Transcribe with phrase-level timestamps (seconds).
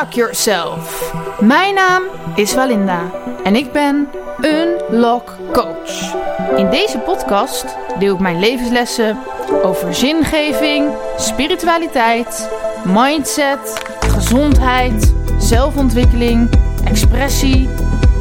[0.00, 1.12] Unlock Yourself.
[1.40, 2.02] Mijn naam
[2.34, 3.10] is Walinda
[3.44, 4.08] en ik ben
[4.40, 6.14] Unlock Coach.
[6.56, 7.64] In deze podcast
[7.98, 9.18] deel ik mijn levenslessen
[9.62, 12.50] over zingeving, spiritualiteit,
[12.84, 16.50] mindset, gezondheid, zelfontwikkeling,
[16.84, 17.68] expressie,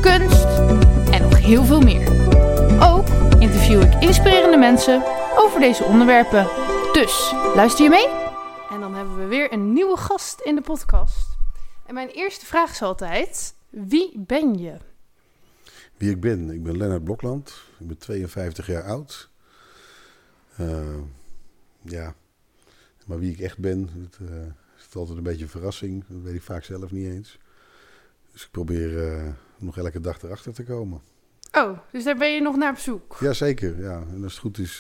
[0.02, 0.48] kunst
[1.12, 2.08] en nog heel veel meer.
[2.84, 3.08] Ook
[3.40, 5.04] interview ik inspirerende mensen
[5.38, 6.48] over deze onderwerpen.
[6.92, 8.08] Dus luister je mee?
[8.72, 11.29] En dan hebben we weer een nieuwe gast in de podcast.
[11.90, 14.78] En mijn eerste vraag is altijd: wie ben je?
[15.98, 16.50] Wie ik ben?
[16.50, 17.62] Ik ben Lennart Blokland.
[17.80, 19.30] Ik ben 52 jaar oud.
[20.60, 20.98] Uh,
[21.82, 22.16] ja,
[23.06, 24.36] maar wie ik echt ben, dat uh,
[24.78, 26.04] is altijd een beetje een verrassing.
[26.08, 27.40] Dat weet ik vaak zelf niet eens.
[28.32, 29.28] Dus ik probeer uh,
[29.58, 31.02] nog elke dag erachter te komen.
[31.52, 33.18] Oh, dus daar ben je nog naar op zoek?
[33.20, 34.04] Jazeker, ja.
[34.14, 34.78] En als het goed is,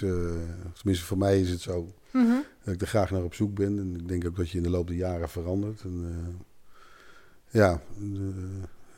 [0.73, 2.43] tenminste voor mij is het zo, mm -hmm.
[2.63, 3.79] dat ik er graag naar op zoek ben.
[3.79, 5.81] En ik denk ook dat je in de loop der jaren verandert.
[5.81, 6.47] En,
[7.49, 7.81] ja,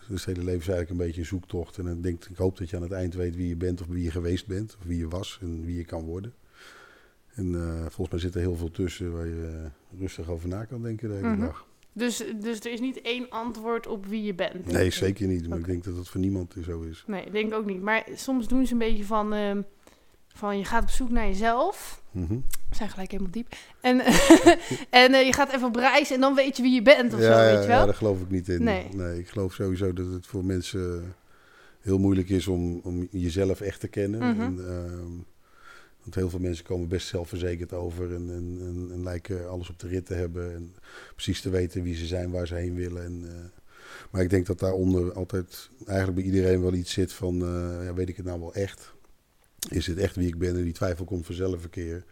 [0.07, 1.77] dus het hele leven is eigenlijk een beetje een zoektocht.
[1.77, 3.87] En dan denk, ik hoop dat je aan het eind weet wie je bent of
[3.87, 4.75] wie je geweest bent.
[4.79, 6.33] Of wie je was en wie je kan worden.
[7.33, 10.65] En uh, volgens mij zit er heel veel tussen waar je uh, rustig over na
[10.65, 11.45] kan denken de hele mm -hmm.
[11.45, 11.65] dag.
[11.93, 14.65] Dus, dus er is niet één antwoord op wie je bent?
[14.65, 15.41] Nee, zeker niet.
[15.41, 15.59] Maar okay.
[15.59, 17.03] ik denk dat dat voor niemand zo is.
[17.07, 17.81] Nee, ik denk ook niet.
[17.81, 19.33] Maar soms doen ze een beetje van...
[19.33, 19.57] Uh,
[20.33, 22.01] van je gaat op zoek naar jezelf.
[22.11, 22.43] Mm -hmm.
[22.69, 23.55] We zijn gelijk helemaal diep.
[23.81, 23.99] En,
[25.03, 27.19] en uh, je gaat even op reis en dan weet je wie je bent of
[27.19, 27.79] ja, zo, weet je wel?
[27.79, 28.63] Ja, daar geloof ik niet in.
[28.63, 28.87] Nee.
[28.95, 29.19] nee.
[29.19, 31.15] ik geloof sowieso dat het voor mensen
[31.79, 34.19] heel moeilijk is om, om jezelf echt te kennen.
[34.21, 34.41] Mm -hmm.
[34.41, 35.01] en, uh,
[36.01, 39.79] want heel veel mensen komen best zelfverzekerd over en, en, en, en, lijken alles op
[39.79, 40.53] de rit te hebben.
[40.53, 40.75] En
[41.13, 43.03] precies te weten wie ze zijn, waar ze heen willen.
[43.03, 43.31] En, uh,
[44.11, 47.93] maar ik denk dat daaronder altijd eigenlijk bij iedereen wel iets zit van, uh, ja,
[47.93, 48.93] weet ik het nou wel echt?
[49.69, 50.55] Is het echt wie ik ben?
[50.55, 52.05] En die twijfel komt vanzelf een keer.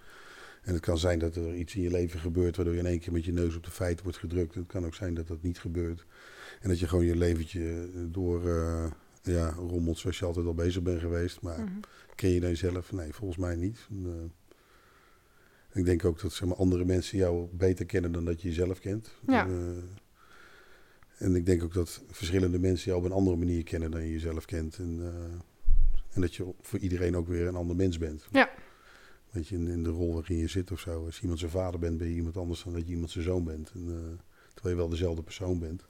[0.62, 3.00] En het kan zijn dat er iets in je leven gebeurt waardoor je in één
[3.00, 4.56] keer met je neus op de feiten wordt gedrukt.
[4.56, 6.06] Het kan ook zijn dat dat niet gebeurt.
[6.62, 8.86] En dat je gewoon je leventje door uh,
[9.24, 11.42] ja, rommelt zoals je altijd al bezig bent geweest.
[11.42, 11.80] Maar mm-hmm.
[12.16, 12.92] ken je dan jezelf?
[12.92, 13.88] Nee, volgens mij niet.
[13.90, 14.14] En, uh,
[15.74, 18.80] ik denk ook dat zeg maar, andere mensen jou beter kennen dan dat je jezelf
[18.80, 19.10] kent.
[19.28, 19.46] Ja.
[19.46, 23.92] En, uh, en ik denk ook dat verschillende mensen jou op een andere manier kennen
[23.92, 24.78] dan je jezelf kent.
[24.78, 25.02] En,
[26.14, 28.28] en dat je voor iedereen ook weer een ander mens bent.
[28.32, 28.50] Ja.
[29.32, 31.06] Weet je, in, in, de rol waarin je zit of zo.
[31.06, 33.24] Als je iemand zijn vader bent, ben je iemand anders dan dat je iemand zijn
[33.24, 33.72] zoon bent.
[33.74, 33.96] En, uh,
[34.54, 35.86] terwijl je wel dezelfde persoon bent.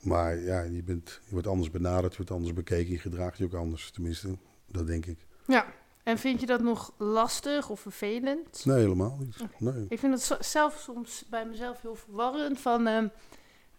[0.00, 3.44] Maar ja, je, bent, je wordt anders benaderd, je wordt anders bekeken, je gedraagt je
[3.44, 3.90] ook anders.
[3.90, 4.36] Tenminste,
[4.66, 5.18] dat denk ik.
[5.46, 5.66] Ja,
[6.02, 8.64] en vind je dat nog lastig of vervelend?
[8.64, 9.36] Nee, helemaal niet.
[9.40, 9.74] Okay.
[9.74, 9.86] Nee.
[9.88, 12.60] Ik vind het zelf soms bij mezelf heel verwarrend.
[12.60, 13.04] Van, uh,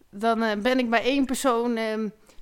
[0.09, 1.77] dan uh, ben ik bij één persoon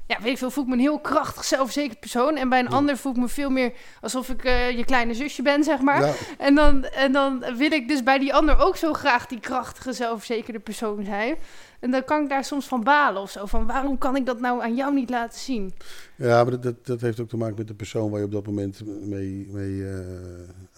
[0.07, 2.35] ja, weet ik veel, voel ik me een heel krachtig, zelfverzekerd persoon.
[2.35, 2.75] En bij een ja.
[2.75, 6.05] ander voel ik me veel meer alsof ik uh, je kleine zusje ben, zeg maar.
[6.05, 6.13] Ja.
[6.38, 9.93] En, dan, en dan wil ik dus bij die ander ook zo graag die krachtige,
[9.93, 11.35] zelfverzekerde persoon zijn.
[11.79, 13.45] En dan kan ik daar soms van balen of zo.
[13.45, 15.73] Van waarom kan ik dat nou aan jou niet laten zien?
[16.16, 18.31] Ja, maar dat, dat, dat heeft ook te maken met de persoon waar je op
[18.31, 19.97] dat moment mee, mee uh,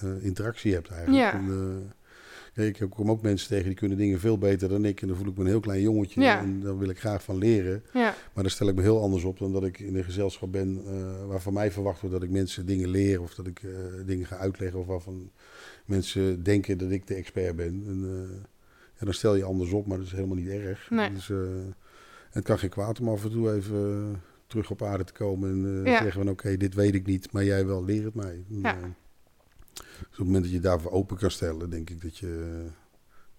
[0.03, 1.21] uh, interactie hebt eigenlijk.
[1.21, 1.33] Ja.
[1.33, 1.93] En,
[2.57, 5.01] ik kom ook mensen tegen die kunnen dingen veel beter dan ik.
[5.01, 6.21] En dan voel ik me een heel klein jongetje.
[6.21, 6.39] Ja.
[6.39, 7.83] En daar wil ik graag van leren.
[7.93, 8.15] Ja.
[8.33, 10.81] Maar dan stel ik me heel anders op dan dat ik in een gezelschap ben
[10.85, 13.21] uh, waar van mij verwacht wordt dat ik mensen dingen leer.
[13.21, 13.71] Of dat ik uh,
[14.05, 14.79] dingen ga uitleggen.
[14.79, 15.31] Of waarvan
[15.85, 17.83] mensen denken dat ik de expert ben.
[17.87, 18.11] En, uh,
[18.97, 20.89] en dan stel je anders op, maar dat is helemaal niet erg.
[20.89, 21.13] Nee.
[21.13, 21.31] Dus,
[22.29, 25.49] het kan geen kwaad om af en toe even terug op aarde te komen.
[25.49, 25.97] En Ja.
[25.97, 28.43] zeggen van oké, dit weet ik niet, maar jij wel, leer het mij.
[28.47, 28.77] Ja.
[29.77, 32.63] Dus op het moment dat je daarvoor open kan stellen, denk ik dat je,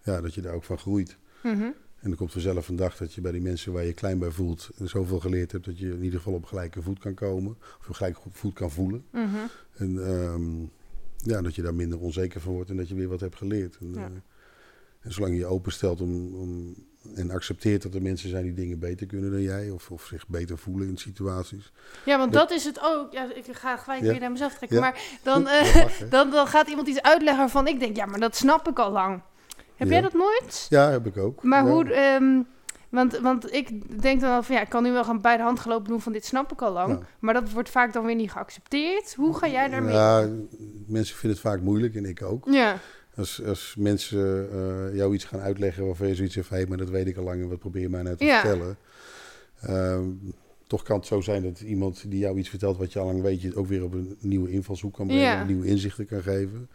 [0.03, 1.16] ja, dat je daar ook van groeit.
[1.43, 1.71] Mhm.
[2.00, 4.31] En er komt vanzelf een dag dat je bij die mensen waar je klein bij
[4.31, 7.56] voelt, zoveel geleerd hebt dat je in ieder geval op gelijke voet kan komen.
[7.81, 9.04] Of op gelijke voet kan voelen.
[9.12, 9.37] Mhm.
[9.76, 10.60] En ehm,
[11.16, 13.76] ja, dat je daar minder onzeker van wordt en dat je weer wat hebt geleerd.
[13.81, 14.05] En, Ja.
[14.06, 14.12] eh,
[15.00, 16.75] en zolang je je openstelt om, om,
[17.14, 20.26] en accepteert dat er mensen zijn die dingen beter kunnen dan jij, of, of zich
[20.28, 21.72] beter voelen in situaties.
[22.04, 23.12] Ja, want Dat- dat is het ook.
[23.12, 24.10] Ja, ik ga gelijk Ja.
[24.10, 24.78] weer naar mezelf trekken.
[24.78, 24.82] Ja.
[24.84, 28.20] Maar dan, eh, mag, dan, dan gaat iemand iets uitleggen waarvan ik denk, ja, maar
[28.20, 29.20] dat snap ik al lang.
[29.76, 30.66] Heb jij dat nooit?
[30.69, 31.42] Ja, heb ik ook.
[31.42, 32.42] Maar hoe, ehm,
[32.88, 35.43] want, want ik denk dan wel van, ja, ik kan nu wel gaan bij de
[35.43, 36.90] hand gelopen doen van dit snap ik al lang.
[36.99, 37.06] Ja.
[37.19, 39.14] Maar dat wordt vaak dan weer niet geaccepteerd.
[39.14, 39.94] Hoe ga jij daarmee?
[39.94, 40.28] Ja,
[40.87, 42.44] mensen vinden het vaak moeilijk en ik ook.
[42.50, 42.76] Ja,
[43.19, 46.91] Als, als mensen eh, jou iets gaan uitleggen waarvan je zoiets heeft, hé, maar dat
[46.91, 48.41] weet ik al lang en wat probeer je mij nou te Ja.
[48.41, 48.76] vertellen.
[49.61, 50.09] Ehm,
[50.67, 53.23] toch kan het zo zijn dat iemand die jou iets vertelt wat je al lang
[53.23, 55.44] weet, je ook weer op een nieuwe invalshoek kan brengen, Ja.
[55.44, 56.69] nieuwe inzichten kan geven.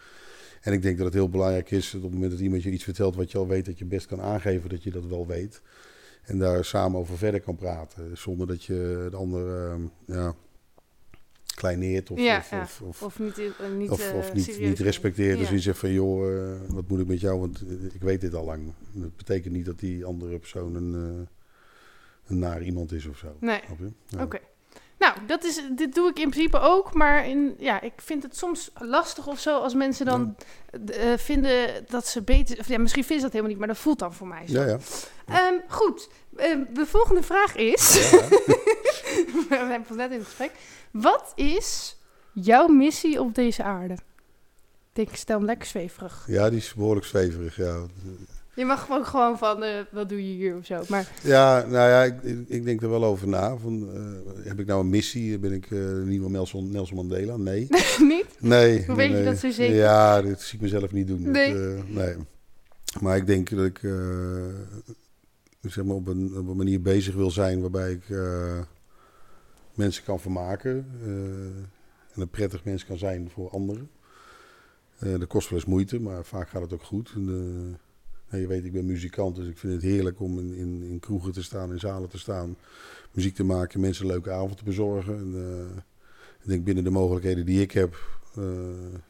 [0.62, 2.72] En ik denk dat het heel belangrijk is dat op het moment dat iemand je
[2.72, 5.28] iets vertelt wat je al weet, dat je best kan aangeven dat je dat wel
[5.28, 5.62] weet.
[6.24, 8.18] En daar samen over verder kan praten.
[8.18, 10.36] Zonder dat je de ander ehm, ja,
[11.54, 12.62] kleineert of, Ja, of, ja.
[12.62, 15.40] of, of, of niet, eh, niet, of, eh, of niet, niet respecteert.
[15.40, 17.40] Dus je zegt van, joh, eh, wat moet ik met jou?
[17.40, 17.64] Want
[17.94, 18.74] ik weet dit al lang.
[18.92, 20.94] Dat betekent niet dat die andere persoon een,
[22.28, 23.36] een naar iemand is of zo.
[23.40, 23.62] Nee.
[24.20, 24.40] Oké.
[25.00, 28.38] Nou, dat is, dit doe ik in principe ook, maar in, ja, ik vind het
[28.38, 30.36] soms lastig of zo als mensen dan
[31.18, 32.60] vinden dat ze beter...
[32.60, 34.60] Of ja, misschien vinden ze dat helemaal niet, maar dat voelt dan voor mij zo.
[34.60, 34.78] Ja, ja.
[35.26, 36.10] Ehm, goed,
[36.74, 38.12] de volgende vraag is...
[38.12, 38.28] Ja.
[39.34, 40.52] We zijn pas net in het gesprek.
[40.92, 41.98] Wat is
[42.34, 43.98] jouw missie op deze aarde?
[44.94, 46.24] Ik stel hem lekker zweverig.
[46.28, 47.78] ja, die is behoorlijk zweverig, ja.
[48.56, 50.84] Je mag ook gewoon van, eh, wat doe je hier of zo.
[50.88, 53.58] Maar Ja, nou ja, ik, ik, ik denk er wel over na.
[53.58, 55.40] Van, eh, heb ik nou een missie?
[55.40, 57.38] Ben ik de nieuwe Nelson, Nelson Mandela?
[57.38, 57.68] Nee.
[58.00, 58.26] niet?
[58.40, 58.86] Nee.
[58.86, 59.76] Hoe weet je dat zo zeker?
[59.76, 61.32] Ja, dat zie ik mezelf niet doen.
[61.32, 61.54] Nee.
[61.54, 62.16] Dat, nee.
[63.02, 63.82] Maar ik denk dat ik
[65.72, 68.60] zeg maar op, een, op een manier bezig wil zijn waarbij ik eh,
[69.74, 70.88] mensen kan vermaken.
[71.02, 71.12] eh,
[72.14, 73.90] en een prettig mens kan zijn voor anderen.
[75.00, 77.12] Eh, dat kost wel eens moeite, maar vaak gaat het ook goed.
[77.16, 77.26] En,
[78.30, 81.00] nou, je weet, ik ben muzikant, dus ik vind het heerlijk om in, in, in
[81.00, 82.58] kroegen te staan, in zalen te staan.
[83.12, 85.18] Muziek te maken, mensen een leuke avond te bezorgen.
[85.18, 85.84] En,
[86.42, 88.22] ik denk binnen de mogelijkheden die ik heb,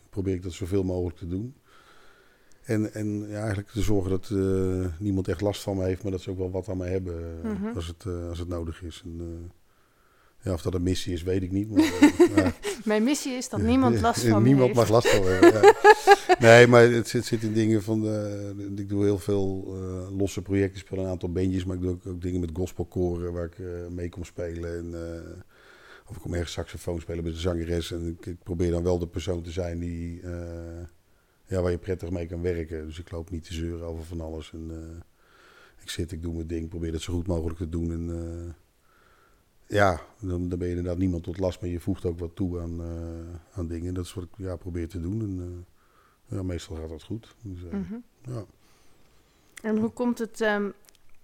[0.10, 1.56] probeer ik dat zoveel mogelijk te doen.
[2.64, 6.12] En, en ja, eigenlijk te zorgen dat eh, niemand echt last van me heeft, maar
[6.12, 7.76] dat ze ook wel wat aan me hebben eh, Mhm.
[7.76, 9.02] als, het, eh, als het nodig is.
[9.06, 9.52] En,
[10.42, 11.70] ja, of dat een missie is, weet ik niet.
[11.72, 12.56] Maar,
[12.86, 14.80] mijn missie is dat niemand last van me Niemand heeft.
[14.80, 15.62] mag last van me hebben.
[15.62, 15.74] ja.
[16.48, 18.08] Nee, maar het zit, zit in dingen van.
[18.08, 19.76] eh, ik doe heel veel
[20.18, 23.46] losse projecten, speel een aantal bandjes, maar ik doe ook, ook dingen met gospelkoren waar
[23.46, 23.58] ik
[23.90, 24.78] mee kom spelen.
[24.78, 24.94] En,
[26.08, 27.92] of ik kom ergens saxofoon spelen met een zangeres.
[27.92, 30.22] En ik, ik probeer dan wel de persoon te zijn die.
[31.46, 32.86] Ja, waar je prettig mee kan werken.
[32.86, 34.54] Dus ik loop niet te zeuren over van alles.
[34.54, 35.02] En, eh,
[35.84, 37.92] ik zit, ik doe mijn ding, probeer dat zo goed mogelijk te doen.
[37.92, 38.54] En, eh,
[39.78, 42.60] ja, dan, dan ben je inderdaad niemand tot last, maar je voegt ook wat toe
[42.60, 43.94] aan, eh, aan dingen.
[43.94, 45.22] Dat is wat ik ja, probeer te doen.
[45.22, 45.66] En,
[46.26, 47.36] ja, meestal gaat dat goed.
[47.42, 47.96] Dus, Mhm.
[48.22, 48.46] ja.
[49.62, 50.42] En hoe komt het...
[50.42, 50.70] ehm,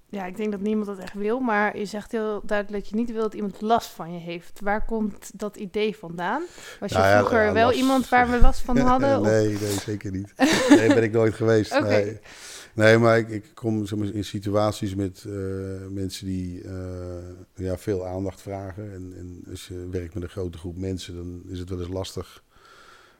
[0.09, 2.95] ja, ik denk dat niemand dat echt wil, maar je zegt heel duidelijk dat je
[2.95, 4.59] niet wil dat iemand last van je heeft.
[4.63, 6.41] Waar komt dat idee vandaan?
[6.79, 9.19] Was je Nou ja, vroeger ja, wel iemand waar we last van hadden?
[9.19, 10.33] of- nee, nee, zeker niet.
[10.69, 11.79] Nee, ben ik nooit geweest.
[11.89, 12.19] Nee.
[12.73, 15.33] nee, maar ik, ik kom zeg maar, in situaties met eh,
[15.89, 16.73] mensen die eh,
[17.55, 18.93] ja, veel aandacht vragen.
[18.93, 21.87] En, en als je werkt met een grote groep mensen, dan is het wel eens
[21.89, 22.43] lastig.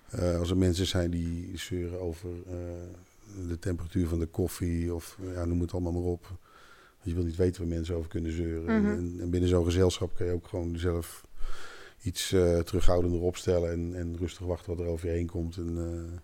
[0.10, 2.54] eh, als er mensen zijn die zeuren over eh,
[3.48, 6.28] de temperatuur van de koffie of ja, noem het allemaal maar op.
[7.02, 8.82] Je wil niet weten waar mensen over kunnen zeuren.
[8.82, 8.92] Mhm.
[8.92, 11.28] en, en binnen zo'n gezelschap kan je ook gewoon zelf
[12.02, 15.58] iets eh, terughoudender opstellen en, en rustig wachten wat er over je heen komt.
[15.58, 16.20] En eh,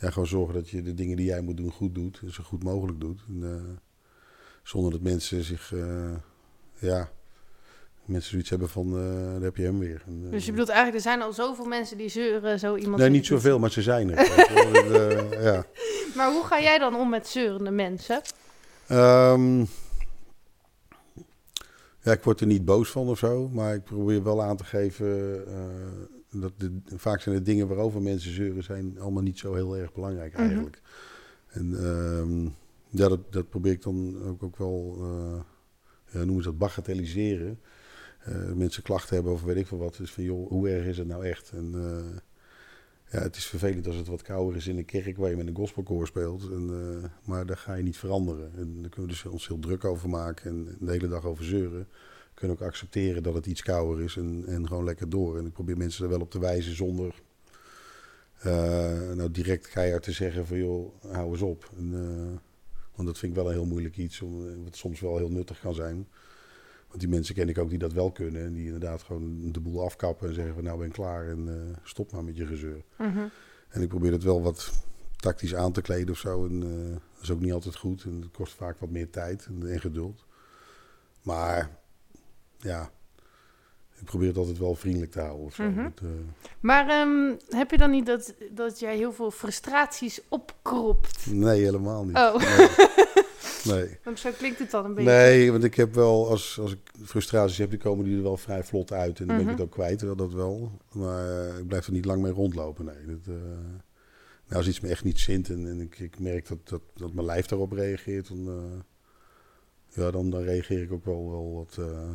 [0.00, 2.20] ja, gewoon zorgen dat je de dingen die jij moet doen goed doet.
[2.22, 3.20] En zo goed mogelijk doet.
[3.28, 3.76] En, eh,
[4.62, 5.74] zonder dat mensen zich,
[6.78, 7.10] ja,
[8.04, 10.02] mensen zoiets hebben van, eh daar heb je hem weer.
[10.06, 12.96] En, Dus je bedoelt eigenlijk, er zijn al zoveel mensen die zeuren, zo iemand...
[12.96, 14.18] nee, niet zoveel, maar ze zijn er.
[14.18, 15.66] En, ja.
[16.16, 18.20] Maar hoe ga jij dan om met zeurende mensen?
[18.86, 19.64] Ehm,
[22.06, 24.64] ja, ik word er niet boos van of zo, maar ik probeer wel aan te
[24.64, 29.54] geven eh, dat de, vaak zijn de dingen waarover mensen zeuren zijn allemaal niet zo
[29.54, 30.42] heel erg belangrijk Mhm.
[30.42, 30.80] eigenlijk.
[31.46, 32.44] En ehm,
[32.88, 35.40] ja, dat, dat probeer ik dan ook, ook wel, eh
[36.10, 37.60] ja, noemen ze dat, bagatelliseren.
[38.18, 40.98] Eh, mensen klachten hebben over weet ik veel wat, dus van joh, hoe erg is
[40.98, 41.50] het nou echt?
[41.50, 41.74] En
[43.10, 45.46] ja, het is vervelend als het wat kouder is in een kerk waar je met
[45.46, 46.42] een gospelkoor speelt.
[46.50, 48.52] En, eh, maar daar ga je niet veranderen.
[48.56, 51.44] En daar kunnen we dus ons heel druk over maken en de hele dag over
[51.44, 51.78] zeuren.
[51.78, 55.38] We kunnen ook accepteren dat het iets kouder is en, en gewoon lekker door.
[55.38, 57.22] En ik probeer mensen er wel op te wijzen zonder
[58.36, 61.70] eh, nou direct keihard te zeggen van joh, hou eens op.
[61.76, 62.38] En, eh,
[62.94, 64.22] want dat vind ik wel een heel moeilijk iets,
[64.64, 66.08] wat soms wel heel nuttig kan zijn.
[66.96, 68.44] Want die mensen ken ik ook die dat wel kunnen.
[68.44, 71.48] En die inderdaad gewoon de boel afkappen en zeggen van nou ben ik klaar en
[71.48, 72.82] eh, stop maar met je gezeur.
[72.98, 73.26] Mhm.
[73.68, 74.72] En ik probeer het wel wat
[75.16, 76.46] tactisch aan te kleden of zo.
[76.46, 78.04] En eh, dat is ook niet altijd goed.
[78.04, 80.24] En het kost vaak wat meer tijd en, en geduld.
[81.22, 81.70] Maar
[82.58, 82.90] ja,
[83.98, 85.62] ik probeer het altijd wel vriendelijk te houden of zo.
[85.62, 85.80] Mhm.
[85.80, 86.08] Eh,
[86.60, 91.26] Maar ehm, heb je dan niet dat, dat jij heel veel frustraties opkropt?
[91.30, 92.16] nee, helemaal niet.
[92.16, 92.68] Oh, Nee.
[93.64, 93.98] Nee.
[94.04, 95.10] want zo klinkt het dan een beetje.
[95.10, 98.36] Nee, want ik heb wel, als, als ik frustraties heb, die komen die er wel
[98.36, 99.20] vrij vlot uit.
[99.20, 99.54] En dan ben ik Mhm.
[99.60, 100.70] het ook kwijt, wel, dat wel.
[100.92, 103.06] Maar eh, ik blijf er niet lang mee rondlopen, nee.
[103.06, 103.34] Dat, eh,
[104.46, 107.12] nou, als iets me echt niet zint en, en ik, ik merk dat, dat, dat
[107.12, 108.80] mijn lijf daarop reageert, dan, eh,
[110.04, 112.10] ja, dan, dan reageer ik ook wel, wel wat eh,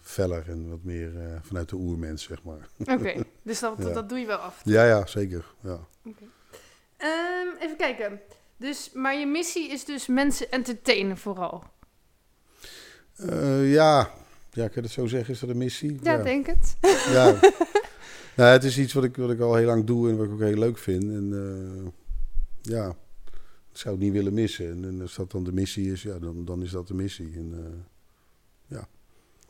[0.00, 2.68] feller en wat meer vanuit de oermens, zeg maar.
[2.78, 3.92] Oké, dus dat, Ja.
[3.92, 4.60] dat doe je wel af.
[4.64, 5.54] Ja, ja, zeker.
[5.62, 5.78] Ja.
[6.96, 8.20] Ehm, even kijken.
[8.60, 11.64] Dus, maar je missie is dus mensen entertainen vooral.
[13.16, 14.10] Eh, ja.
[14.50, 15.34] ja, kan je dat zo zeggen?
[15.34, 15.98] Is dat een missie?
[16.02, 16.76] Ja, denk het.
[17.10, 17.24] Ja.
[18.36, 20.32] nou, het is iets wat ik, wat ik al heel lang doe en wat ik
[20.32, 21.02] ook heel leuk vind.
[21.02, 21.90] En eh,
[22.74, 22.86] ja,
[23.68, 24.70] het zou het niet willen missen.
[24.70, 27.32] En, en als dat dan de missie is, ja, dan, dan is dat de missie.
[27.34, 28.88] En, uh, ja.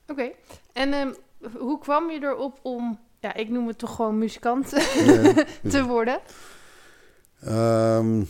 [0.06, 0.30] Oké.
[0.72, 1.14] En um,
[1.58, 4.68] hoe kwam je erop om, ja, ik noem het toch gewoon muzikant
[5.72, 6.20] te worden?
[7.48, 8.28] Um,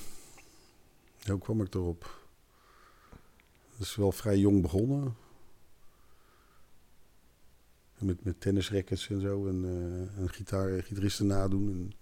[1.27, 2.19] hoe kwam ik erop?
[3.71, 5.15] Dat is wel vrij jong begonnen.
[7.99, 9.47] Met, met tennisrackets en zo.
[9.47, 11.69] En, uh, en gitaar, gitaristen nadoen.
[11.69, 11.93] En,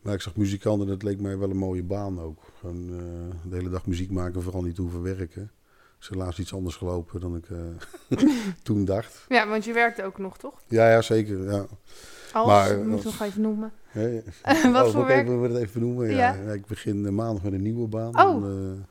[0.00, 2.42] maar ik zag muzikanten en dat leek mij wel een mooie baan ook.
[2.58, 5.50] Gewoon uh, de hele dag muziek maken, vooral niet hoeven werken.
[6.00, 7.58] is helaas iets anders gelopen dan ik uh,
[8.62, 9.24] toen dacht.
[9.28, 10.62] Ja, want je werkte ook nog, toch?
[10.68, 11.44] Ja, ja zeker.
[11.44, 11.66] Ja.
[12.36, 13.72] Als, maar, moet nog even noemen.
[13.92, 14.22] Ja, ja.
[14.72, 15.28] Wat oh, voor werk?
[15.28, 16.10] Ik het even noemen.
[16.10, 16.34] Ja.
[16.34, 16.52] ja.
[16.52, 18.20] ik begin maandag met een nieuwe baan.
[18.20, 18.44] Oh.
[18.44, 18.84] En, uh,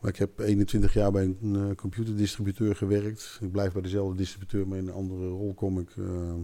[0.00, 3.38] maar ik heb 21 jaar bij een uh, computerdistributeur gewerkt.
[3.40, 6.34] Ik blijf bij dezelfde distributeur, maar in een andere rol kom ik uh,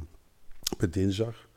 [0.77, 1.49] per dinsdag.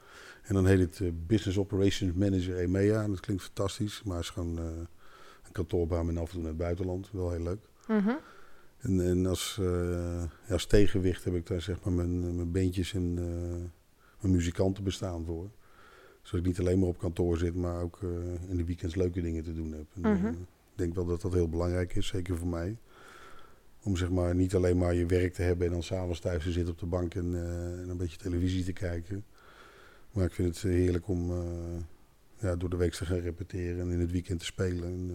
[0.41, 3.03] En dan heet het uh, Business Operations Manager EMEA.
[3.03, 6.49] En dat klinkt fantastisch, maar het is gewoon een kantoorbaan met af en toe naar
[6.49, 7.09] het buitenland.
[7.11, 7.69] Wel heel leuk.
[7.87, 8.17] Mm -hmm.
[8.77, 9.61] En, en als,
[10.49, 13.19] als tegenwicht heb ik daar zeg maar mijn, mijn beentjes en
[14.25, 15.49] mijn muzikanten bestaan voor.
[16.21, 17.99] Zodat ik niet alleen maar op kantoor zit, maar ook
[18.47, 19.85] in de weekends leuke dingen te doen heb.
[19.93, 20.47] En, mm -hmm.
[20.71, 22.77] Ik denk wel dat dat heel belangrijk is, zeker voor mij.
[23.83, 26.51] Om zeg maar niet alleen maar je werk te hebben en dan s'avonds thuis te
[26.51, 27.35] zitten op de bank en,
[27.81, 29.25] en, een beetje televisie te kijken.
[30.11, 31.31] Maar ik vind het heerlijk om
[32.37, 34.83] ja, door de week te gaan repeteren en in het weekend te spelen.
[34.83, 35.09] En,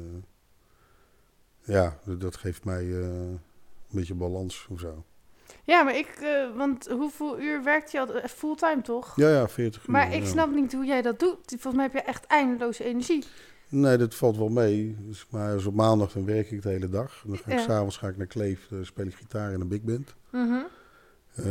[1.67, 3.40] uh, ja, dat geeft mij een
[3.90, 5.05] beetje balans of zo.
[5.64, 6.09] Ja, maar ik,
[6.57, 8.07] want hoeveel uur werkt je al?
[8.28, 9.16] Fulltime toch?
[9.16, 9.90] Ja, ja, 40 uur.
[9.90, 10.28] Maar ik ja.
[10.28, 11.38] snap niet hoe jij dat doet.
[11.47, 13.25] Volgens mij heb je echt eindeloze energie.
[13.69, 14.97] Nee, dat valt wel mee.
[15.00, 17.23] Dus, maar dus op maandag dan werk ik de hele dag.
[17.26, 17.64] Dan ga ik Ja.
[17.64, 20.14] s'avonds ga ik naar Kleef, dan speel ik gitaar in een big band.
[20.30, 20.59] Mhm.
[21.35, 21.45] Eh,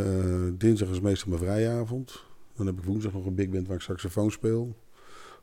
[0.53, 2.23] dinsdag is meestal mijn vrije avond.
[2.55, 4.75] Dan heb ik woensdag nog een big band waar ik saxofoon speel.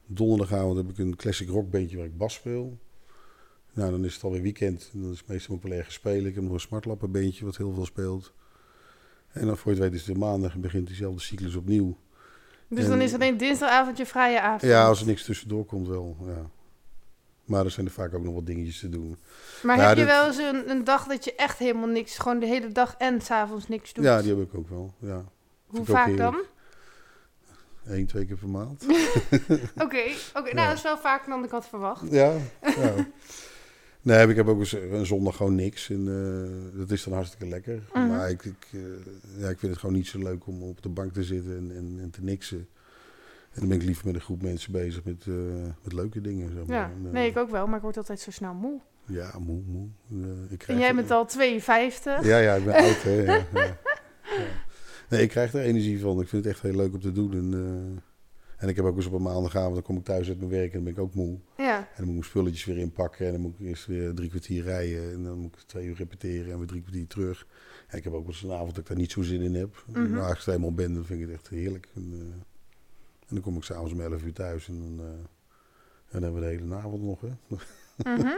[0.07, 2.79] Donderdagavond heb ik een classic rock bandje waar ik bas speel.
[3.73, 4.91] Nou, dan is het alweer weekend.
[4.93, 6.27] En dan is het meestal wel ergens spelen.
[6.27, 8.33] Ik heb nog een smartlappen bandje wat heel veel speelt.
[9.37, 11.97] En dan voor je het weet is het maandag en begint diezelfde cyclus opnieuw.
[12.69, 14.63] Dus En- dan is alleen dinsdagavond je vrije avond.
[14.63, 16.51] Ja, als er niks tussendoor komt wel, ja.
[17.45, 19.17] Maar er zijn er vaak ook nog wat dingetjes te doen.
[19.63, 22.47] Maar heb je wel eens een, een dag dat je echt helemaal niks, gewoon de
[22.47, 24.05] hele dag en s'avonds niks doet?
[24.05, 25.25] Ja, die heb ik ook wel, ja.
[25.67, 26.37] Hoe vaak dan?
[27.85, 28.85] Eén, twee keer per maand.
[29.85, 30.03] Oké,
[30.35, 30.55] oké.
[30.55, 32.03] nou dat is wel vaker dan ik had verwacht.
[32.11, 32.33] Ja,
[32.83, 32.95] ja.
[34.07, 35.91] Nee, ik heb ook eens een zondag gewoon niks.
[35.91, 36.09] En
[36.73, 37.83] eh, dat is dan hartstikke lekker.
[37.95, 38.07] Mhm.
[38.09, 38.81] Maar ik, ik, eh,
[39.41, 41.77] ja, ik vind het gewoon niet zo leuk om op de bank te zitten en,
[41.77, 42.69] en, en te niksen.
[43.53, 45.35] En dan ben ik liever met een groep mensen bezig met, eh,
[45.83, 46.53] met leuke dingen.
[46.53, 46.77] Zeg maar.
[46.77, 48.81] Ja, En, eh, nee, ik ook wel, maar ik word altijd zo snel moe.
[49.07, 49.89] Ja, moe, moe.
[50.11, 52.25] En, eh, ik En krijg jij er- bent al 52.
[52.25, 53.23] Ja, ja, ik ben oud, hè.
[53.23, 53.45] Ja.
[55.09, 56.21] Nee, ik krijg er energie van.
[56.21, 57.33] Ik vind het echt heel leuk om te doen.
[57.33, 58.03] En, eh,
[58.57, 60.67] en ik heb ook eens op een maandagavond, dan kom ik thuis uit mijn werk
[60.67, 61.39] en dan ben ik ook moe.
[61.57, 61.79] Ja.
[61.79, 64.29] En dan moet ik mijn spulletjes weer inpakken en dan moet ik eerst weer drie
[64.29, 65.13] kwartier rijden.
[65.13, 67.47] En dan moet ik twee uur repeteren en weer drie kwartier terug.
[67.87, 69.55] En ik heb ook wel eens een avond dat ik daar niet zo zin in
[69.55, 69.85] heb.
[69.87, 70.11] Mhm.
[70.11, 71.89] Maar als ik er eenmaal ben, dan vind ik het echt heerlijk.
[71.95, 72.21] En, eh,
[73.29, 75.27] en dan kom ik s'avonds om 11 uur thuis en dan, eh, en
[76.11, 77.21] dan hebben we de hele avond nog.
[77.21, 77.57] Hè.
[77.97, 78.37] Mhm.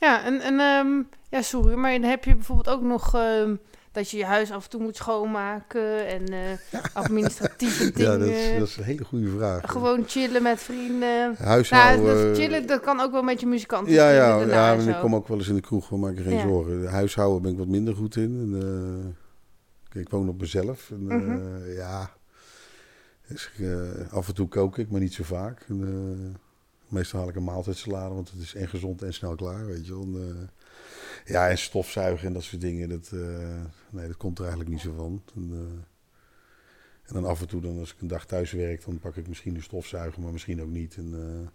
[0.00, 3.56] Ja, en, en ehm, ja, sorry, maar dan heb je bijvoorbeeld ook nog ehm,
[3.96, 8.12] dat je je huis af en toe moet schoonmaken en eh, administratieve dingen.
[8.12, 9.70] Ja, dat is, dat is een hele goede vraag.
[9.70, 10.98] Gewoon chillen met vrienden.
[11.20, 12.26] Nou, Huishouden.
[12.28, 13.92] dat chillen, dat kan ook wel met je muzikanten.
[13.92, 16.22] Ja, ja, ja en ik kom ook wel eens in de kroeg, maar maak je
[16.22, 16.42] geen Ja.
[16.42, 16.80] zorgen.
[16.80, 18.22] De huishouden ben ik wat minder goed in.
[18.52, 19.14] En,
[19.92, 20.90] eh, ik woon op mezelf.
[20.90, 21.70] En, eh, Mhm.
[21.72, 22.10] ja,
[23.28, 25.64] dus, eh, af en toe kook ik, maar niet zo vaak.
[25.68, 26.34] En, eh,
[26.88, 29.92] meestal haal ik een maaltijdsalade, want het is en gezond en snel klaar, weet je
[29.92, 30.02] wel.
[30.02, 30.55] En, eh,
[31.26, 34.82] ja, en stofzuigen en dat soort dingen, dat, eh, nee, dat komt er eigenlijk niet
[34.82, 35.22] zo van.
[35.34, 38.98] En, eh, en dan af en toe, dan, als ik een dag thuis werk, dan
[38.98, 40.96] pak ik misschien een stofzuiger, maar misschien ook niet.
[40.96, 41.48] En, eh,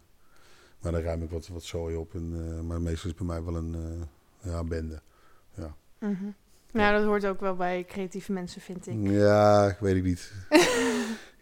[0.81, 2.13] maar dan ruim ik wat, wat zooi op.
[2.13, 3.75] En, maar meestal is het bij mij wel een
[4.43, 5.01] ja, bende.
[5.99, 6.29] Mhm.
[6.71, 8.95] Nou, dat hoort ook wel bij creatieve mensen, vind ik.
[9.01, 10.31] Ja, ik weet ik niet.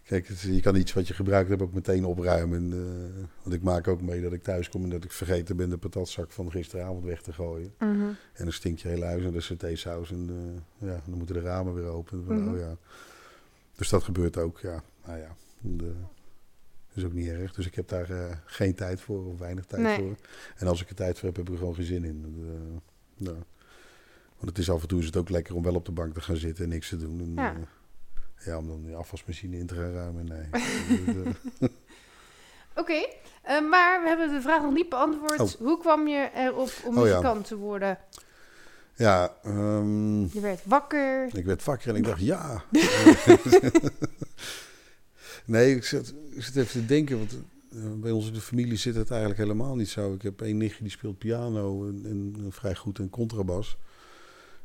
[0.09, 2.57] Kijk, het, je kan iets wat je gebruikt hebt ook meteen opruimen.
[2.57, 5.57] En, eh, want ik maak ook mee dat ik thuis kom en dat ik vergeten
[5.57, 7.73] ben de patatzak van gisteravond weg te gooien.
[7.79, 8.01] Mhm.
[8.33, 10.11] En dan stinkt je hele huis en de satésaus.
[10.11, 12.23] En eh, ja, dan moeten de ramen weer open.
[12.23, 12.53] Mhm.
[12.53, 12.77] oh, ja.
[13.75, 14.83] Dus dat gebeurt ook, ja.
[15.05, 15.95] Nou ja, dat
[16.93, 17.53] is ook niet erg.
[17.53, 19.97] Dus ik heb daar eh, geen tijd voor of weinig tijd Nee.
[19.97, 20.15] voor.
[20.55, 22.35] En als ik er tijd voor heb, heb ik er gewoon geen zin in.
[23.17, 23.37] Nou.
[24.37, 26.13] Want het is af en toe is het ook lekker om wel op de bank
[26.13, 27.19] te gaan zitten en niks te doen.
[27.19, 27.55] En, Ja.
[28.39, 30.25] Eh, ja, om dan die afwasmachine in te gaan ruimen.
[30.25, 30.63] Nee.
[31.62, 31.62] Eh,
[32.81, 33.05] Oké,
[33.41, 35.39] eh, maar we hebben de vraag nog niet beantwoord.
[35.39, 35.67] Oh.
[35.67, 37.10] Hoe kwam je erop om Oh, ja.
[37.12, 37.98] muzikant te worden?
[38.96, 41.36] ja, ehm, Je werd wakker.
[41.36, 42.63] Ik werd wakker en ik dacht, ja.
[45.46, 47.17] nee, ik zit, ik zit even te denken.
[47.17, 47.38] Want
[48.01, 50.13] bij ons in de familie zit het eigenlijk helemaal niet zo.
[50.13, 53.77] Ik heb één nichtje die speelt piano en, en vrij goed en contrabas.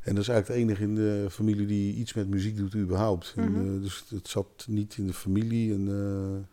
[0.05, 3.33] En dat is eigenlijk de enige in de familie die iets met muziek doet überhaupt.
[3.35, 3.75] en, Mhm.
[3.75, 5.73] eh, dus het zat niet in de familie.
[5.73, 6.43] En, eh,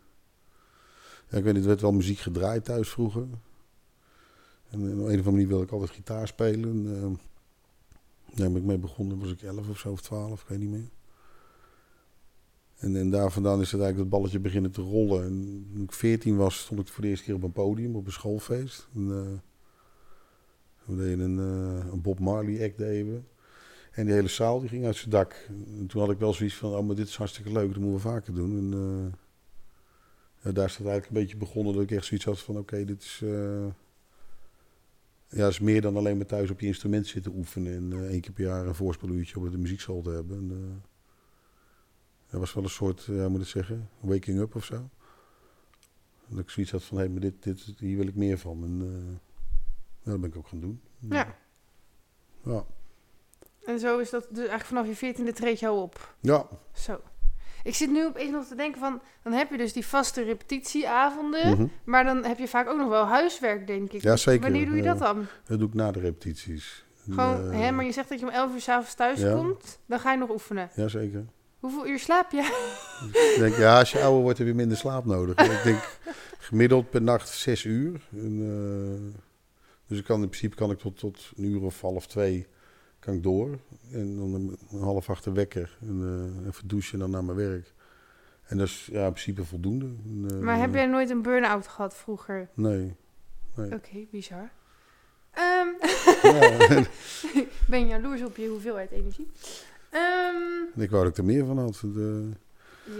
[1.29, 3.25] ja, ik weet niet, er werd wel muziek gedraaid thuis vroeger.
[4.69, 6.69] En op een of andere manier wilde ik altijd gitaar spelen.
[6.69, 10.47] En, eh, daar ben ik mee begonnen, was ik 11 of zo, of 12, ik
[10.47, 10.89] weet niet meer.
[12.77, 15.23] En, en daar vandaan is het eigenlijk dat balletje beginnen te rollen.
[15.23, 18.05] En toen ik 14 was, stond ik voor de eerste keer op een podium, op
[18.05, 18.87] een schoolfeest.
[18.95, 19.39] En, eh,
[20.85, 21.39] we deden een,
[21.79, 23.27] eh, een Bob Marley act deden.
[23.93, 25.33] En die hele zaal die ging uit zijn dak.
[25.79, 27.93] En toen had ik wel zoiets van, oh, maar dit is hartstikke leuk, dat moeten
[27.93, 28.57] we vaker doen.
[28.57, 29.19] En eh,
[30.43, 32.85] ja, daar is het eigenlijk een beetje begonnen dat ik echt zoiets had van, oké,
[32.85, 33.21] dit is...
[33.23, 33.65] eh,
[35.27, 37.73] ja, is meer dan alleen maar thuis op je instrument zitten oefenen.
[37.73, 40.37] En eh, één keer per jaar een voorspeluurtje op de muziekschool te hebben.
[40.37, 40.81] En,
[42.29, 44.89] dat was wel een soort, ja, moet ik het zeggen, waking up of zo.
[46.27, 48.63] Dat ik zoiets had van, hé, maar dit, dit, hier wil ik meer van.
[48.63, 48.79] En
[50.03, 50.81] dat ben ik ook gaan doen.
[50.99, 51.35] Ja.
[52.43, 52.65] Ja.
[53.65, 56.13] En zo is dat dus eigenlijk vanaf je veertiende treed jou op.
[56.19, 56.45] Ja.
[56.73, 56.99] Zo.
[57.63, 61.49] Ik zit nu opeens nog te denken van, dan heb je dus die vaste repetitieavonden,
[61.49, 61.65] Mhm.
[61.83, 64.01] maar dan heb je vaak ook nog wel huiswerk, denk ik.
[64.01, 64.41] Ja, zeker.
[64.41, 65.05] Wanneer doe je dat Ja.
[65.13, 65.25] dan?
[65.45, 66.85] Dat doe ik na de repetities.
[67.09, 69.33] Gewoon, eh, hè, maar je zegt dat je om 11 uur s'avonds thuis Ja.
[69.35, 70.69] komt, dan ga je nog oefenen.
[70.75, 71.25] Ja, zeker.
[71.59, 72.41] Hoeveel uur slaap je?
[73.33, 75.37] ik denk, ja, als je ouder wordt heb je minder slaap nodig.
[75.37, 75.97] ik denk
[76.37, 78.01] gemiddeld per nacht zes uur.
[78.11, 79.19] En, eh,
[79.87, 82.47] dus ik kan, in principe kan ik tot, tot een uur of half twee
[83.03, 83.57] kan ik door.
[83.91, 85.77] En dan een, een half acht de wekker.
[85.81, 86.01] En
[86.41, 87.73] eh, even douchen en dan naar mijn werk.
[88.43, 89.85] En dat is ja, in principe voldoende.
[89.85, 92.49] En, eh, Maar heb jij nooit een burn-out gehad vroeger?
[92.53, 92.95] Nee.
[93.55, 93.73] nee.
[93.73, 94.51] Oké, bizar.
[95.31, 95.67] Ehm,
[96.23, 96.83] Ja,
[97.69, 99.27] ben jaloers op je hoeveelheid energie.
[99.89, 101.81] En ik wou dat ik er meer van had.
[101.81, 102.03] Het, eh,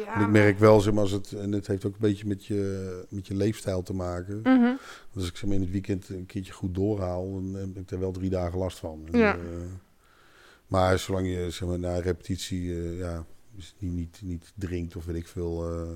[0.05, 2.27] ja, en ik merk wel, zeg maar, als het, en het heeft ook een beetje
[2.27, 4.41] met je, met je leefstijl te maken.
[4.43, 4.79] Want
[5.15, 7.99] als ik zeg maar, in het weekend een keertje goed doorhaal, dan heb ik er
[7.99, 9.03] wel drie dagen last van.
[9.11, 9.37] En, Ja.
[10.73, 15.05] Maar zolang je zeg maar, na repetitie eh, ja, dus niet, niet, niet drinkt of
[15.05, 15.89] weet ik veel eh,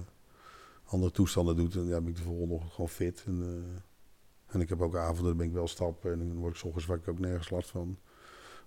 [0.86, 3.24] andere toestanden doet, dan ja, ben ik de volgende ochtend gewoon fit.
[3.26, 6.54] En, eh, en ik heb ook avonden, dan ben ik wel stappen en dan word
[6.54, 7.98] ik 's ochtends wakker ook nergens last van.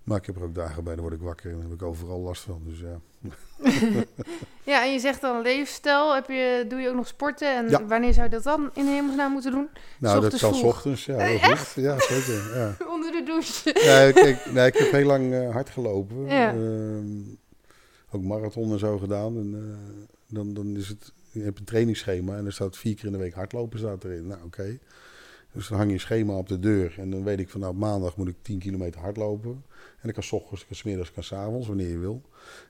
[0.03, 2.19] Maar ik heb er ook dagen bij, dan word ik wakker en heb ik overal
[2.19, 2.61] last van.
[2.65, 2.99] Dus ja.
[4.63, 6.13] Ja, en je zegt dan leefstijl.
[6.15, 7.55] Heb je, doe je ook nog sporten?
[7.55, 7.85] En Ja.
[7.85, 9.69] wanneer zou je dat dan in de hemelsnaam moeten doen?
[9.99, 10.73] Nou, dat kan 's vroeg.
[10.73, 11.05] ochtends.
[11.05, 11.83] Ja, heel goed.
[11.83, 12.57] Ja, zeker.
[12.57, 12.75] Ja.
[12.93, 13.71] Onder de douche.
[13.85, 16.25] Nee, kijk, nee, ik heb heel lang eh, hard gelopen.
[16.25, 16.49] Ja.
[16.49, 17.05] Ehm,
[18.11, 19.37] ook marathon en zo gedaan.
[19.37, 23.05] En eh, dan, dan is het, je hebt een trainingsschema en er staat vier keer
[23.05, 24.27] in de week hardlopen staat erin.
[24.27, 24.79] Nou, oké.
[25.53, 28.17] Dus dan hang je schema op de deur en dan weet ik van nou, maandag
[28.17, 29.63] moet ik 10 kilometer hardlopen.
[30.01, 31.97] En ik kan 's ochtends, ik kan 's middags, ik kan 's avonds, wanneer je
[31.97, 32.21] wil.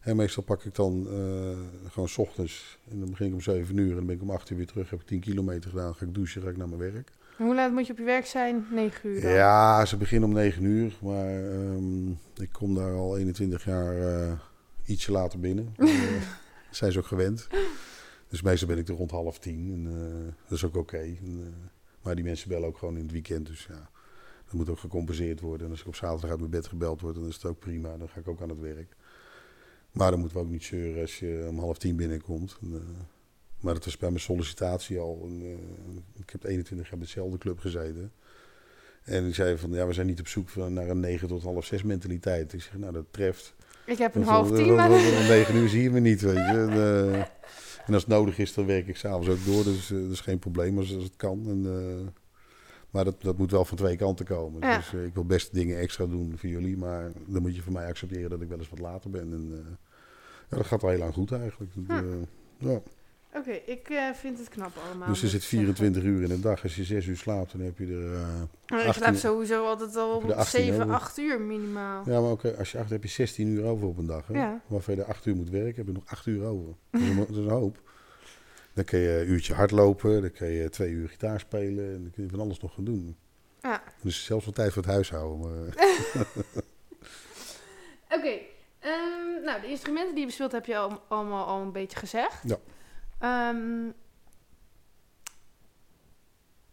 [0.02, 3.78] En meestal pak ik dan eh, gewoon 's ochtends en dan begin ik om 7
[3.78, 4.90] uur en dan ben ik om 8 uur weer terug.
[4.90, 7.12] Heb ik 10 kilometer gedaan, ga ik douchen, ga ik naar mijn werk.
[7.38, 8.66] En Hoe laat moet je op je werk zijn?
[8.72, 9.32] 9 uur dan?
[9.32, 14.34] Ja, ze beginnen om 9 uur, maar ehm, ik kom daar al 21 jaar eh,
[14.86, 15.74] ietsje later binnen.
[16.72, 17.48] Eh, zijn ze ook gewend.
[18.28, 19.72] Dus meestal ben ik er rond half tien.
[19.74, 19.84] En,
[20.48, 20.98] dat is ook oké.
[20.98, 21.16] Eh,
[22.04, 23.48] maar die mensen bellen ook gewoon in het weekend.
[23.48, 23.90] Dus ja,
[24.46, 25.66] dat moet ook gecompenseerd worden.
[25.66, 27.98] En als ik op zaterdag uit mijn bed gebeld word, dan is het ook prima.
[27.98, 28.96] Dan ga ik ook aan het werk.
[29.92, 32.58] Maar dan moeten we ook niet zeuren als je om half tien binnenkomt.
[32.62, 32.82] En, eh,
[33.60, 35.30] maar dat was bij mijn sollicitatie al.
[35.30, 35.52] Eh,
[36.16, 38.12] ik heb 21 jaar bij dezelfde club gezeten.
[39.04, 41.66] En ik zei van, ja, we zijn niet op zoek naar een 9 tot half
[41.66, 42.54] 6 mentaliteit.
[42.54, 43.56] Ik zeg, nou, dat treft.
[43.86, 44.70] Ik heb een half tien.
[44.70, 44.76] Om
[45.28, 46.42] 9 uur zie je me niet, weet je.
[46.68, 47.26] En, eh,
[47.92, 49.64] en als het nodig is, dan werk ik s'avonds ook door.
[49.64, 51.48] Dus eh, dat is geen probleem als, als het kan.
[51.48, 52.08] En, eh,
[52.90, 54.62] maar dat, dat moet wel van twee kanten komen.
[54.62, 54.78] Ja.
[54.78, 56.78] Dus eh, ik wil best dingen extra doen voor jullie.
[56.78, 59.34] Maar dan moet je van mij accepteren dat ik wel eens wat later ben.
[59.34, 59.66] En,
[60.50, 61.72] ja, dat gaat al heel lang goed eigenlijk.
[61.76, 62.04] Dat,
[62.58, 62.82] ja.
[63.36, 65.08] Oké, ik eh, vind het knap allemaal.
[65.08, 65.76] Dus er zit ik zeggen.
[65.76, 66.64] 24 uur in de dag.
[66.64, 68.14] Als je 6 uur slaapt, dan heb je er...
[68.14, 68.22] eh,
[68.68, 70.94] Maar ik 18 slaap sowieso altijd al Heb je er op 18 7, over?
[70.94, 72.04] 8 uur minimaal.
[72.06, 74.28] Ja, maar ook als je acht heb je 16 uur over op een dag.
[74.28, 74.34] Hè?
[74.34, 74.62] Ja.
[74.68, 76.74] Waarvan je er 8 uur moet werken, heb je nog 8 uur over.
[76.92, 77.82] Dat is een, dat is een hoop.
[78.74, 82.12] Dan kun je een uurtje hardlopen, dan kun je twee uur gitaar spelen en dan
[82.12, 83.16] kun je van alles nog gaan doen.
[83.62, 83.84] Ja.
[84.02, 85.52] Dus zelfs wel tijd voor het huishouden.
[88.16, 88.34] Oké,
[88.80, 92.42] ehm, nou de instrumenten die je bespeelt heb je al, allemaal al een beetje gezegd.
[92.44, 92.58] Ja.
[93.22, 93.92] Ehm,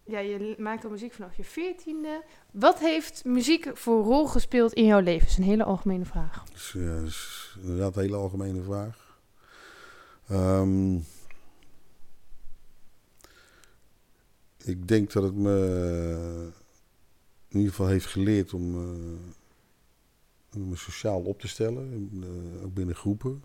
[0.05, 2.25] ja, je maakt al muziek vanaf je veertiende.
[2.51, 5.21] Wat heeft muziek voor rol gespeeld in jouw leven?
[5.21, 6.45] Dat is een hele algemene vraag.
[6.45, 9.21] dat is inderdaad een hele algemene vraag.
[10.29, 10.97] Ehm,
[14.65, 16.53] ik denk dat het me
[17.49, 22.95] in ieder geval heeft geleerd om, eh, me sociaal op te stellen, eh, ook binnen
[22.95, 23.45] groepen.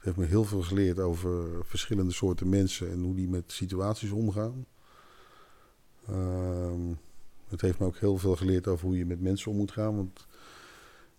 [0.00, 4.10] Het heeft me heel veel geleerd over verschillende soorten mensen en hoe die met situaties
[4.10, 4.66] omgaan.
[6.06, 6.80] Ehm,
[7.48, 9.96] het heeft me ook heel veel geleerd over hoe je met mensen om moet gaan.
[9.96, 10.26] Want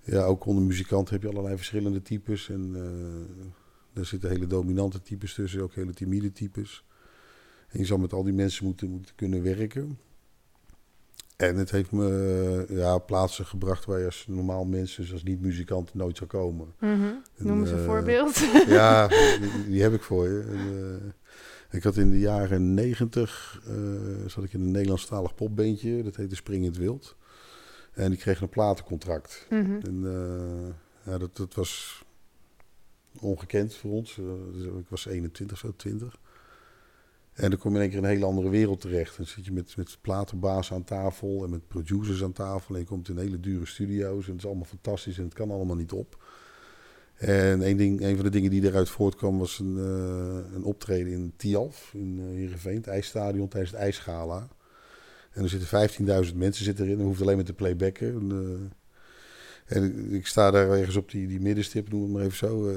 [0.04, 2.50] ja, ook onder muzikanten heb je allerlei verschillende types.
[2.50, 6.86] En uh, er zitten hele dominante types tussen, ook hele timide types.
[7.68, 10.00] En je zal met al die mensen moeten, moeten kunnen werken.
[11.42, 16.18] En het heeft me ja, plaatsen gebracht waar je als normaal mensen, zoals niet-muzikant, nooit
[16.18, 16.74] zou komen.
[16.80, 17.22] Mm -hmm.
[17.38, 18.38] Noem eens een uh, voorbeeld.
[18.68, 19.08] Ja,
[19.42, 20.40] die, die, heb ik voor je.
[20.40, 21.12] En, uh,
[21.70, 26.36] ik had in de jaren negentig, uh, zat ik in een Nederlandstalig popbeentje, dat heette
[26.36, 27.16] Springend Wild.
[27.94, 29.46] En ik kreeg een platencontract.
[29.50, 29.80] Mm -hmm.
[29.82, 32.04] En ja, dat, dat was
[33.20, 34.20] ongekend voor ons.
[34.54, 36.20] Dus ik was 21, zo 20.
[37.42, 39.18] En dan kom je in één keer in een hele andere wereld terecht.
[39.18, 42.76] Dan zit je met, met platenbaas aan tafel en met producers aan tafel.
[42.76, 45.52] En je komt in hele dure studio's en het is allemaal fantastisch en het kan
[45.52, 46.24] allemaal niet op.
[47.16, 51.14] En een, ding, een van de dingen die eruit voortkwam was een, uh, een optreden
[51.14, 52.20] in Tialf, in
[52.64, 54.48] uh, het ijsstadion tijdens het ijsgala.
[55.32, 55.90] En er zitten
[56.26, 58.08] 15.000 mensen zitten erin, en hoeft alleen maar te playbacken.
[58.08, 58.32] En,
[59.68, 62.70] uh, en ik sta daar ergens op die, die middenstip, noem het maar even zo.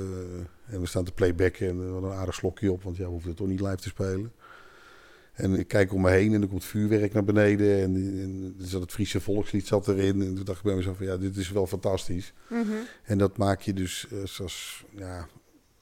[0.66, 3.20] en we staan te playbacken en we hadden een aardig slokje op, want ja, we
[3.24, 4.33] het toch niet live te spelen.
[5.35, 7.83] En ik kijk om me heen en er komt vuurwerk naar beneden.
[7.83, 10.23] En, en zat het Friese volkslied zat erin.
[10.23, 12.33] En toen dacht ik bij mezelf van ja, dit is wel fantastisch.
[12.49, 12.87] Mm -hmm.
[13.05, 15.29] En dat maak je dus uh, als, ja,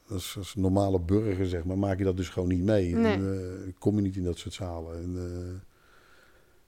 [0.08, 2.94] als, als, normale burger, zeg maar, maak je dat dus gewoon niet mee.
[2.94, 3.12] Nee.
[3.12, 3.22] En,
[3.66, 4.96] uh, kom je niet in dat soort zalen.
[4.96, 5.54] En, uh,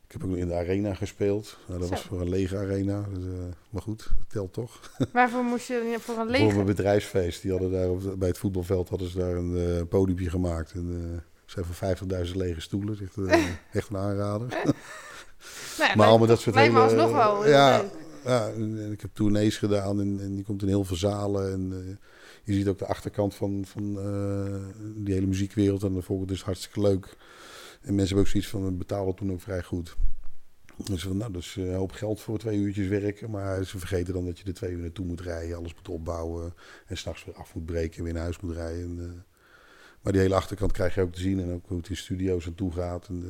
[0.07, 1.59] ik heb ook in de arena gespeeld.
[1.67, 1.95] Nou, dat Zo.
[1.95, 3.09] was voor een lege arena.
[3.15, 3.25] Dus,
[3.71, 4.91] maar goed, telt toch.
[5.13, 6.51] Waarvoor moest je voor een lege?
[6.51, 7.43] Voor een bedrijfsfeest.
[7.43, 10.73] Die hadden daar op, bij het voetbalveld hadden ze daar een podiumje gemaakt.
[10.73, 11.23] En,
[11.55, 12.99] zijn voor 50.000 lege stoelen.
[13.01, 13.17] Echt,
[13.73, 14.49] echt een aanrader.
[15.79, 16.81] nou, maar allemaal dat soort hele...
[16.81, 16.97] hele...
[16.97, 17.49] nog wel.
[17.49, 17.85] Ja,
[18.25, 21.53] ja en, ik heb tournees gedaan en, en die komt in heel veel zalen.
[21.53, 21.97] En uh,
[22.45, 25.83] je ziet ook de achterkant van, van uh, die hele muziekwereld.
[25.83, 27.17] En dat vond ik dus hartstikke leuk.
[27.81, 29.97] En mensen hebben ook zoiets van, we betalen toen ook vrij goed.
[30.77, 33.31] Dus van, nou, dat is een hoop geld voor twee uurtjes werken.
[33.31, 35.57] Maar ze vergeten dan dat je er twee uur naartoe moet rijden.
[35.57, 36.55] Alles moet opbouwen.
[36.87, 38.83] En s'nachts weer af moet breken en weer naar huis moet rijden.
[38.83, 39.34] En, uh,
[40.05, 41.41] maar die hele achterkant krijg je ook te zien.
[41.41, 43.09] En ook hoe het in studio's aan toe gaat.
[43.09, 43.25] En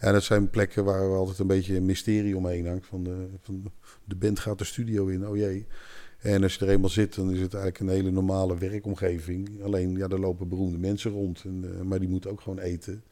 [0.00, 2.86] ja, dat zijn plekken waar we altijd een beetje een mysterie omheen hangt.
[2.86, 3.72] Van de, van
[4.04, 5.66] de, band gaat de studio in, oh jee.
[6.18, 9.62] En als je er eenmaal zit, dan is het eigenlijk een hele normale werkomgeving.
[9.62, 11.42] Alleen, ja, er lopen beroemde mensen rond.
[11.44, 13.04] En, uh, maar die moeten ook gewoon eten.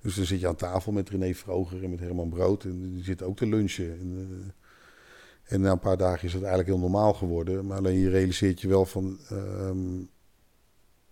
[0.00, 2.64] Dus dan zit je aan tafel met René Vroger en met Herman Brood.
[2.64, 3.98] En die zitten ook te lunchen.
[4.00, 7.66] En, uh, en na een paar dagen is het eigenlijk heel normaal geworden.
[7.66, 9.18] Maar alleen je realiseert je wel van...
[9.32, 10.12] Um,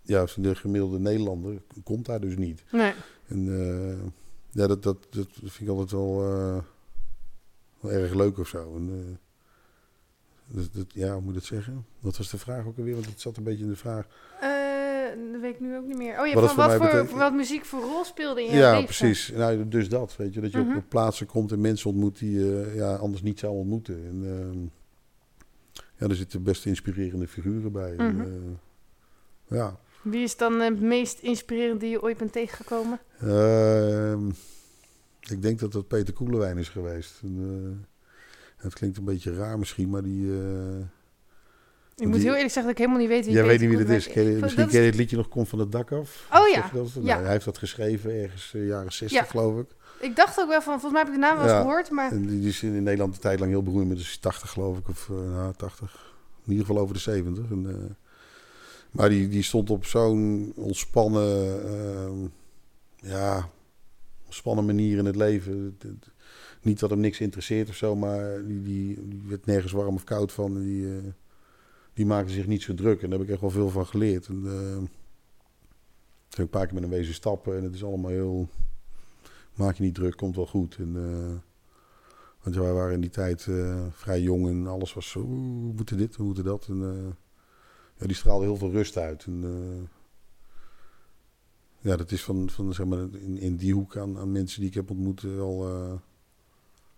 [0.02, 2.64] ja, de gemiddelde Nederlander komt daar dus niet.
[2.72, 2.92] Nee.
[3.26, 3.98] En uh,
[4.50, 6.58] ja, dat, dat, dat vind ik altijd wel, uh,
[7.80, 8.76] wel erg leuk of zo.
[8.76, 9.16] En, uh,
[10.56, 11.86] dat, dat, ja, hoe moet ik dat zeggen?
[12.00, 12.94] Wat was de vraag ook alweer?
[12.94, 14.06] Want het zat een beetje in de vraag.
[15.32, 16.20] dat weet ik nu ook niet meer.
[16.20, 17.10] Oh ja, wat, van wat, voor, betekent...
[17.10, 18.84] wat muziek voor rol speelde in je ja, leven.
[18.84, 19.28] precies.
[19.28, 20.40] Nou, dus dat, weet je.
[20.40, 20.76] Dat je Mhm.
[20.76, 23.94] op plaatsen komt en mensen ontmoet die je ja, anders niet zou ontmoeten.
[23.94, 24.60] En, ehm,
[25.96, 27.92] ja, er zitten best inspirerende figuren bij.
[27.92, 28.20] Mhm.
[28.20, 28.60] En,
[29.48, 29.78] ja.
[30.02, 33.00] Wie is dan het meest inspirerend die je ooit bent tegengekomen?
[33.24, 34.12] Uh,
[35.20, 37.20] ik denk dat dat Peter Koelewijn is geweest.
[37.22, 37.86] En, uh,
[38.56, 40.24] het klinkt een beetje raar misschien, maar die...
[40.24, 40.78] Uh,
[41.96, 43.68] ik moet die, heel eerlijk zeggen dat ik helemaal niet weet wie Jij weet niet
[43.68, 44.08] wie dat is.
[44.08, 46.28] Ken je, misschien ken je het liedje nog Kom van het dak af.
[46.32, 46.70] Oh ja.
[46.72, 46.92] Dat?
[46.92, 47.00] ja.
[47.00, 49.24] Nou, hij heeft dat geschreven ergens uh, jaren 60 ja.
[49.24, 49.66] geloof ik.
[50.00, 51.60] Ik dacht ook wel van, volgens mij heb ik de naam wel eens ja.
[51.60, 52.10] gehoord, maar...
[52.10, 54.88] En die is in Nederland een tijd lang heel beroemd met dus 80 geloof ik,
[54.88, 56.12] of nou, 80.
[56.44, 57.50] In ieder geval over de 70.
[57.50, 57.96] En,
[58.92, 62.28] maar die, die stond op zo'n ontspannen, uh,
[63.10, 63.50] ja,
[64.24, 65.78] ontspannen manier in het leven.
[66.62, 70.32] Niet dat hem niks interesseert of zo, maar die, die, werd nergens warm of koud
[70.32, 70.54] van.
[70.60, 70.98] Die, uh,
[71.94, 74.26] die maakte zich niet zo druk en daar heb ik echt wel veel van geleerd.
[74.26, 74.90] En, uh, toen
[76.28, 78.48] heb ik een paar keer met hem wezen stappen en het is allemaal heel...
[79.54, 80.76] Maak je niet druk, komt wel goed.
[80.76, 81.38] En, uh,
[82.42, 83.48] want wij waren in die tijd
[83.90, 85.20] vrij jong en alles was zo...
[85.20, 86.66] We moeten dit, we moeten dat.
[86.68, 87.16] En,
[88.02, 89.24] ja, die straalde heel veel rust uit.
[89.24, 89.88] En, uh,
[91.78, 94.68] ja, dat is van, van zeg maar, in, in die hoek aan, aan mensen die
[94.68, 95.68] ik heb ontmoet wel...
[95.68, 95.92] Uh,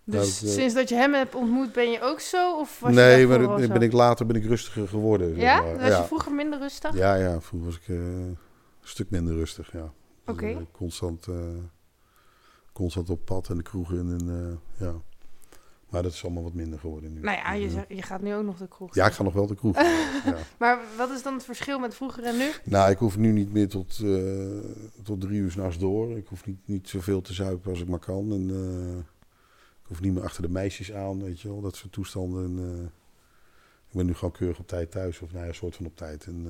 [0.03, 2.59] dus nou, sinds dat je hem hebt ontmoet ben je ook zo?
[2.59, 5.35] Of was nee, je maar ben ik later ben ik rustiger geworden.
[5.35, 5.55] Ja?
[5.55, 5.77] Zeg maar.
[5.79, 5.97] Was ja.
[5.97, 6.95] je vroeger minder rustig?
[6.95, 8.37] Ja, ja vroeger was ik uh, een
[8.81, 9.93] stuk minder rustig, ja.
[10.21, 10.31] Oké.
[10.31, 10.53] Okay.
[10.53, 11.27] Dus, constant,
[12.73, 14.93] constant op pad en de kroegen en ja...
[15.95, 17.19] Maar dat is allemaal wat minder geworden nu.
[17.19, 18.95] Nou ja, je, zegt, je gaat nu ook nog de kroeg.
[18.95, 19.75] Ja, ik ga nog wel de kroeg.
[20.25, 20.37] ja.
[20.57, 22.51] Maar wat is dan het verschil met vroeger en nu?
[22.63, 24.59] Nou, ik hoef nu niet meer tot, uh,
[25.03, 26.17] tot drie uur s'nachts door.
[26.17, 28.31] Ik hoef niet, niet zoveel te zuipen als ik maar kan.
[28.31, 31.61] En, uh, ik hoef niet meer achter de meisjes aan, weet je wel.
[31.61, 32.43] Dat soort toestanden.
[32.43, 32.83] En, uh,
[33.87, 35.19] ik ben nu gewoon keurig op tijd thuis.
[35.19, 36.25] Of nou ja, een soort van op tijd.
[36.25, 36.45] En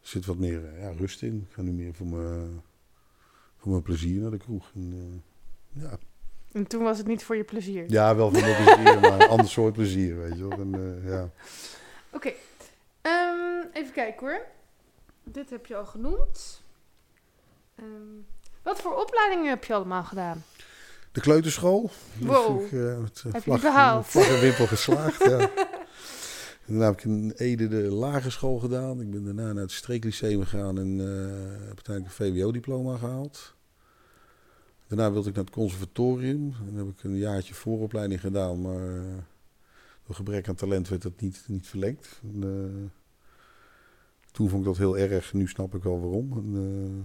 [0.00, 1.46] er zit wat meer ja, rust in.
[1.48, 2.62] Ik ga nu meer voor mijn,
[3.56, 4.70] voor mijn plezier naar de kroeg.
[4.74, 5.22] En,
[5.72, 5.98] ja.
[6.56, 7.84] En toen was het niet voor je plezier?
[7.86, 10.58] Ja, wel voor mijn plezier, maar een ander soort plezier, weet je wel.
[10.58, 11.28] En, eh, ja.
[12.10, 12.32] Oké,
[13.00, 14.40] Ehm, even kijken hoor.
[15.24, 16.62] Dit heb je al genoemd.
[17.76, 17.86] Ehm,
[18.62, 20.44] wat voor opleidingen heb je allemaal gedaan?
[21.12, 21.90] De kleuterschool.
[22.18, 22.60] Wow.
[22.60, 24.06] natuurlijk, eh, Heb je vlag, die behaald?
[24.06, 25.38] vlag en wimpel geslaagd, ja.
[26.66, 29.00] En daarna heb ik in Ede de lagere school gedaan.
[29.00, 33.54] Ik ben daarna naar het streeklyceum gegaan en eh, heb uiteindelijk een VWO-diploma gehaald.
[34.86, 36.54] Daarna wilde ik naar het conservatorium.
[36.66, 39.16] En heb ik een jaartje vooropleiding gedaan, maar eh,
[40.06, 42.20] door gebrek aan talent werd dat niet, niet verlengd.
[42.22, 42.90] En, eh,
[44.32, 46.32] toen vond ik dat heel erg, nu snap ik wel waarom.
[46.56, 47.04] Eh,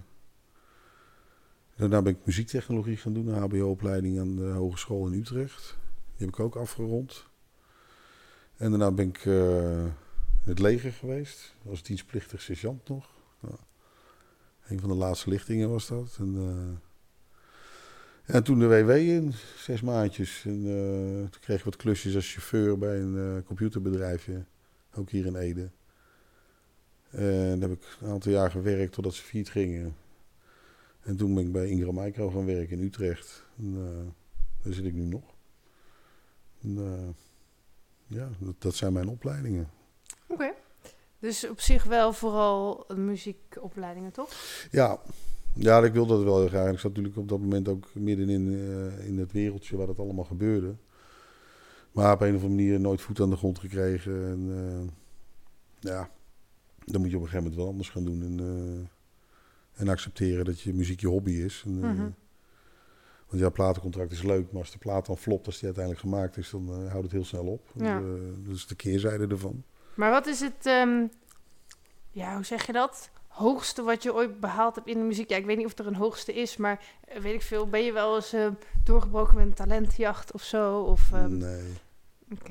[1.75, 5.77] daarna ben ik muziektechnologie gaan doen, een HBO-opleiding aan de Hogeschool in Utrecht.
[6.17, 7.25] Die heb ik ook afgerond.
[8.57, 13.09] En daarna ben ik in het leger geweest, als dienstplichtig sergeant nog.
[13.39, 13.57] Ja.
[14.67, 16.17] Een van de laatste lichtingen was dat.
[16.19, 16.35] En,
[18.31, 20.43] en toen de WW in, zes maandjes.
[20.45, 24.43] En eh, toen kreeg ik wat klusjes als chauffeur bij een eh, computerbedrijfje,
[24.95, 25.69] ook hier in Ede.
[27.09, 29.95] En daar heb ik een aantal jaar gewerkt totdat ze failliet gingen.
[31.01, 33.45] En toen ben ik bij Ingram Micro gaan werken in Utrecht.
[33.57, 34.13] En, eh,
[34.63, 35.23] daar zit ik nu nog.
[36.61, 37.15] En,
[38.07, 39.69] ja, dat, dat zijn mijn opleidingen.
[40.27, 40.53] Oké.
[41.19, 44.33] Dus op zich wel vooral muziekopleidingen, toch?
[44.71, 44.99] Ja,
[45.53, 46.71] ja ik wilde dat wel heel graag.
[46.71, 50.23] Ik zat natuurlijk op dat moment ook middenin uh, in het wereldje waar dat allemaal
[50.25, 50.75] gebeurde.
[51.91, 54.13] Maar op een of andere manier nooit voet aan de grond gekregen.
[54.13, 54.89] En uh,
[55.79, 56.09] ja,
[56.85, 58.21] dan moet je op een gegeven moment wel anders gaan doen.
[58.21, 58.87] En, uh,
[59.81, 61.63] en accepteren dat je muziek je hobby is.
[61.65, 62.09] En, Mhm.
[63.27, 66.37] Want ja, platencontract is leuk, maar als de plaat dan flopt, als die uiteindelijk gemaakt
[66.37, 67.69] is, dan eh, houdt het heel snel op.
[67.75, 67.99] Ja.
[67.99, 69.63] Dat, eh, dat is de keerzijde ervan.
[69.93, 71.05] Maar wat is het, ehm,
[72.11, 73.09] ja, hoe zeg je dat?
[73.31, 75.29] Hoogste wat je ooit behaald hebt in de muziek?
[75.29, 77.67] Ja, ik weet niet of er een hoogste is, maar eh, weet ik veel.
[77.67, 78.47] Ben je wel eens eh,
[78.83, 80.79] doorgebroken met een talentjacht of zo?
[80.79, 81.73] Of, ehm, nee,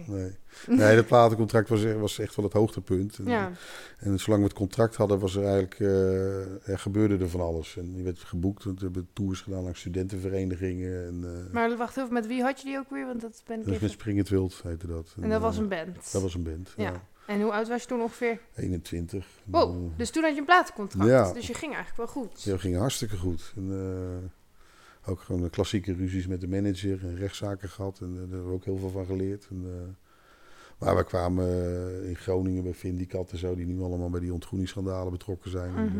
[0.07, 0.37] nee.
[0.66, 3.19] nee, dat platencontract was, was echt wel het hoogtepunt.
[3.19, 3.51] En, Ja,
[3.99, 7.77] en zolang we het contract hadden, was er eigenlijk, eh, er gebeurde er van alles.
[7.77, 11.07] En je werd geboekt, want we hebben tours gedaan langs studentenverenigingen.
[11.07, 13.07] En, maar wacht even, met wie had je die ook weer?
[13.07, 13.79] Want dat ben ik even...
[13.83, 15.14] met Springend Wild, heette dat.
[15.21, 16.12] En dat was een band?
[16.12, 16.85] Dat was een band, Ja.
[16.85, 17.03] ja.
[17.31, 18.40] En hoe oud was je toen ongeveer?
[18.57, 19.27] 21.
[19.45, 21.09] Wow, En, eh, dus toen had je een platencontract.
[21.11, 21.33] Ja.
[21.33, 22.43] Dus je ging eigenlijk wel goed.
[22.43, 23.53] Ja, we gingen hartstikke goed.
[23.57, 28.01] En, eh, ook gewoon klassieke ruzies met de manager en rechtszaken gehad.
[28.01, 29.47] En eh, daar hebben we ook heel veel van geleerd.
[29.51, 29.88] En, eh,
[30.79, 31.49] maar we kwamen
[32.05, 35.77] in Groningen bij Vindicat en zo, die nu allemaal bij die ontgroeningsschandalen betrokken zijn.
[35.77, 35.99] En, Mhm.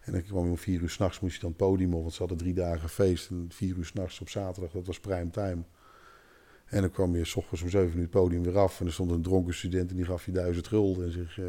[0.00, 2.12] en dan kwam je om vier uur s'nachts, moest je dan het podium op, want
[2.12, 3.30] ze hadden drie dagen feest.
[3.30, 5.62] En vier uur s'nachts op zaterdag, dat was prime time.
[6.72, 8.80] En dan kwam je s ochtends om zeven uur het podium weer af.
[8.80, 11.04] En er stond een dronken student en die gaf je duizend gulden.
[11.04, 11.44] En zeg, eh,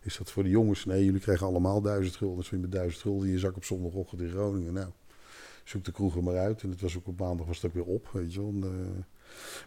[0.00, 0.84] is dat voor de jongens?
[0.84, 2.38] Nee, jullie kregen allemaal duizend gulden.
[2.38, 4.72] Dus je met duizend gulden in je zak op zondagochtend in Groningen.
[4.72, 4.88] Nou,
[5.64, 6.62] zoek de kroegen maar uit.
[6.62, 8.54] En het was ook op maandag was ook weer op, weet je wel.
[8.62, 8.70] Eh,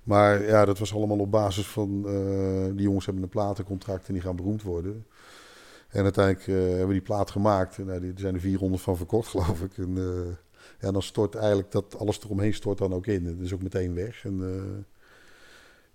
[0.03, 2.07] maar ja, dat was allemaal op basis van...
[2.07, 5.05] eh, die jongens hebben een platencontract en die gaan beroemd worden.
[5.87, 7.77] En uiteindelijk hebben we die plaat gemaakt.
[7.77, 9.77] En nou, er zijn er 400 van verkocht, geloof ik.
[10.79, 13.23] Ja, dan stort eigenlijk dat alles eromheen stort dan ook in.
[13.23, 14.25] Dat is ook meteen weg.
[14.25, 14.83] En eh,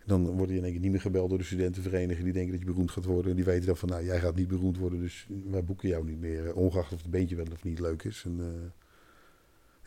[0.07, 2.25] dan word je in één keer niet meer gebeld door de studentenvereniging.
[2.25, 3.31] Die denken dat je beroemd gaat worden.
[3.31, 5.01] En die weten dan van, nou, jij gaat niet beroemd worden.
[5.01, 6.47] Dus wij boeken jou niet meer.
[6.49, 8.23] eh, Ongeacht of het beentje wel of niet leuk is.
[8.27, 8.71] En, eh,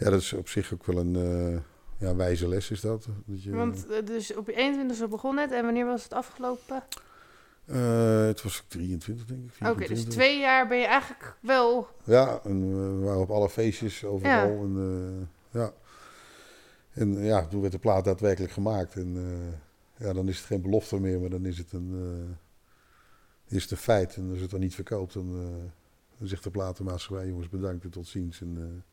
[0.05, 1.61] ja, dat is op zich ook wel een
[1.97, 3.07] ja, wijze les is dat.
[3.25, 6.83] dat je, Want dus op je 21 begon het en wanneer was het afgelopen?
[7.65, 9.67] Eh, het was 23, denk ik.
[9.67, 10.13] Oké, dus 24.
[10.13, 11.87] twee jaar ben je eigenlijk wel...
[12.03, 14.31] Ja, en we waren op alle feestjes overal.
[14.31, 14.61] Ja.
[14.61, 15.73] En, eh, ja.
[16.93, 18.95] en ja, toen werd de plaat daadwerkelijk gemaakt.
[18.95, 22.37] En eh, ja, dan is het geen belofte meer, maar dan is het een,
[23.47, 24.15] is het een feit.
[24.15, 25.31] En als het dan niet verkoopt, dan,
[26.17, 28.41] dan zegt de platenmaatschappij, jongens, bedankt en tot ziens.
[28.41, 28.83] En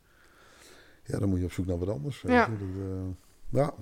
[1.05, 2.21] ja, dan moet je op zoek naar wat anders.
[2.21, 2.49] Ja.
[3.49, 3.73] ja.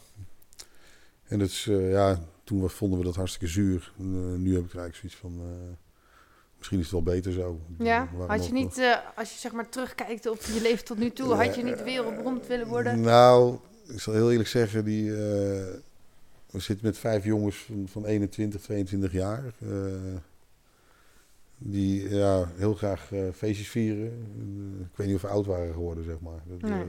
[1.24, 2.20] En dat is, ja,
[2.52, 3.94] toen vonden we dat hartstikke zuur.
[4.00, 5.78] En, eh, nu heb ik er eigenlijk zoiets van, eh,
[6.58, 7.60] misschien is het wel beter zo.
[7.78, 11.12] Ja, had je niet, eh, als je zeg maar terugkijkt op je leven tot nu
[11.12, 13.02] toe, had je niet wereldberoemd willen worden?
[13.02, 15.18] Nou, ik zal heel eerlijk zeggen, die, eh,
[16.52, 19.44] we zitten met vijf jongens van, van 21, 22 jaar.
[21.64, 24.12] die ja, heel graag feestjes vieren.
[24.40, 26.44] En, ik weet niet of we oud waren geworden, zeg maar.
[26.48, 26.86] Dat, Nee.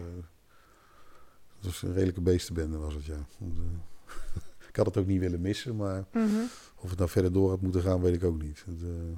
[1.56, 3.26] dat was een redelijke beestenbende, was het, ja.
[4.72, 6.40] Ik had het ook niet willen missen, maar Mhm.
[6.76, 8.64] of het nou verder door had moeten gaan, weet ik ook niet.
[8.66, 9.16] Het, eh,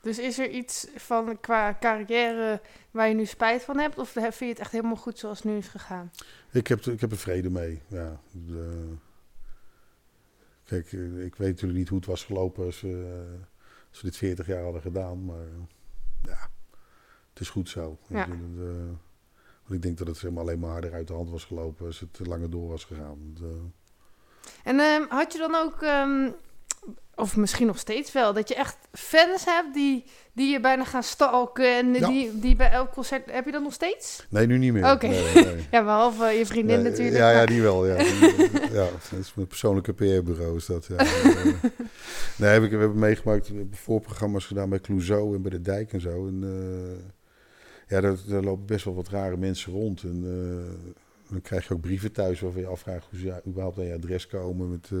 [0.00, 3.98] Dus is er iets van qua carrière waar je nu spijt van hebt?
[3.98, 6.10] Of vind je het echt helemaal goed zoals het nu is gegaan?
[6.52, 7.80] Ik heb, ik heb er vrede mee.
[7.88, 8.20] Ja.
[8.30, 8.94] De-
[10.64, 12.88] kijk, eh, ik weet natuurlijk niet hoe het was gelopen als we,
[13.28, 13.40] eh,
[13.90, 15.24] als we dit 40 jaar hadden gedaan.
[15.24, 15.46] Maar
[16.22, 16.50] ja,
[17.30, 17.98] het is goed zo.
[18.06, 18.28] Ja.
[18.28, 21.86] Want ik denk dat het zeg maar, alleen maar harder uit de hand was gelopen
[21.86, 23.36] als het langer door was gegaan.
[23.42, 23.46] Eh,
[24.64, 26.30] En ehm, had je dan ook, ehm,
[27.14, 31.02] of misschien nog steeds wel, dat je echt fans hebt die, die je bijna gaan
[31.02, 32.08] stalken en Ja.
[32.08, 33.30] die, die bij elk concert...
[33.30, 34.26] Heb je dat nog steeds?
[34.30, 34.90] nee, nu niet meer.
[34.92, 35.06] Oké.
[35.06, 35.66] Nee, nee.
[35.70, 37.16] Ja, behalve je vriendin Nee, natuurlijk.
[37.16, 37.86] Ja, ja, die wel.
[37.86, 40.56] Ja, Die- ja dat is mijn persoonlijke PR-bureau.
[40.56, 40.96] Is dat, ja.
[40.96, 41.14] Eh,
[42.38, 45.60] nee, heb ik, we hebben meegemaakt, we hebben voorprogramma's gedaan bij Clouseau en bij de
[45.60, 46.26] Dijk en zo.
[46.26, 47.04] En, eh,
[47.88, 50.02] ja, daar, daar lopen best wel wat rare mensen rond.
[50.02, 50.92] En eh,
[51.30, 54.26] dan krijg je ook brieven thuis waarvan je afvraagt hoe ze überhaupt aan je adres
[54.26, 54.98] komen met, eh,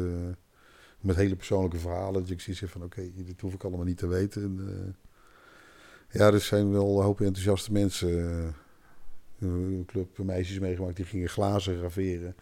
[1.00, 2.20] met hele persoonlijke verhalen.
[2.20, 4.42] Dat ik heb van, oké, dit hoef ik allemaal niet te weten.
[4.42, 8.08] En, eh, ja, er zijn wel een hoop enthousiaste mensen.
[8.08, 12.34] eh, een club meisjes meegemaakt die gingen glazen graveren.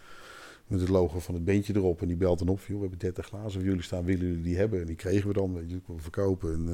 [0.66, 2.03] Met het logo van het beentje erop.
[2.03, 2.61] En die belt dan op.
[2.61, 4.05] Joh, we hebben 30 glazen voor jullie staan.
[4.05, 4.81] Willen jullie die hebben?
[4.81, 5.55] En die kregen we dan.
[5.55, 6.53] Weet je, verkopen.
[6.53, 6.66] En,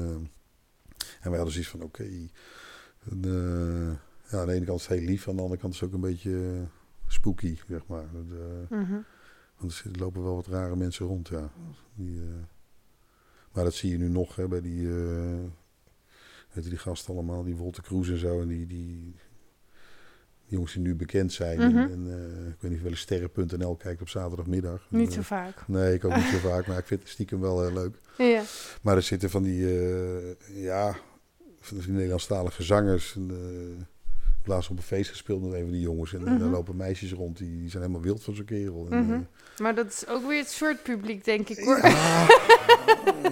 [1.21, 2.07] en wij hadden zoiets van: oké.
[4.29, 5.27] Ja, aan de ene kant is het heel lief.
[5.27, 6.65] Aan de andere kant is het ook een beetje
[7.07, 8.03] spooky, zeg maar.
[8.13, 8.95] Eh, Mhm.
[9.57, 11.51] want er lopen wel wat rare mensen rond, ja.
[11.93, 12.27] Die, eh,
[13.53, 15.39] maar dat zie je nu nog hè, bij die, eh,
[16.51, 18.41] weet je, die gasten allemaal, die Wolter Kroes en zo.
[18.41, 19.15] En die, die, die
[20.45, 21.57] jongens die nu bekend zijn.
[21.57, 21.77] Mhm.
[21.77, 24.87] En, en, eh, ik weet niet of je wel sterren.nl kijkt op zaterdagmiddag.
[24.89, 25.67] Niet zo vaak.
[25.67, 27.95] Nee, ik ook niet zo vaak, maar ik vind het stiekem wel heel leuk.
[28.17, 28.43] Ja.
[28.81, 29.67] Maar er zitten van die,
[30.53, 30.95] ja,
[31.59, 33.15] van die Nederlandstalige zangers.
[33.15, 33.27] En,
[34.47, 36.13] laatst op een feest gespeeld met een van die jongens.
[36.13, 36.37] En, Mhm.
[36.39, 38.87] daar lopen meisjes rond, die, die zijn helemaal wild van zo'n kerel.
[38.89, 39.13] En, Mhm.
[39.13, 39.19] eh,
[39.57, 41.77] Maar dat is ook weer het soort publiek, denk ik hoor.
[41.85, 42.27] Ja,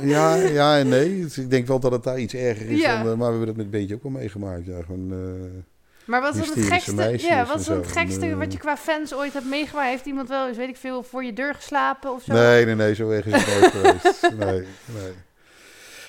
[0.15, 1.21] ja, ja en nee.
[1.21, 2.79] Dus ik denk wel dat het daar iets erger is.
[2.79, 3.03] Ja.
[3.03, 4.65] Dan, eh, maar we hebben dat met Beentje ook wel meegemaakt.
[4.65, 5.61] Ja, gewoon, eh,
[6.05, 8.57] Maar wat is dan het gekste, ja, wat is dan het gekste En, wat je
[8.59, 9.89] qua fans ooit hebt meegemaakt?
[9.89, 12.33] Heeft iemand wel eens, weet ik veel, voor je deur geslapen of zo?
[12.33, 12.95] nee, nee, nee.
[12.95, 13.71] Zo erg is het nooit
[14.01, 14.21] geweest.
[14.37, 14.67] Nee,
[15.01, 15.11] nee.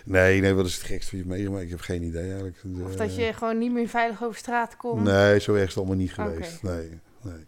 [0.05, 1.65] Nee, nee, wat is het gekste wat je hebt meegemaakt?
[1.65, 2.57] Ik heb geen idee eigenlijk.
[2.85, 5.03] Of Eh, dat je gewoon niet meer veilig over straat komt?
[5.03, 6.63] Nee, zo erg is het allemaal niet geweest.
[6.63, 7.45] Nee, nee.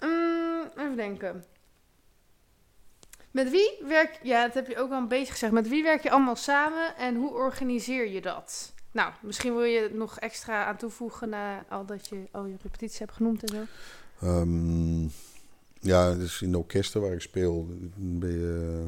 [0.00, 1.44] Mm, even denken.
[3.30, 5.52] Met wie werk ja, dat heb je ook al een beetje gezegd.
[5.52, 8.72] Met wie werk je allemaal samen en hoe organiseer je dat?
[8.90, 12.56] Nou, misschien wil je er nog extra aan toevoegen na al dat je al je
[12.62, 13.62] repetities hebt genoemd en zo.
[14.26, 15.02] Ehm,
[15.80, 17.66] ja, dus in de orkesten waar ik speel,
[17.96, 18.84] ben je...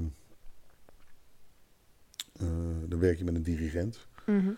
[2.38, 2.46] eh,
[2.88, 4.07] dan werk je met een dirigent.
[4.27, 4.51] Mhm.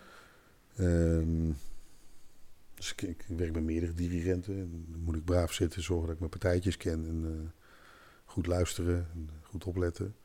[0.75, 1.51] Ehm,
[2.73, 4.53] dus ik, ik werk met meerdere dirigenten.
[4.53, 7.05] En dan moet ik braaf zitten, zorgen dat ik mijn partijtjes ken.
[7.07, 7.49] En eh,
[8.25, 10.15] goed luisteren en goed opletten.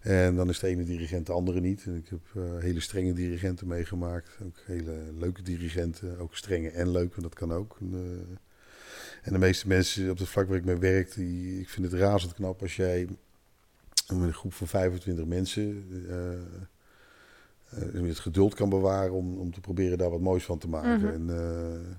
[0.00, 1.84] En dan is de ene dirigent de andere niet.
[1.84, 4.38] En ik heb eh, hele strenge dirigenten meegemaakt.
[4.42, 6.18] Ook hele leuke dirigenten.
[6.18, 7.76] Ook strenge en leuke, dat kan ook.
[7.80, 7.94] En,
[9.22, 12.00] en de meeste mensen op het vlak waar ik mee werk, die, ik vind het
[12.00, 13.08] razend knap als jij
[14.18, 16.32] met een groep van 25 mensen eh,
[17.70, 20.98] eh, het geduld kan bewaren om, om te proberen daar wat moois van te maken.
[20.98, 21.06] Mhm.
[21.06, 21.96] En, eh,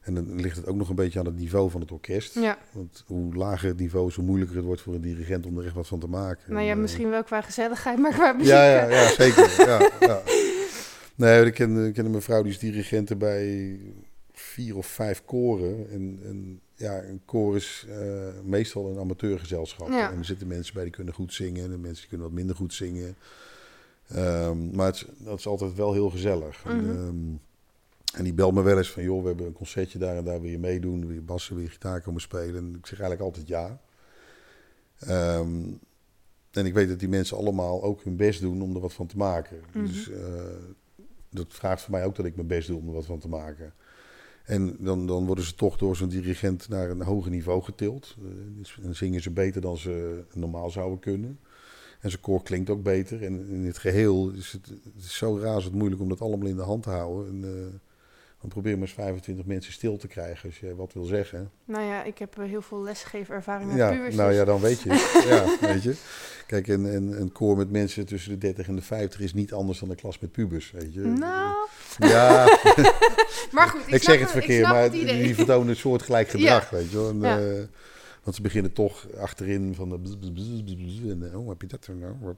[0.00, 2.34] en dan ligt het ook nog een beetje aan het niveau van het orkest.
[2.34, 5.58] Ja, Want hoe lager het niveau is, hoe moeilijker het wordt voor een dirigent om
[5.58, 6.52] er echt wat van te maken.
[6.52, 8.52] nou ja, En, misschien wel qua gezelligheid, maar qua muziek.
[8.52, 9.66] ja, ja, ja, zeker.
[9.66, 10.22] ja, ja.
[11.14, 13.78] Nee, ik ken, ik ken een mevrouw die is dirigente bij
[14.32, 15.90] vier of vijf koren.
[15.90, 19.88] En, en ja, een koor is eh, meestal een amateurgezelschap.
[19.88, 20.10] Ja.
[20.12, 21.64] En er zitten mensen bij die kunnen goed zingen.
[21.72, 23.16] En mensen die kunnen wat minder goed zingen.
[24.08, 26.62] Ehm, maar het, dat is altijd wel heel gezellig.
[26.64, 26.90] En, Mhm.
[26.90, 27.36] ehm,
[28.14, 30.40] en die belt me wel eens van, joh, we hebben een concertje daar en daar
[30.40, 31.06] wil je meedoen.
[31.06, 32.56] Wil je bassen, wil je gitaar komen spelen?
[32.56, 33.80] En ik zeg eigenlijk altijd ja.
[34.98, 35.62] Ehm,
[36.50, 39.06] en ik weet dat die mensen allemaal ook hun best doen om er wat van
[39.06, 39.60] te maken.
[39.72, 39.86] Mhm.
[39.86, 40.18] Dus eh,
[41.30, 43.28] dat vraagt voor mij ook dat ik mijn best doe om er wat van te
[43.28, 43.72] maken.
[44.44, 48.16] En dan, dan worden ze toch door zo'n dirigent naar een hoger niveau getild.
[48.18, 51.38] Eh, dan zingen ze beter dan ze normaal zouden kunnen.
[52.00, 53.22] En zijn koor klinkt ook beter.
[53.22, 56.56] En in het geheel is het, het is zo razend moeilijk om dat allemaal in
[56.56, 57.28] de hand te houden.
[57.28, 57.80] En, eh,
[58.44, 61.50] dan probeer maar eens 25 mensen stil te krijgen als je wat wil zeggen.
[61.64, 64.14] Nou ja, ik heb eh, heel veel lesgevervaring met Ja, pubers.
[64.14, 64.90] nou ja, dan weet je.
[64.92, 65.24] het.
[65.60, 65.94] ja, weet je.
[66.46, 69.52] Kijk, een, een, een koor met mensen tussen de 30 en de 50 is niet
[69.52, 71.00] anders dan een klas met pubers, weet je.
[71.00, 71.54] Nou,
[71.98, 72.44] Ja,
[73.52, 76.76] maar goed, ik, zeg het verkeerd, maar het die vertonen een soort gelijk gedrag, Ja.
[76.76, 77.08] weet je wel.
[77.08, 77.38] En, Ja.
[77.38, 77.62] eh,
[78.24, 79.98] want ze beginnen toch achterin van de
[80.32, 82.34] bzz, en eh, oh, heb je dat nou?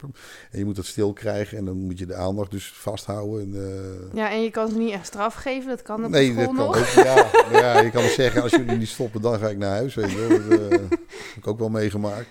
[0.51, 3.41] En je moet dat stil krijgen en dan moet je de aandacht dus vasthouden.
[3.41, 6.35] En, eh, Ja, en je kan ze niet echt straf geven, dat kan op nee,
[6.35, 6.77] dat kan ook.
[6.77, 7.31] Ja,
[7.61, 9.95] ja, je kan zeggen, als jullie niet stoppen, dan ga ik naar huis.
[9.95, 10.45] Weet je.
[10.49, 12.29] Dat eh, heb ik ook wel meegemaakt.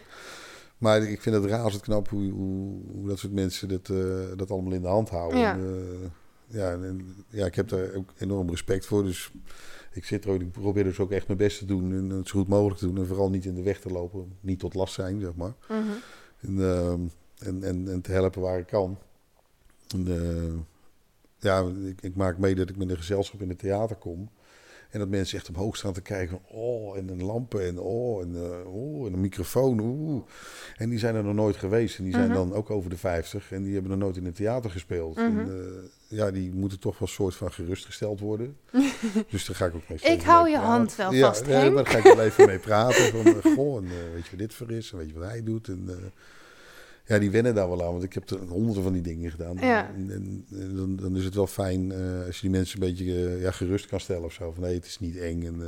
[0.78, 4.52] Maar ik vind het razend knap hoe, hoe, hoe dat soort mensen dat, eh, dat
[4.52, 5.40] allemaal in de hand houden.
[5.40, 5.54] Ja.
[5.54, 6.12] En,
[6.48, 9.04] ja, en, ja, ik heb daar ook enorm respect voor.
[9.04, 9.32] Dus
[9.96, 12.28] ik zit er ook, ik probeer dus ook echt mijn best te doen en het
[12.28, 12.98] zo goed mogelijk te doen.
[12.98, 15.54] En vooral niet in de weg te lopen, niet tot last zijn, zeg maar.
[15.70, 15.82] Mhm.
[16.40, 17.00] En, ehm,
[17.38, 18.98] en, en, en te helpen waar ik kan.
[19.88, 20.54] En, eh,
[21.40, 24.30] ja, ik, ik maak mee dat ik met een gezelschap in het theater kom.
[24.90, 28.22] En dat mensen echt omhoog staan te kijken van, oh, en een lampen en oh,
[28.22, 30.24] en, uh, oh, en een microfoon, oeh.
[30.78, 31.98] En die zijn er nog nooit geweest.
[31.98, 32.34] En die zijn Mhm.
[32.34, 35.16] dan ook over de 50 en die hebben nog nooit in het theater gespeeld.
[35.16, 35.26] Mhm.
[35.26, 38.58] En, eh, ja, die moeten toch wel een soort van gerustgesteld worden.
[39.30, 40.74] dus daar ga ik ook mee Ik hou mee je praten.
[40.74, 41.74] hand wel ja, vast, nee, Henk.
[41.74, 43.12] maar daar ga ik wel even mee praten.
[43.12, 44.92] Van, eh, goh, en, eh, weet je wat dit voor is?
[44.92, 45.68] En weet je wat hij doet?
[45.68, 45.96] En, eh,
[47.06, 49.58] ja, die wennen daar wel aan, want ik heb er honderden van die dingen gedaan.
[49.60, 49.94] Ja.
[49.96, 51.92] En, en, en dan, dan is het wel fijn
[52.26, 54.52] als je die mensen een beetje ja, gerust kan stellen of zo.
[54.52, 55.62] Van nee, het is niet eng en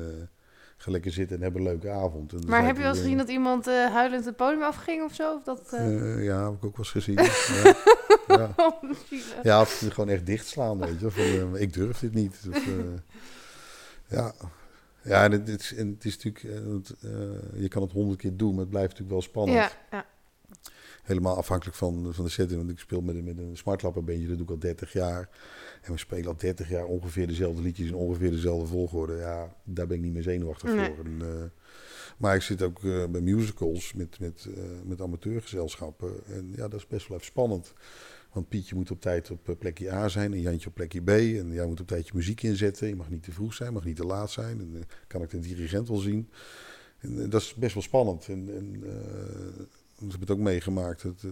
[0.78, 2.34] ga lekker zitten en heb een leuke avond.
[2.34, 5.14] En Maar heb je wel eens gezien dat iemand eh, huilend het podium afging of
[5.14, 5.34] zo?
[5.36, 7.16] Of dat, eh, eh, ja, heb ik ook wel eens gezien.
[7.64, 7.76] ja.
[8.28, 8.54] Ja.
[8.66, 8.84] oh.
[9.44, 11.50] Ja, of het gewoon echt dichtslaan, weet je.
[11.54, 12.40] Ik durf dit niet.
[12.50, 12.66] Of,
[14.08, 14.34] ja,
[15.04, 16.62] ja en het, is, en het is natuurlijk...
[17.56, 19.58] je kan het honderd keer doen, maar het blijft natuurlijk wel spannend.
[19.60, 20.06] ja, ja.
[21.04, 22.60] Helemaal afhankelijk van, van de setting.
[22.60, 25.30] Want ik speel met, een- met een smartlapperbandje, dat doe ik al 30 jaar.
[25.88, 29.16] En we spelen al 30 jaar ongeveer dezelfde liedjes in ongeveer dezelfde volgorde.
[29.16, 30.86] Ja, daar ben ik niet meer zenuwachtig Nee.
[30.86, 31.06] voor.
[31.06, 31.44] En, eh,
[32.18, 36.12] maar ik zit ook eh, bij musicals met, met, eh, met amateurgezelschappen.
[36.26, 37.74] En ja, dat is best wel even spannend.
[38.32, 41.10] Want Pietje moet op tijd op plekje A zijn en Jantje op plekje B.
[41.10, 42.88] En jij moet op tijd je muziek inzetten.
[42.88, 44.60] Je mag niet te vroeg zijn, mag niet te laat zijn.
[44.60, 46.30] En kan ik de dirigent wel zien.
[46.98, 48.28] En dat is best wel spannend.
[48.28, 48.84] En, en
[50.00, 51.32] ik heb het ook meegemaakt dat, eh,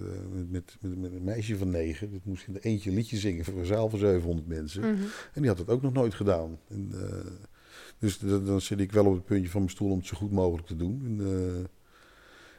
[0.50, 2.12] met, met, met, een meisje van negen.
[2.12, 4.82] Dat moest in de eentje een liedje zingen voor een zaal van 700 mensen.
[4.82, 5.04] Mhm.
[5.34, 6.60] En die had het ook nog nooit gedaan.
[6.68, 7.32] En, eh,
[8.00, 10.32] dus dan zit ik wel op het puntje van mijn stoel om het zo goed
[10.32, 11.02] mogelijk te doen.
[11.06, 11.64] En, eh,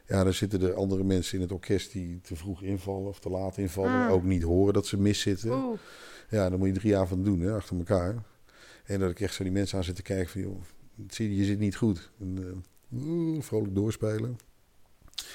[0.06, 3.30] ja, dan zitten er andere mensen in het orkest die te vroeg invallen of te
[3.30, 4.06] laat invallen.
[4.06, 4.12] Ah.
[4.12, 5.50] Ook niet horen dat ze mis zitten.
[5.50, 5.78] Oeh.
[6.30, 8.22] Ja, dan moet je drie avonden doen, hè, achter elkaar.
[8.84, 10.62] En dat ik echt zo die mensen aan zit te kijken van, joh,
[11.08, 12.10] je, zit niet goed.
[12.20, 12.64] En,
[13.42, 14.36] vrolijk doorspelen.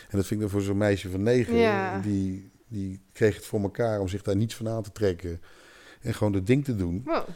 [0.09, 1.99] En dat vind ik dan voor zo'n meisje van negen, Ja.
[1.99, 5.41] die, die kreeg het voor elkaar om zich daar niets van aan te trekken.
[6.01, 7.01] En gewoon het ding te doen.
[7.05, 7.27] Wow.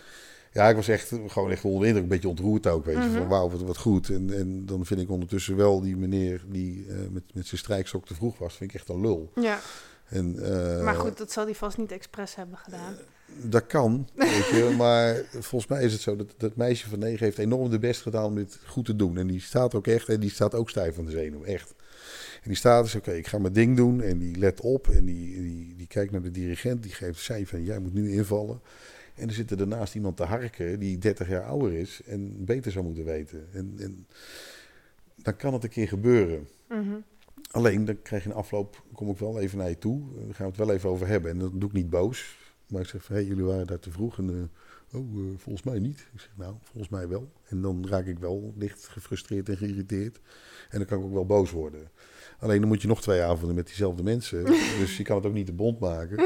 [0.52, 3.02] Ja, ik was echt gewoon echt onder de indruk, een beetje ontroerd ook, weet je.
[3.02, 3.18] Mhm.
[3.18, 4.10] Van wauw, wat, wat goed.
[4.10, 8.06] En, en dan vind ik ondertussen wel die meneer die eh, met, met zijn strijkstok
[8.06, 9.32] te vroeg was, vind ik echt een lul.
[9.36, 9.60] Ja,
[10.06, 10.36] En,
[10.78, 12.96] eh, maar goed, dat zal hij vast niet expres hebben gedaan.
[13.42, 14.74] Dat kan, weet je.
[14.78, 18.02] Maar volgens mij is het zo dat dat meisje van negen heeft enorm de best
[18.02, 19.18] gedaan om dit goed te doen.
[19.18, 21.74] En die staat ook echt, en die staat ook stijf van de zenuw, echt.
[22.46, 24.02] En die staat dus, oké, ik ga mijn ding doen.
[24.02, 26.84] En die let op en die, die, die kijkt naar de dirigent.
[26.84, 28.62] Die geeft zij van, jij moet nu invallen.
[29.16, 32.72] En er zit er daarnaast iemand te harken die 30 jaar ouder is en beter
[32.72, 33.48] zou moeten weten.
[33.54, 34.08] En, en
[35.16, 36.48] dan kan het een keer gebeuren.
[36.70, 36.96] Mhm.
[37.52, 40.02] Alleen, dan krijg je een afloop, kom ik wel even naar je toe.
[40.16, 41.32] Daar gaan we het wel even over hebben.
[41.32, 42.38] En dat doe ik niet boos.
[42.68, 44.18] Maar ik zeg van, hé, jullie waren daar te vroeg.
[44.18, 46.00] En, eh, oh, eh, volgens mij niet.
[46.14, 47.32] Ik zeg, nou, volgens mij wel.
[47.48, 50.20] En dan raak ik wel licht gefrustreerd en geïrriteerd.
[50.70, 51.90] En dan kan ik ook wel boos worden.
[52.40, 54.46] Alleen dan moet je nog twee avonden met diezelfde mensen.
[54.80, 56.26] dus je kan het ook niet te bond maken.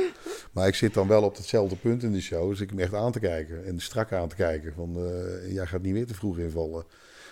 [0.51, 2.49] Maar ik zit dan wel op hetzelfde punt in de show.
[2.49, 3.66] Dus ik hem echt aan te kijken.
[3.66, 4.74] En strak aan te kijken.
[4.74, 6.86] Van, eh, jij gaat niet weer te vroeg invallen.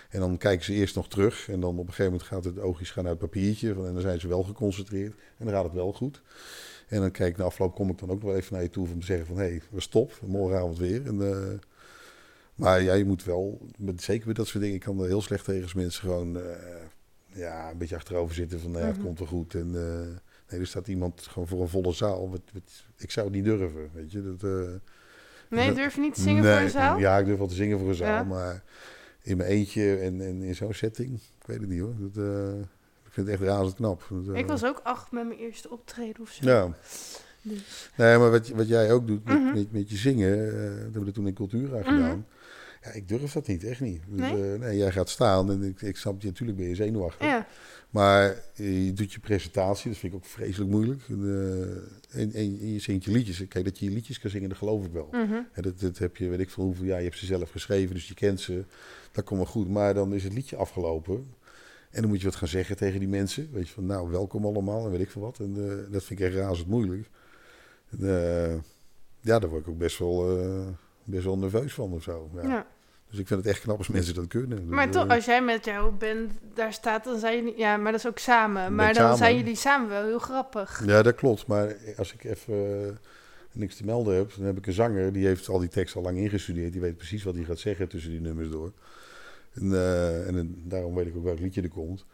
[0.08, 1.48] En dan kijken ze eerst nog terug.
[1.48, 3.74] En dan op een gegeven moment gaat het oogjes gaan uit het papiertje.
[3.74, 5.12] Van, en dan zijn ze wel geconcentreerd.
[5.38, 6.22] En dan gaat het wel goed.
[6.88, 8.70] En dan kijk ik na afloop, kom ik dan ook nog wel even naar je
[8.70, 9.36] toe om te zeggen van...
[9.36, 11.06] hé, hey, we stop, morgenavond weer.
[11.06, 11.58] En, eh,
[12.54, 14.76] maar ja, je moet wel, met, zeker met dat soort dingen...
[14.76, 16.42] ik kan er heel slecht tegen als mensen gewoon eh,
[17.38, 18.70] ja, een beetje achterover zitten van...
[18.70, 19.06] nou ja, het Mhm.
[19.06, 19.54] komt wel goed.
[19.54, 20.20] En eh,
[20.50, 22.30] nee, er staat iemand gewoon voor een volle zaal.
[22.30, 22.40] Wat-
[22.96, 24.22] ik zou het niet durven, weet je.
[24.22, 24.68] Dat, eh,
[25.50, 26.98] Nee, durf je niet te zingen nee, voor een zaal?
[26.98, 28.22] Ja, ik durf wel te zingen voor een zaal, Ja.
[28.24, 28.62] maar
[29.22, 31.94] in mijn eentje en, en in zo'n setting, ik weet het niet hoor.
[31.98, 32.58] Dat, eh,
[33.06, 34.08] ik vind het echt razend knap.
[34.26, 36.44] Dat, Ik was ook acht met mijn eerste optreden of zo.
[36.46, 36.68] Ja.
[37.42, 37.90] Dus.
[37.96, 39.54] Nee, maar wat, wat jij ook doet met, Mhm.
[39.54, 40.36] met, met je zingen,
[40.74, 41.88] dat hebben we toen in Cultura Mhm.
[41.88, 42.26] gedaan.
[42.88, 44.02] Ja, ik durf dat niet, echt niet.
[44.08, 44.52] Dus, Nee?
[44.52, 47.26] eh, nee, jij gaat staan en ik, ik snap je, natuurlijk ben je zenuwachtig.
[47.26, 47.46] Ja,
[47.90, 51.02] Maar eh, je doet je presentatie, dat vind ik ook vreselijk moeilijk.
[51.08, 51.22] En,
[52.12, 53.48] eh, en, en je zingt je liedjes.
[53.48, 55.08] Kijk, dat je je liedjes kan zingen, dat geloof ik wel.
[55.52, 57.94] En dat, dat heb je, weet ik veel hoeveel jaar, je hebt ze zelf geschreven,
[57.94, 58.64] dus je kent ze.
[59.12, 59.68] Dat komt wel goed.
[59.68, 61.34] Maar dan is het liedje afgelopen.
[61.90, 63.48] En dan moet je wat gaan zeggen tegen die mensen.
[63.52, 65.38] Weet je van, nou, welkom allemaal en weet ik veel wat.
[65.38, 65.54] En
[65.90, 67.10] dat vind ik echt razend moeilijk.
[67.90, 67.98] En,
[69.20, 70.38] ja, daar word ik ook best wel,
[71.04, 72.30] best wel nerveus van of zo.
[72.34, 72.42] Ja.
[72.42, 72.66] ja.
[73.10, 74.68] Dus ik vind het echt knap als mensen dat kunnen.
[74.68, 77.58] Maar toch, eh, als jij met jouw band daar staat, dan zijn jullie...
[77.58, 78.74] Ja, maar dat is ook samen.
[78.74, 79.16] Maar dan samen.
[79.18, 80.82] zijn jullie samen wel heel grappig.
[80.86, 81.46] Ja, dat klopt.
[81.46, 82.92] Maar als ik even eh,
[83.52, 86.02] niks te melden heb, dan heb ik een zanger die heeft al die tekst al
[86.02, 86.72] lang ingestudeerd.
[86.72, 88.72] Die weet precies wat hij gaat zeggen tussen die nummers door.
[89.52, 92.04] En, eh, en daarom weet ik ook welk liedje er komt.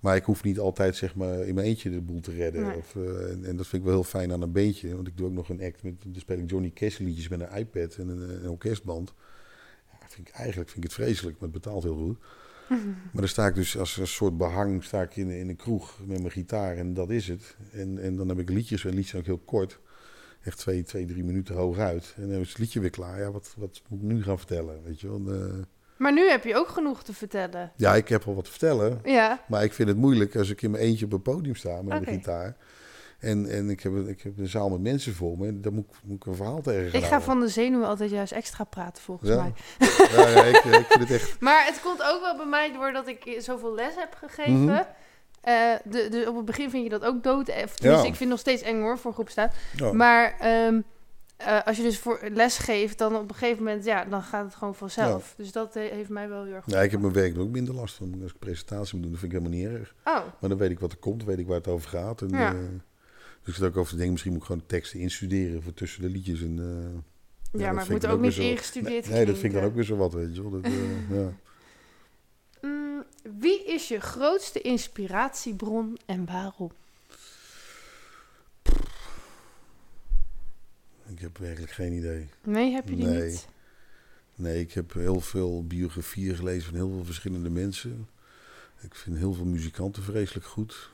[0.00, 2.62] Maar ik hoef niet altijd zeg maar, in mijn eentje de boel te redden.
[2.62, 2.76] Nee.
[2.76, 4.94] Of, en, en dat vind ik wel heel fijn aan een beentje.
[4.94, 7.40] Want ik doe ook nog een act met, dan speel ik Johnny Cash liedjes met
[7.40, 9.12] een iPad en een, een orkestband.
[10.14, 12.18] Vind ik, eigenlijk vind ik het vreselijk, maar het betaalt heel goed.
[12.68, 15.98] Maar dan sta ik dus als een soort behang sta ik in, in een kroeg
[16.06, 17.56] met mijn gitaar en dat is het.
[17.72, 19.80] En, en dan heb ik liedjes, en liedjes zijn ook heel kort.
[20.42, 22.14] Echt twee, twee, drie minuten hooguit.
[22.16, 23.20] En dan is het liedje weer klaar.
[23.20, 24.82] Ja, wat, wat moet ik nu gaan vertellen?
[24.84, 25.20] Weet je wel?
[25.96, 27.72] Maar nu heb je ook genoeg te vertellen.
[27.76, 29.00] Ja, ik heb wel wat te vertellen.
[29.04, 29.44] Ja.
[29.48, 31.84] Maar ik vind het moeilijk als ik in mijn eentje op een podium sta met
[31.84, 32.56] mijn gitaar.
[33.24, 35.46] En, en ik, heb, een- ik heb een zaal met mensen voor me.
[35.46, 37.86] En daar moet, ik- moet ik een verhaal tegen gaan Ik ga van de zenuwen
[37.88, 39.36] altijd juist extra praten, volgens Ja.
[39.36, 39.52] mij.
[40.16, 41.40] Ja, ja, ik, ik vind het echt...
[41.40, 44.64] Maar het komt ook wel bij mij doordat ik zoveel les heb gegeven.
[44.64, 44.82] Mhm.
[45.40, 45.54] Eh,
[45.84, 47.48] de, de, op het begin vind je dat ook dood.
[47.48, 48.12] eh, Of tenminste, Ja.
[48.12, 49.50] ik vind het nog steeds eng hoor, voor groep staan.
[49.92, 50.80] Maar ehm,
[51.36, 54.44] eh, als je dus voor les geeft, dan op een gegeven moment, ja, dan gaat
[54.44, 55.34] het gewoon vanzelf.
[55.36, 57.74] Dus dat heeft mij wel heel erg Ja, ik heb mijn werk er ook minder
[57.74, 58.18] last van.
[58.22, 59.94] Als ik presentatie moet doen, dat vind ik helemaal niet erg.
[60.04, 62.20] Oh, Maar dan weet ik wat er komt, weet ik waar het over gaat.
[62.22, 62.54] En, Ja.
[63.44, 66.02] Dus ik zit ook over te denken, misschien moet ik gewoon teksten instuderen voor tussen
[66.02, 66.42] de liedjes.
[66.42, 69.52] En, eh, ja, dat maar het moet ook ook niet ingestudeerd nee, nee, dat vind
[69.52, 70.50] ik dan ook weer zo wat, weet je wel.
[70.50, 71.32] Dat, eh, ja.
[72.62, 73.04] Mm,
[73.38, 76.70] wie is je grootste inspiratiebron en waarom?
[81.06, 82.28] Ik heb werkelijk geen idee.
[82.42, 83.30] Nee, heb je die Nee.
[83.30, 83.48] niet?
[84.34, 88.08] Nee, ik heb heel veel biografieën gelezen van heel veel verschillende mensen.
[88.80, 90.90] Ik vind heel veel muzikanten vreselijk goed.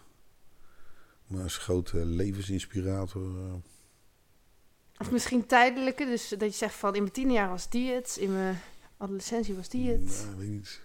[1.31, 3.37] Maar als grote levensinspirator...
[3.47, 3.55] eh,
[4.99, 8.17] Of misschien tijdelijke, dus dat je zegt van in mijn tien jaar was die het,
[8.21, 8.59] in mijn
[8.97, 10.25] adolescentie was die het.
[10.27, 10.81] Nou, weet ik niet.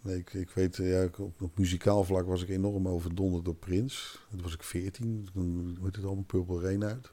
[0.00, 3.54] Nee, ik, ik weet, ja, ik- op, op muzikaal vlak was ik enorm overdonderd door
[3.54, 4.18] Prins.
[4.30, 7.12] Toen was ik 14, toen heet het allemaal Purple Rain uit.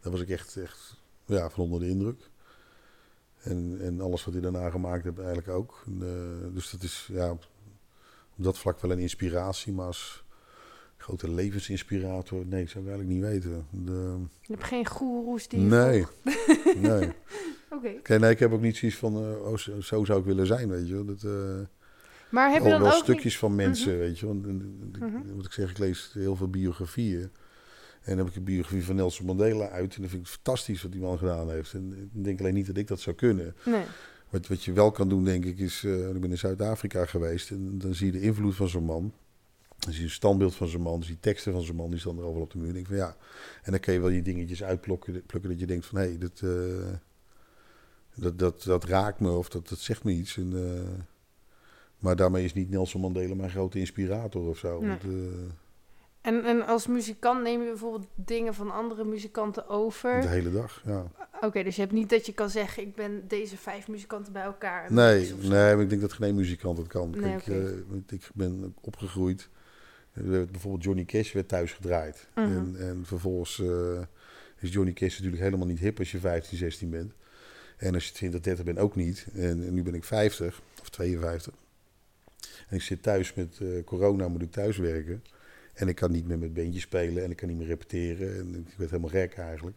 [0.00, 2.30] Daar was ik echt, echt ja, van onder de indruk.
[3.38, 5.82] En, en alles wat hij daarna gemaakt heeft eigenlijk ook.
[5.86, 7.48] En, eh, dus dat is ja, op,
[8.36, 10.24] op dat vlak wel een inspiratie, maar als
[10.98, 13.66] grote levensinspirator, nee, zou ik eigenlijk niet weten.
[13.70, 16.06] De, Je hebt geen goeroes die nee,
[16.80, 17.08] nee.
[17.76, 17.88] Oké.
[17.98, 20.46] Oké, nee, ik heb ook niet zoiets van, eh, oh, zo, zo zou ik willen
[20.46, 21.04] zijn, weet je.
[21.04, 21.66] Dat, eh,
[22.30, 23.98] Maar heb je dan wel ook stukjes van mensen, Mhm.
[23.98, 24.26] weet je.
[24.26, 25.36] En- en- en- Mhm.
[25.36, 27.20] Wat ik zeg, ik lees heel veel biografieën.
[28.02, 29.94] En dan heb ik een biografie van Nelson Mandela uit.
[29.96, 31.72] En dat vind ik fantastisch wat die man gedaan heeft.
[31.72, 33.54] En ik denk alleen niet dat ik dat zou kunnen.
[33.64, 33.82] Nee.
[34.30, 35.84] Wat, wat je wel kan doen, denk ik, is...
[35.84, 37.50] eh, ik ben in Zuid-Afrika geweest.
[37.50, 39.12] En dan zie je de invloed van zo'n man.
[39.88, 40.92] Dan zie je een standbeeld van zo'n man.
[40.92, 41.90] Dan zie je teksten van zo'n man.
[41.90, 42.68] Die staan er overal op de muur.
[42.68, 43.16] En denk van ja.
[43.62, 45.22] En dan kun je wel je dingetjes uitplukken.
[45.26, 46.92] Plukken dat je denkt van hé, hey, dat, eh,
[48.14, 49.30] dat, dat, dat raakt me.
[49.30, 50.36] Of dat, dat zegt me iets.
[50.36, 51.04] En, eh,
[51.98, 54.80] maar daarmee is niet Nelson Mandela mijn grote inspirator of zo.
[54.80, 54.88] Nee.
[54.88, 55.10] Want, eh,
[56.20, 60.20] En, en als muzikant neem je bijvoorbeeld dingen van andere muzikanten over?
[60.20, 61.06] de hele dag, ja.
[61.40, 64.42] Oké, dus je hebt niet dat je kan zeggen, ik ben deze vijf muzikanten bij
[64.42, 64.92] elkaar.
[64.92, 67.10] Nee, nee, maar ik denk dat geen muzikant het kan.
[67.10, 69.48] Nee, Kijk, ik ben opgegroeid.
[70.22, 72.28] Bijvoorbeeld Johnny Cash werd thuis gedraaid.
[72.34, 72.46] Mhm.
[72.46, 74.00] en, en vervolgens eh,
[74.58, 77.12] is Johnny Cash natuurlijk helemaal niet hip als je 15, 16 bent.
[77.76, 79.26] En als je 20, 30 bent ook niet.
[79.34, 81.54] En, en nu ben ik 50 of 52.
[82.68, 85.22] En ik zit thuis met eh, corona, moet ik thuis werken.
[85.74, 88.38] En ik kan niet meer met bandjes spelen en ik kan niet meer repeteren.
[88.38, 89.76] En ik werd helemaal gek eigenlijk.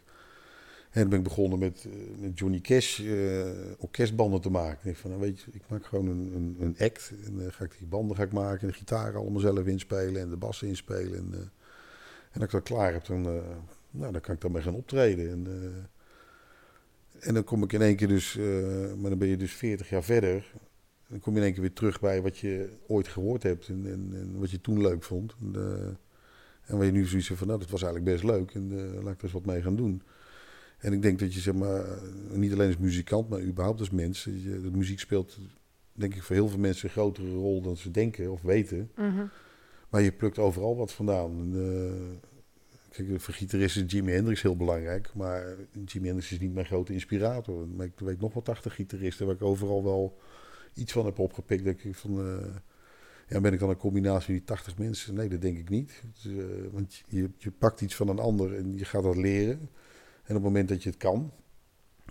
[0.92, 3.46] En dan ben ik begonnen met, eh, met Johnny Cash eh,
[3.78, 4.90] orkestbanden te maken.
[4.90, 7.14] Ik van, nou weet je, ik maak gewoon een, een, een act.
[7.26, 10.22] En dan ga ik die banden ga ik maken en de gitaar allemaal zelf inspelen
[10.22, 11.18] en de bassen inspelen.
[11.18, 11.40] En, eh,
[12.32, 13.22] en als ik dat klaar heb, dan,
[13.92, 15.30] nou, dan kan ik daarmee gaan optreden.
[15.30, 15.48] En,
[17.20, 18.36] en dan kom ik in één keer dus,
[18.98, 20.54] maar dan ben je dus 40 jaar verder.
[21.08, 23.86] Dan kom je in één keer weer terug bij wat je ooit gehoord hebt en,
[23.86, 25.36] en, wat je toen leuk vond.
[25.42, 25.56] En,
[26.66, 29.18] en waar je nu zoiets van, nou, dat was eigenlijk best leuk en laat ik
[29.18, 30.02] er eens wat mee gaan doen.
[30.82, 31.86] En ik denk dat je, zeg maar,
[32.34, 35.40] niet alleen als muzikant, maar überhaupt als mens, dat je, dat muziek speelt,
[35.94, 38.92] denk ik, voor heel veel mensen een grotere rol dan ze denken of weten.
[38.96, 39.24] Mhm.
[39.90, 41.40] Maar je plukt overal wat vandaan.
[41.40, 42.30] En, eh,
[42.90, 45.14] kijk, voor gitaristen is Jimi Hendrix heel belangrijk.
[45.14, 45.56] Maar
[45.86, 47.68] Jimi Hendrix is niet mijn grote inspirator.
[47.68, 50.18] Maar ik weet nog wel 80 gitaristen waar ik overal wel
[50.74, 51.66] iets van heb opgepikt.
[51.66, 52.56] Dat ik van, eh,
[53.28, 55.14] ja, ben ik dan een combinatie van die 80 mensen?
[55.14, 56.04] Nee, dat denk ik niet.
[56.14, 59.70] Dus, eh, want je, je pakt iets van een ander en je gaat dat leren.
[60.32, 61.32] En op het moment dat je het kan,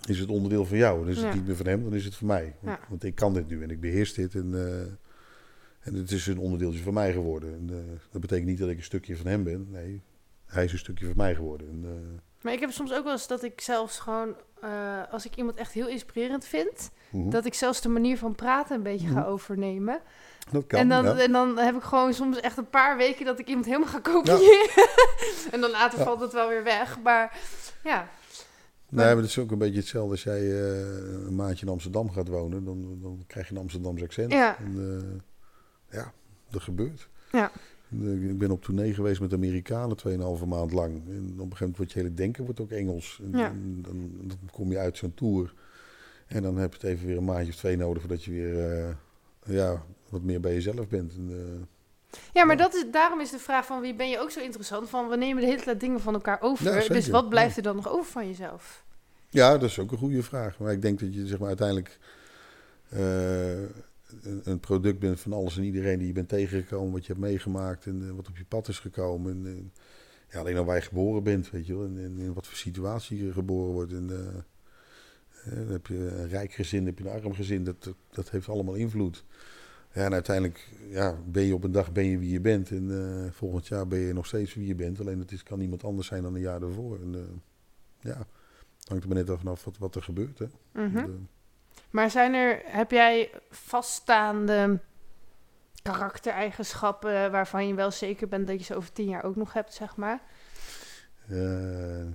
[0.06, 0.98] is het onderdeel van jou.
[0.98, 1.34] Dan is het Ja.
[1.34, 2.54] niet meer van hem, dan is het van mij.
[2.60, 2.86] Want, Ja.
[2.88, 4.34] want ik kan dit nu en ik beheers dit.
[4.34, 4.80] En, eh,
[5.80, 7.52] en het is een onderdeeltje van mij geworden.
[7.54, 9.66] En, eh, dat betekent niet dat ik een stukje van hem ben.
[9.70, 10.02] Nee,
[10.46, 11.68] hij is een stukje van mij geworden.
[11.68, 14.34] En, eh, Maar ik heb soms ook wel eens dat ik zelfs gewoon,
[15.10, 17.30] als ik iemand echt heel inspirerend vind, mhm.
[17.30, 19.28] dat ik zelfs de manier van praten een beetje ga Mhm.
[19.28, 20.00] overnemen.
[20.56, 21.18] dat kan, en, dan, ja.
[21.18, 24.00] en dan heb ik gewoon soms echt een paar weken dat ik iemand helemaal ga
[24.00, 24.88] kopiëren.
[25.52, 26.98] en dan later valt het wel weer weg.
[27.02, 27.38] Maar
[27.84, 28.08] ja,
[28.90, 32.10] Nee, maar het is ook een beetje hetzelfde als jij eh, een maandje in Amsterdam
[32.10, 32.64] gaat wonen.
[32.64, 34.32] Dan, dan krijg je een Amsterdamse accent.
[34.32, 34.58] Ja.
[34.58, 35.00] En,
[35.88, 36.12] eh, ja,
[36.50, 37.08] dat gebeurt.
[37.32, 37.50] Ja.
[38.02, 40.92] Eh, Ik ben op tournee geweest met Amerikanen 2,5 maand lang.
[40.94, 43.20] En op een gegeven moment wordt je hele denken wordt ook Engels.
[43.22, 43.46] En, Ja.
[43.50, 45.54] en dan, dan kom je uit zo'n tour.
[46.26, 48.96] En dan heb je het even weer een maandje of twee nodig voordat je weer
[49.52, 51.14] ja, wat meer bij jezelf bent.
[51.14, 52.62] En, eh, ja maar Ja.
[52.62, 54.88] dat is, daarom is de vraag van wie ben je ook zo interessant?
[54.88, 56.82] Van we nemen de hele tijd dingen van elkaar over.
[56.82, 58.84] Ja, dus wat blijft er dan nog over van jezelf?
[59.28, 60.58] Ja, dat is ook een goede vraag.
[60.58, 61.98] Maar ik denk dat je zeg maar, uiteindelijk
[62.88, 67.24] een, een, product bent van alles en iedereen die je bent tegengekomen, wat je hebt
[67.24, 69.46] meegemaakt en wat op je pad is gekomen.
[69.46, 69.72] En,
[70.30, 73.24] ja, alleen al waar je geboren bent, weet je wel, en, in wat voor situatie
[73.24, 73.92] je geboren wordt.
[73.92, 74.10] En,
[75.44, 78.74] dan heb je een rijk gezin, heb je een arm gezin, dat, dat heeft allemaal
[78.74, 79.24] invloed.
[79.92, 82.70] Ja, en uiteindelijk ja, ben je op een dag ben je wie je bent.
[82.70, 85.00] En uh, volgend jaar ben je nog steeds wie je bent.
[85.00, 87.00] Alleen het is, kan niemand anders zijn dan een jaar daarvoor.
[87.00, 87.20] En, uh,
[88.00, 88.26] ja,
[88.84, 90.38] hangt er maar net vanaf wat, wat er gebeurt.
[90.38, 90.46] Hè.
[90.72, 91.28] Mm -hmm.
[91.90, 94.80] maar zijn er, heb jij vaststaande
[95.82, 99.74] karaktereigenschappen waarvan je wel zeker bent dat je ze over tien jaar ook nog hebt,
[99.74, 100.22] zeg maar?
[101.30, 102.06] Uh,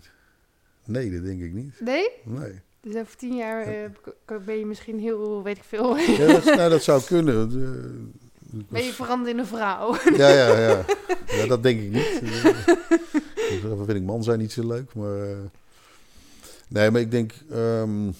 [0.85, 1.79] nee, dat denk ik niet.
[1.79, 2.09] Nee?
[2.23, 2.61] Nee.
[2.85, 5.97] Dus over tien jaar uh, ben je misschien heel, weet ik veel.
[5.97, 7.51] Ja, dat, nou, dat zou kunnen.
[7.51, 9.95] Uh, ben je veranderd in een vrouw?
[10.17, 10.85] Ja, ja, ja.
[11.27, 12.21] ja dat denk ik niet.
[13.61, 14.93] dat vind ik man zijn niet zo leuk.
[14.93, 15.37] Maar, uh,
[16.67, 17.33] nee, maar ik denk...
[17.51, 18.13] Um,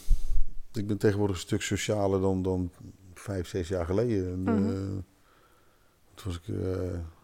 [0.73, 2.71] ik ben tegenwoordig een stuk socialer dan, dan
[3.13, 4.25] vijf, zes jaar geleden.
[4.25, 5.03] En, mm -hmm.
[6.13, 6.55] toen was ik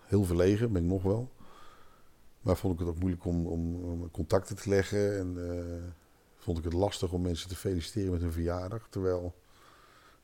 [0.08, 1.32] heel verlegen, ben ik nog wel.
[2.42, 5.18] Maar vond ik het ook moeilijk om, om, om contacten te leggen.
[5.20, 5.38] En
[6.42, 8.88] vond ik het lastig om mensen te feliciteren met hun verjaardag.
[8.90, 9.36] Terwijl,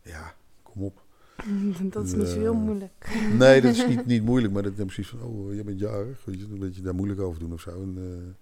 [0.01, 1.05] ja, kom op.
[1.91, 3.09] Dat is niet zo heel moeilijk.
[3.37, 6.25] Nee, dat is niet, niet moeilijk, maar dat is precies van, oh, jij bent jarig.
[6.25, 7.81] Weet je, een beetje daar moeilijk over doen of zo.
[7.81, 8.33] En, uh,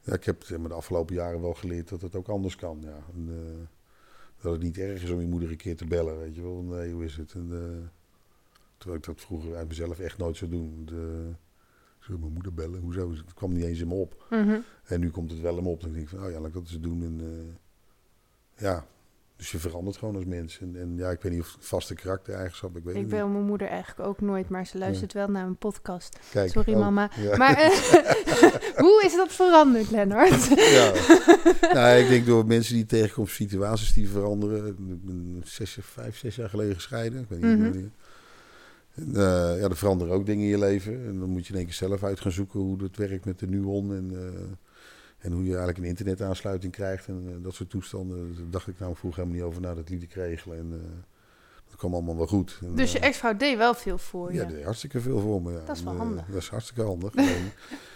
[0.00, 2.78] ja, ik heb de afgelopen jaren wel geleerd dat het ook anders kan.
[2.80, 2.98] Ja.
[3.14, 3.66] En, uh,
[4.40, 6.62] dat het niet erg is om je moeder een keer te bellen, weet je wel.
[6.62, 7.32] Nee, hoe is het?
[7.32, 7.88] En, uh,
[8.76, 10.82] terwijl ik dat vroeger uit mezelf echt nooit zou doen.
[10.84, 11.30] De,
[12.14, 13.10] ik mijn moeder bellen, hoezo?
[13.10, 14.26] Het kwam niet eens in me op.
[14.30, 14.64] Mm -hmm.
[14.84, 15.80] En nu komt het wel in me op.
[15.80, 17.02] Dan denk ik van, oh ja, laat ik dat eens doen.
[17.02, 18.84] En, uh, ja,
[19.36, 20.58] dus je verandert gewoon als mens.
[20.60, 23.32] En, en ja, ik weet niet of vaste karaktereigenschap, ik weet Ik bel niet.
[23.34, 25.18] mijn moeder eigenlijk ook nooit, maar ze luistert ja.
[25.18, 26.18] wel naar mijn podcast.
[26.30, 27.10] Kijk, Sorry oh, mama.
[27.20, 27.36] ja.
[27.36, 27.68] Maar uh,
[28.86, 30.44] hoe is dat veranderd, Lennart?
[30.54, 30.92] ja,
[31.72, 34.66] nou, ik denk door mensen die tegenkomen, situaties die veranderen.
[34.66, 37.20] Ik ben zes, vijf, zes jaar geleden gescheiden.
[37.20, 37.66] Ik weet niet Mhm.
[37.78, 37.92] mm
[38.96, 39.14] uh,
[39.60, 41.06] ja, er veranderen ook dingen in je leven.
[41.06, 43.38] En dan moet je in één keer zelf uit gaan zoeken hoe dat werkt met
[43.38, 43.94] de Nuon.
[43.94, 44.20] En, uh,
[45.18, 47.06] en hoe je eigenlijk een internetaansluiting krijgt.
[47.06, 48.34] En uh, dat soort toestanden.
[48.34, 49.74] Daar dacht ik nou vroeger helemaal niet over na.
[49.74, 50.58] Dat liet ik regelen.
[50.58, 50.70] En
[51.66, 52.58] dat kwam allemaal wel goed.
[52.62, 54.38] En, Dus je ex-vrouw deed wel veel voor je?
[54.38, 55.52] Ja, deed hartstikke veel voor me.
[55.52, 55.64] Ja.
[55.64, 56.26] Dat is wel en, handig.
[56.26, 57.12] Dat is hartstikke handig.
[57.14, 57.24] dat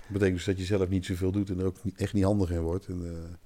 [0.08, 1.50] betekent dus dat je zelf niet zoveel doet.
[1.50, 2.86] En er ook echt niet handig in wordt.
[2.86, 3.38] En,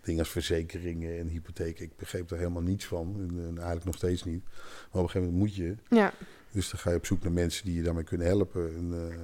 [0.00, 1.84] dingen als verzekeringen en hypotheken.
[1.84, 3.14] Ik begreep daar helemaal niets van.
[3.18, 4.44] En, en eigenlijk nog steeds niet.
[4.44, 5.74] Maar op een gegeven moment moet je.
[5.88, 6.12] Ja.
[6.52, 8.74] Dus dan ga je op zoek naar mensen die je daarmee kunnen helpen.
[8.76, 9.14] En, uh,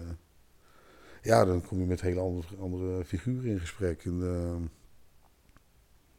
[1.22, 4.04] ja, dan kom je met hele andere, andere figuren in gesprek.
[4.04, 4.68] En, uh,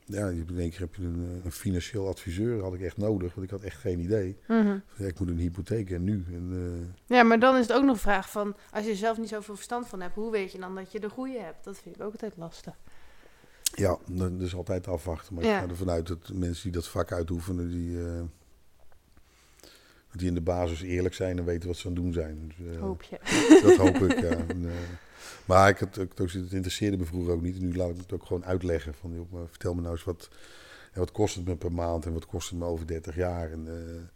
[0.06, 3.46] ja, in één keer heb je een, een, financieel adviseur, had ik echt nodig, want
[3.46, 4.38] ik had echt geen idee.
[4.48, 4.82] Mm -hmm.
[4.98, 6.26] ja, ik moet een hypotheek en nu.
[6.28, 8.98] En, uh, ja, maar dan is het ook nog een vraag van, als je er
[8.98, 11.64] zelf niet zoveel verstand van hebt, hoe weet je dan dat je de goede hebt?
[11.64, 12.74] Dat vind ik ook altijd lastig.
[13.74, 15.34] Ja, dat is altijd afwachten.
[15.34, 15.56] Maar Ja.
[15.56, 18.22] ik ga ervan uit dat mensen die dat vak uitoefenen, die, uh,
[20.12, 22.48] die in de basis eerlijk zijn en weten wat ze aan het doen zijn.
[22.48, 23.20] Dus, uh, Hoop je.
[23.68, 24.46] Dat hoop ik, ja.
[24.48, 24.72] En, uh,
[25.46, 27.56] maar ik had, ook, het interesseerde me vroeger ook niet.
[27.56, 28.94] En nu laat ik het ook gewoon uitleggen.
[28.94, 30.30] Van, joh, vertel me nou eens wat,
[30.94, 33.52] ja, wat kost het me per maand en wat kost het me over 30 jaar.
[33.52, 34.10] En, uh, en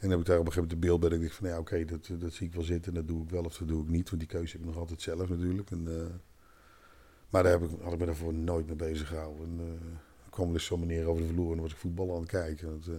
[0.00, 1.08] dan heb ik daar op een gegeven moment de beeld bij.
[1.08, 2.92] Dat ik dacht van, ja, oké, okay, dat, dat zie ik wel zitten.
[2.92, 4.08] En dat doe ik wel of dat doe ik niet.
[4.08, 5.70] Want die keuze heb ik nog altijd zelf natuurlijk.
[5.70, 5.82] En,
[7.30, 9.46] maar daar heb ik, had ik me daarvoor nooit mee bezig gehouden.
[9.46, 9.78] En,
[10.30, 12.80] kwam dus zo'n meneer over de vloer en dan was ik voetbal aan het kijken.
[12.80, 12.90] Dat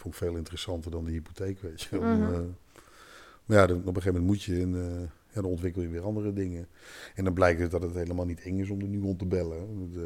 [0.00, 1.96] vond ik veel interessanter dan de hypotheek, weet je.
[1.96, 2.32] Mm -hmm.
[2.32, 2.38] uh,
[3.44, 5.00] maar ja, dan, op een gegeven moment moet je en uh,
[5.32, 6.68] ja, dan ontwikkel je weer andere dingen.
[7.14, 9.78] En dan blijkt het dat het helemaal niet eng is om de Nuon te bellen.
[9.78, 10.02] Want, uh,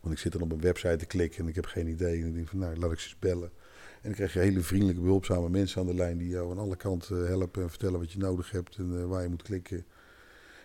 [0.00, 2.20] want ik zit dan op een website te klikken en ik heb geen idee.
[2.20, 3.50] En ik denk van, nou, laat ik ze eens bellen.
[3.94, 6.18] En dan krijg je hele vriendelijke, behulpzame mensen aan de lijn...
[6.18, 9.22] die jou aan alle kanten helpen en vertellen wat je nodig hebt en uh, waar
[9.22, 9.84] je moet klikken.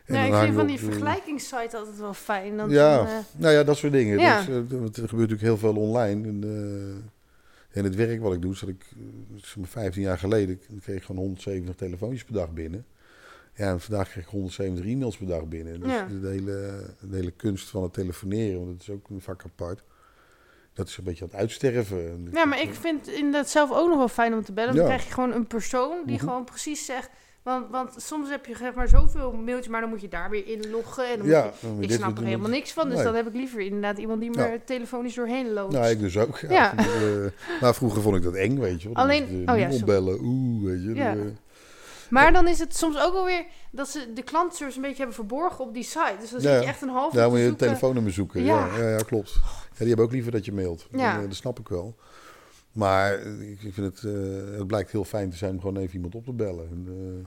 [0.06, 2.70] En ja, ik vind van die vergelijkingssite altijd wel fijn.
[2.70, 3.18] Ja, dan, uh...
[3.38, 4.20] nou ja, dat soort dingen.
[4.20, 4.48] Ja.
[4.48, 6.28] Uh, er gebeurt natuurlijk heel veel online.
[6.28, 6.44] En,
[7.78, 8.86] en het werk wat ik doe, zat ik
[9.58, 12.86] uh, 15 jaar geleden, ik kreeg gewoon 170 telefoontjes per dag binnen.
[13.56, 15.80] Ja, en vandaag krijg ik 170 e-mails per dag binnen.
[15.80, 16.06] Dus Ja.
[16.22, 19.84] de, hele, de hele kunst van het telefoneren, want dat is ook een vak apart.
[20.74, 21.98] Dat is een beetje aan het uitsterven.
[22.10, 24.74] En Ja, maar ik vind inderdaad zelf ook nog wel fijn om te bellen.
[24.76, 24.90] Dan Ja.
[24.90, 26.24] krijg je gewoon een persoon die Mhm.
[26.26, 27.10] gewoon precies zegt...
[27.48, 30.48] Want, want soms heb je zeg maar zoveel mailtjes, maar dan moet je daar weer
[30.48, 31.12] inloggen.
[31.12, 32.26] En dan ja, moet je- dan moet ik snap er doen.
[32.26, 32.86] helemaal niks van.
[32.88, 33.04] Dus Nee.
[33.06, 34.58] dan heb ik liever inderdaad iemand die me Ja.
[34.66, 35.74] telefonisch doorheen loopt.
[35.74, 36.38] Nou, ik dus ook.
[36.40, 36.78] Ja.
[36.78, 36.86] Eh,
[37.62, 40.84] nou, vroeger vond ik dat eng, weet je Alleen- moest je oh ja, oeh, weet
[40.84, 40.94] je.
[40.94, 41.16] Ja.
[41.16, 41.32] dan, eh,
[42.10, 45.66] Maar dan is het soms ook alweer dat ze de klantservice een beetje hebben verborgen
[45.66, 46.16] op die site.
[46.20, 46.54] Dus dan Ja.
[46.54, 48.44] zit je echt een half uur Ja, moet je een telefoonnummer zoeken.
[48.44, 48.68] Ja.
[48.78, 49.40] Ja, klopt.
[49.44, 50.88] Ja, die hebben ook liever dat je mailt.
[50.92, 51.14] Ja.
[51.18, 51.96] Dat, dat snap ik wel.
[52.72, 55.96] Maar eh, ik vind het, eh, het blijkt heel fijn te zijn om gewoon even
[55.96, 56.68] iemand op te bellen.
[56.70, 57.26] En, eh,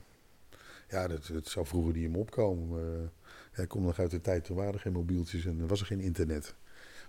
[0.91, 2.79] ja, dat, het zou vroeger in me opkomen.
[2.79, 3.09] Eh,
[3.57, 5.81] ja, ik kom nog uit de tijd, er waren er geen mobieltjes en er was
[5.81, 6.55] er geen internet.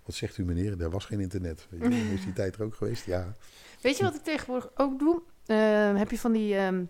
[0.05, 0.81] Wat zegt u meneer?
[0.81, 1.67] Er was geen internet.
[1.69, 3.05] Weet je, is die tijd er ook geweest?
[3.05, 3.35] Ja.
[3.81, 5.21] Weet je wat ik tegenwoordig ook doe?
[5.47, 6.89] Uh, heb je van die um,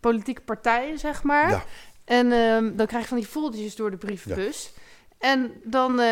[0.00, 1.50] politieke partijen, zeg maar.
[1.50, 1.64] Ja.
[2.04, 4.72] En um, dan krijg je van die foldertjes door de brievenbus.
[4.74, 4.77] Ja.
[5.18, 6.06] En dan uh,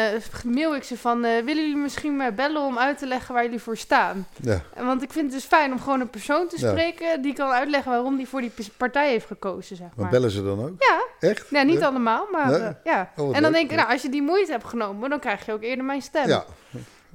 [0.44, 3.44] mail ik ze van, uh, willen jullie misschien mij bellen om uit te leggen waar
[3.44, 4.26] jullie voor staan?
[4.42, 4.62] Ja.
[4.76, 7.90] Want ik vind het dus fijn om gewoon een persoon te spreken die kan uitleggen
[7.90, 9.96] waarom die voor die partij heeft gekozen, zeg maar.
[9.96, 10.74] maar bellen ze dan ook?
[10.78, 11.28] Ja.
[11.28, 11.50] Echt?
[11.50, 13.12] Nee, niet allemaal, maar uh, ja.
[13.16, 15.52] Oh, en dan denk ik, nou, als je die moeite hebt genomen, dan krijg je
[15.52, 16.28] ook eerder mijn stem.
[16.28, 16.44] Ja.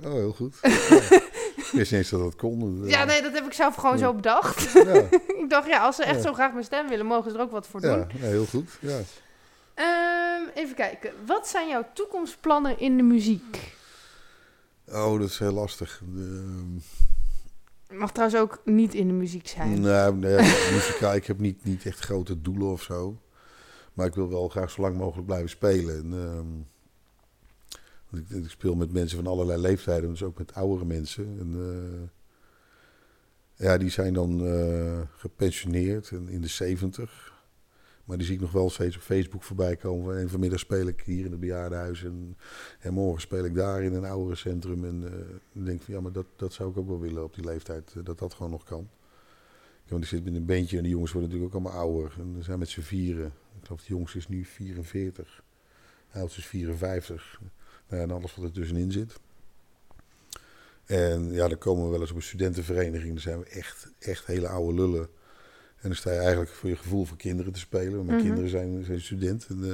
[0.03, 0.55] Oh, heel goed.
[0.61, 2.81] ik wist niet eens dat dat kon.
[2.85, 4.71] Ja, nee, dat heb ik zelf gewoon zo bedacht.
[4.71, 4.93] Ja.
[5.43, 7.51] ik dacht, ja, als ze echt zo graag mijn stem willen, mogen ze er ook
[7.51, 8.07] wat voor doen.
[8.19, 8.69] Ja, heel goed.
[8.79, 8.99] Ja.
[9.81, 11.11] Um, even kijken.
[11.25, 13.75] Wat zijn jouw toekomstplannen in de muziek?
[14.87, 16.01] Oh, dat is heel lastig.
[17.89, 19.81] Mag trouwens ook niet in de muziek zijn.
[19.81, 20.37] Nou, nee,
[20.73, 23.21] muzikaal, ik heb niet, niet echt grote doelen of zo.
[23.93, 25.95] Maar ik wil wel graag zo lang mogelijk blijven spelen.
[25.95, 26.67] En,
[28.19, 31.37] ik, ik, speel met mensen van allerlei leeftijden, dus ook met oudere mensen.
[31.39, 32.09] En, uh,
[33.67, 37.30] ja, die zijn dan uh, gepensioneerd en in de zeventig.
[38.05, 40.17] Maar die zie ik nog wel steeds op Facebook voorbij komen.
[40.17, 42.03] En vanmiddag speel ik hier in het bejaardenhuis.
[42.03, 42.37] En,
[42.79, 44.85] en morgen speel ik daar in een ouderencentrum.
[44.85, 45.01] En
[45.53, 47.93] uh, denk van ja, maar dat, dat zou ik ook wel willen op die leeftijd.
[47.97, 48.89] Uh, dat dat gewoon nog kan.
[49.87, 52.13] Want ik zit met een bandje en de jongens worden natuurlijk ook allemaal ouder.
[52.17, 53.25] En we zijn met z'n vieren.
[53.59, 55.43] Ik geloof de jongste is nu 44.
[56.11, 57.41] De oudste is 54.
[57.87, 59.19] Nou, en alles wat er tussenin zit.
[60.85, 63.11] En ja, dan komen we wel eens op een studentenvereniging.
[63.11, 65.09] Dan zijn we echt, echt hele oude lullen.
[65.81, 68.05] En dan sta je eigenlijk voor je gevoel voor kinderen te spelen.
[68.05, 68.25] Mijn mhm.
[68.25, 69.47] kinderen zijn, zijn student.
[69.49, 69.73] En, uh,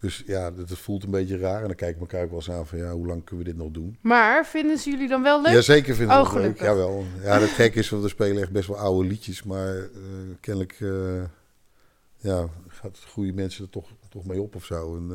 [0.00, 1.60] dus ja, dat, voelt een beetje raar.
[1.60, 3.50] En dan kijk ik elkaar ook wel eens aan van ja, hoe lang kunnen we
[3.50, 3.98] dit nog doen?
[4.00, 5.52] Maar vinden ze jullie dan wel leuk?
[5.52, 6.60] Ja, zeker vinden oh, we het leuk.
[6.60, 7.04] Jawel.
[7.22, 9.42] Ja, het gek is, want we spelen echt best wel oude liedjes.
[9.42, 9.84] Maar uh,
[10.40, 11.22] kennelijk uh,
[12.16, 14.96] ja, gaat goede mensen er toch, toch mee op of zo.
[14.96, 15.08] En,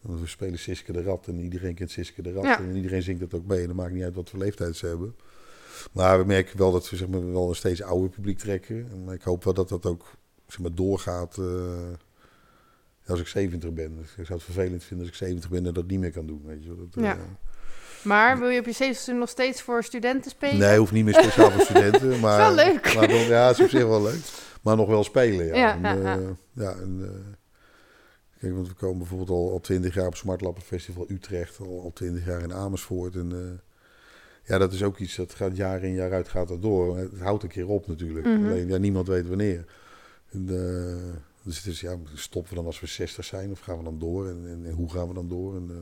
[0.00, 2.58] want we spelen Siske de Rat en iedereen kent Siske de Rat.
[2.58, 3.60] En iedereen zingt dat ook mee.
[3.60, 5.14] En dan maakt niet uit wat voor leeftijd ze hebben.
[5.92, 9.04] Maar we merken wel dat we zeg maar, wel een steeds ouder publiek trekken.
[9.04, 10.04] Maar ik hoop wel dat dat ook
[10.46, 11.46] zeg maar, doorgaat uh,
[13.06, 13.96] als ik 70 ben.
[13.96, 16.26] Dus ik zou het vervelend vinden als ik 70 ben en dat niet meer kan
[16.26, 16.42] doen.
[16.44, 17.16] Weet je, dat, ja.
[17.16, 17.22] Uh,
[18.02, 20.58] maar wil je op je 70 nog steeds voor studenten spelen?
[20.58, 22.20] Nee, hoeft niet meer speciaal voor studenten.
[22.20, 22.94] Maar, wel leuk.
[22.94, 24.20] Maar ja, het is op zich wel leuk.
[24.62, 25.54] Maar nog wel spelen, ja.
[25.54, 26.18] ja, en, ja,
[26.52, 27.36] ja en,
[28.40, 31.60] kijk, want we komen bijvoorbeeld al, al 20 jaar op Smart Festival Utrecht.
[31.60, 33.14] Al, al 20 jaar in Amersfoort.
[33.14, 33.60] En
[34.50, 36.98] ja, dat is ook iets dat gaat jaar in jaar uit gaat dat door.
[36.98, 38.26] Het houdt een keer op natuurlijk.
[38.26, 38.44] Mhm.
[38.44, 39.64] Alleen ja, niemand weet wanneer.
[40.30, 43.78] En, uh, dus het is ja, stoppen we dan als we 60 zijn of gaan
[43.78, 44.28] we dan door?
[44.28, 45.56] En, en, hoe gaan we dan door?
[45.56, 45.76] En, uh,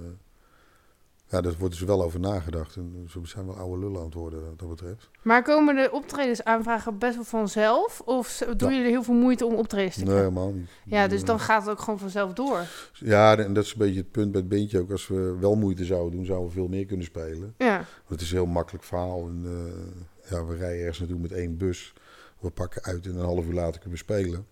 [1.31, 2.77] ja, daar wordt dus wel over nagedacht.
[2.77, 5.11] En zo zijn wel oude lullen aan het worden wat dat betreft.
[5.23, 8.01] Maar komen de optredensaanvragen best wel vanzelf?
[8.01, 10.23] Of doen jullie heel veel moeite om optredens te krijgen?
[10.23, 10.69] Nee, helemaal niet.
[10.85, 12.67] Ja, dus dan gaat het ook gewoon vanzelf door.
[12.93, 14.91] Ja, en dat is een beetje het punt bij het beentje ook.
[14.91, 17.55] Als we wel moeite zouden doen, zouden we veel meer kunnen spelen.
[17.59, 17.77] Ja.
[17.77, 19.27] Want het is een heel makkelijk verhaal.
[19.27, 21.95] En, uh, ja, we rijden ergens naartoe met één bus.
[22.39, 24.47] We pakken uit en een half uur later kunnen we spelen.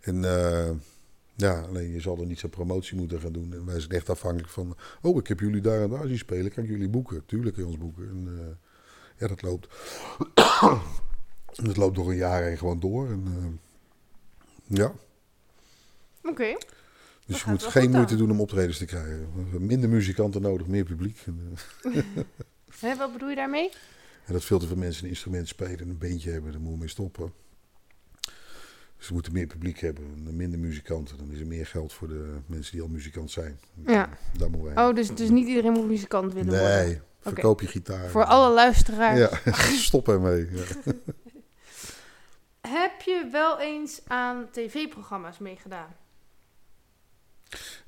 [0.00, 0.16] En...
[0.16, 0.70] Uh,
[1.36, 3.52] ja, alleen je zal er niet zo'n promotie moeten gaan doen.
[3.52, 4.76] En wij zijn echt afhankelijk van...
[5.02, 6.52] Oh, ik heb jullie daar en daar zien spelen.
[6.52, 7.26] Kan ik jullie boeken?
[7.26, 8.08] Tuurlijk je ons boeken.
[8.08, 8.46] En, uh,
[9.18, 9.68] ja, dat loopt...
[11.68, 13.06] dat loopt door een jaar heen gewoon door.
[13.10, 14.86] En, uh, ja.
[14.86, 16.30] Oké.
[16.30, 16.58] Okay.
[17.26, 19.28] Dus je moet geen moeite doen om optredens te krijgen.
[19.58, 21.24] Minder muzikanten nodig, meer publiek.
[22.80, 23.70] Hè, wat bedoel je daarmee?
[24.26, 26.50] En dat veel te veel mensen een instrument spelen en een beentje hebben.
[26.50, 27.32] Daar moeten we mee stoppen.
[28.98, 31.16] Ze moeten meer publiek hebben, minder muzikanten.
[31.16, 33.58] Dan is er meer geld voor de mensen die al muzikant zijn.
[33.86, 34.08] Ja.
[34.38, 34.88] Daar moeten wij.
[34.88, 36.86] Oh, dus, dus niet iedereen moet muzikant willen nee, worden?
[36.86, 38.08] Nee, verkoop je gitaar.
[38.08, 39.18] Voor alle luisteraars.
[39.18, 39.52] Ja,
[39.88, 40.48] stop ermee.
[40.50, 40.92] Ja.
[42.68, 45.94] Heb je wel eens aan tv-programma's meegedaan?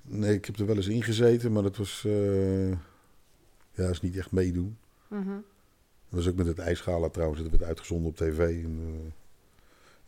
[0.03, 2.03] Nee, ik heb er wel eens ingezeten, maar dat was...
[2.07, 2.71] Uh,
[3.71, 4.79] ja, is niet echt meedoen.
[5.09, 5.45] Mm -hmm.
[6.09, 7.43] Dat was ook met het ijsgala trouwens.
[7.43, 8.39] Dat werd uitgezonden op tv.
[8.39, 9.13] En, uh,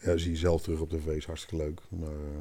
[0.01, 1.80] ja, zie je zelf terug op tv, is hartstikke leuk.
[1.88, 2.38] Maar uh,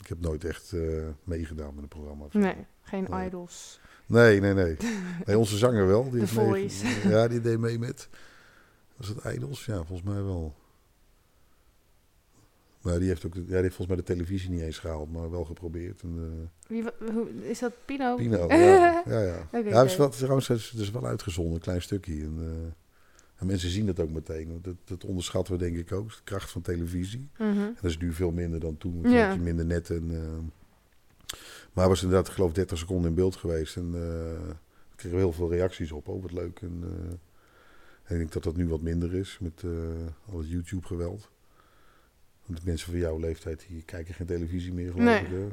[0.00, 2.26] ik heb nooit echt uh, meegedaan met een programma.
[2.32, 3.80] Nee, geen idols.
[4.06, 4.76] Nee, nee, nee.
[5.26, 5.38] nee.
[5.38, 6.10] Onze zanger wel.
[6.10, 6.22] Die.
[6.50, 6.70] Mee,
[7.14, 8.08] ja, die deed mee met...
[8.96, 9.64] Was het idols?
[9.64, 10.54] Ja, volgens mij wel.
[12.80, 15.30] Maar die heeft, ook, ja, die heeft volgens mij de televisie niet eens gehaald, maar
[15.30, 16.02] wel geprobeerd.
[16.02, 18.16] En, uh, Wie, hoe, is dat Pino?
[18.16, 19.02] Pino, ja.
[19.06, 19.48] ja, ja.
[19.52, 22.22] Okay, ja, is wel, trouwens, het is wel uitgezonden, een klein stukje.
[22.22, 22.74] En,
[23.44, 24.58] en mensen zien dat ook meteen.
[24.62, 26.08] Dat, dat onderschatten we denk ik ook.
[26.08, 27.28] De kracht van televisie.
[27.38, 27.48] Mhm.
[27.48, 29.10] en dat is nu veel minder dan toen.
[29.10, 29.32] Ja.
[29.32, 29.90] Je minder net.
[29.90, 30.20] En, uh,
[31.72, 33.76] maar was inderdaad, geloof 30 seconden in beeld geweest.
[33.76, 34.54] En uh,
[34.96, 36.08] kregen we heel veel reacties op.
[36.08, 36.60] Oh, wat leuk.
[36.60, 36.88] En, uh,
[38.02, 39.62] en ik denk dat dat nu wat minder is met
[40.30, 41.30] al het YouTube-geweld.
[42.46, 45.20] Want de mensen van jouw leeftijd die kijken geen televisie meer, geloof nee.
[45.20, 45.28] ik.
[45.28, 45.46] Hè?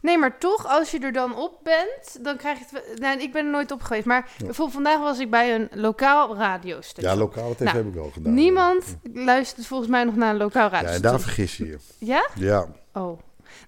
[0.00, 2.98] Nee, maar toch, als je er dan op bent, dan krijg je het...
[3.00, 6.36] Nou, ik ben er nooit op geweest, maar bijvoorbeeld vandaag was ik bij een lokaal
[6.36, 7.12] radiostation.
[7.12, 8.34] Ja, lokale tv Nou, heb ik wel gedaan.
[8.34, 11.10] Niemand luistert volgens mij nog naar een lokaal Ja, radiostation.
[11.10, 11.78] daar vergis je je.
[11.98, 12.28] Ja?
[12.34, 13.18] Ja, Oh.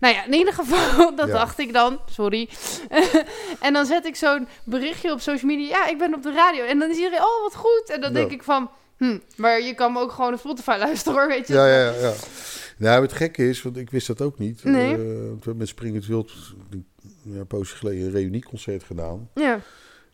[0.00, 1.32] Nou ja, in ieder geval, dat Ja.
[1.32, 2.00] dacht ik dan.
[2.10, 2.48] Sorry.
[3.60, 5.68] en dan zet ik zo'n berichtje op social media.
[5.68, 6.64] Ja, ik ben op de radio.
[6.64, 7.90] En dan is iedereen, oh, wat goed.
[7.90, 8.16] En dan Ja.
[8.18, 11.48] denk ik van, hm, maar je kan me ook gewoon op Spotify luisteren, hoor, weet
[11.48, 11.54] je.
[11.54, 12.12] ja, ja, ja.
[12.76, 14.64] Nou, het gekke is, want ik wist dat ook niet.
[14.64, 14.92] Nee.
[14.92, 16.32] Eh, we hebben met Springend Wild
[17.22, 19.30] ja, een poosje geleden een reunieconcert gedaan.
[19.34, 19.60] Ja.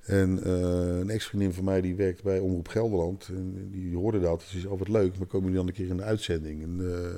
[0.02, 3.28] En eh, een ex-vriendin van mij die werkt bij Omroep Gelderland.
[3.28, 4.42] En die hoorde dat.
[4.42, 6.62] Ze zei, oh wat leuk, maar komen jullie dan een keer in de uitzending?
[6.62, 7.14] En, eh,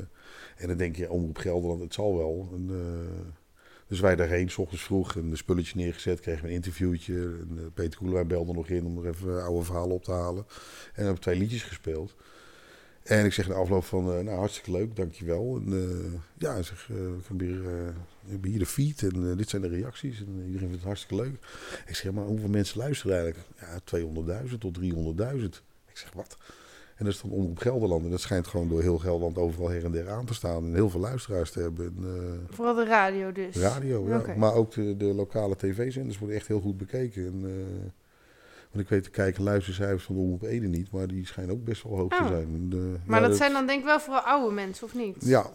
[0.56, 2.48] en dan denk je, Omroep Gelderland, het zal wel.
[2.54, 3.24] En, eh,
[3.88, 7.14] dus wij daarheen, s ochtends vroeg, een spulletje neergezet, kregen we een interviewtje.
[7.14, 10.44] En, eh, Peter Koelewijn belde nog in om er even oude verhalen op te halen.
[10.46, 12.14] En we hebben twee liedjes gespeeld.
[13.04, 15.56] En ik zeg na afloop van, eh, nou hartstikke leuk, dankjewel.
[15.56, 19.36] En uh, ja, ik zeg, uh, we hebben hier, we hebben hier de feed en
[19.36, 20.20] dit zijn de reacties.
[20.20, 21.34] En iedereen vindt het hartstikke leuk.
[21.86, 23.48] Ik zeg, maar hoeveel mensen luisteren eigenlijk?
[23.60, 25.44] Ja, 200.000 tot 300.000.
[25.88, 26.36] Ik zeg, wat?
[26.96, 28.04] En dat is dan Omroep Gelderland.
[28.04, 30.64] En dat schijnt gewoon door heel Gelderland overal her en der aan te staan.
[30.64, 31.86] En heel veel luisteraars te hebben.
[31.86, 33.56] En, uh, Vooral de radio dus.
[33.56, 34.34] Radio, ja.
[34.36, 37.26] Maar ook de, de lokale tv-zenders worden echt heel goed bekeken.
[37.26, 37.52] En, uh,
[38.74, 40.90] want ik weet de kijk- en luistercijfers van de Omroep Ede niet.
[40.90, 42.18] Maar die schijnen ook best wel hoog Oh.
[42.22, 42.46] te zijn.
[42.54, 45.16] En, uh, Maar ja, dat zijn dan denk ik wel vooral oude mensen, of niet?
[45.18, 45.50] Ja,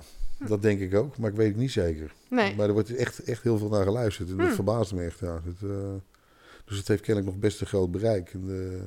[0.47, 1.17] dat denk ik ook.
[1.17, 2.13] Maar ik weet het niet zeker.
[2.29, 2.55] Nee.
[2.55, 4.29] Maar er wordt echt, echt heel veel naar geluisterd.
[4.29, 4.55] En dat Hmm.
[4.55, 5.19] verbaast me echt.
[5.19, 5.41] Ja.
[5.45, 5.71] Het, uh,
[6.65, 8.33] dus het heeft kennelijk nog best een groot bereik.
[8.33, 8.81] En, uh,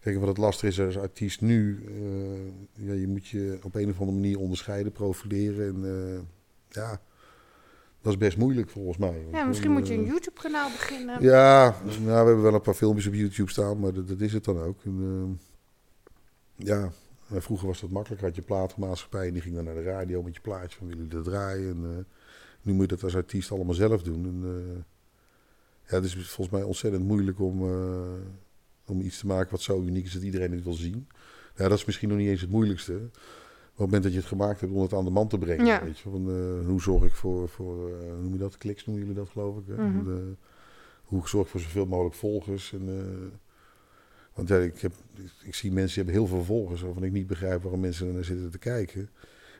[0.00, 1.78] kijk, wat het lastig is als artiest nu.
[1.88, 5.66] Uh, ja, je moet je op een of andere manier onderscheiden, profileren.
[5.84, 6.28] En
[6.68, 7.00] ja,
[8.02, 9.26] dat is best moeilijk volgens mij.
[9.32, 11.22] Ja, misschien moet je een YouTube-kanaal beginnen.
[11.22, 14.32] Ja, nou, we hebben wel een paar filmpjes op YouTube staan, maar dat, dat is
[14.32, 14.84] het dan ook.
[14.84, 16.92] En, uh, ja,
[17.40, 18.22] vroeger was dat makkelijk.
[18.22, 21.04] Had je platenmaatschappij en die ging dan naar de radio met je plaatje van willen
[21.04, 21.68] jullie dat draaien.
[21.68, 22.04] En, uh,
[22.62, 24.24] nu moet je dat als artiest allemaal zelf doen.
[24.24, 24.76] En, uh,
[25.88, 27.62] ja, het is volgens mij ontzettend moeilijk om,
[28.86, 31.08] om iets te maken wat zo uniek is dat iedereen het wil zien.
[31.56, 33.00] Ja, dat is misschien nog niet eens het moeilijkste.
[33.78, 35.66] Op het moment dat je het gemaakt hebt om het aan de man te brengen.
[35.66, 35.84] Ja.
[35.84, 38.58] Weet je, van, uh, hoe zorg ik voor, voor uh, hoe noem je dat?
[38.58, 39.68] Kliks noemen jullie dat geloof ik.
[39.68, 40.14] Uh,
[41.04, 42.72] hoe zorg ik voor zoveel mogelijk volgers.
[42.72, 43.28] En, uh,
[44.34, 44.92] want ja, ik, heb,
[45.44, 48.14] ik zie mensen die hebben heel veel volgers waarvan ik niet begrijp waarom mensen er
[48.14, 49.10] naar zitten te kijken.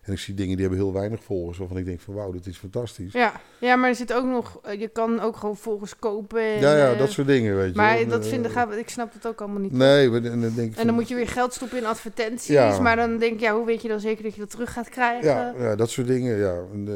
[0.08, 2.46] En ik zie dingen die hebben heel weinig volgers waarvan ik denk van wauw, dit
[2.46, 3.12] is fantastisch.
[3.12, 3.40] Ja.
[3.60, 4.60] ja, maar er zit ook nog...
[4.62, 6.40] eh, Je kan ook gewoon volgers kopen.
[6.40, 7.76] En, ja, ja, eh, dat soort dingen, weet je.
[7.76, 9.72] Maar dat En, vinden, eh, we- ik snap het ook allemaal niet.
[9.72, 12.46] Nee, maar dan denk ik En van- dan moet je weer geld stoppen in advertenties.
[12.46, 12.80] Ja.
[12.80, 14.88] Maar dan denk ik, ja, hoe weet je dan zeker dat je dat terug gaat
[14.88, 15.28] krijgen?
[15.30, 16.62] Ja, ja, dat soort dingen, ja.
[16.72, 16.88] En.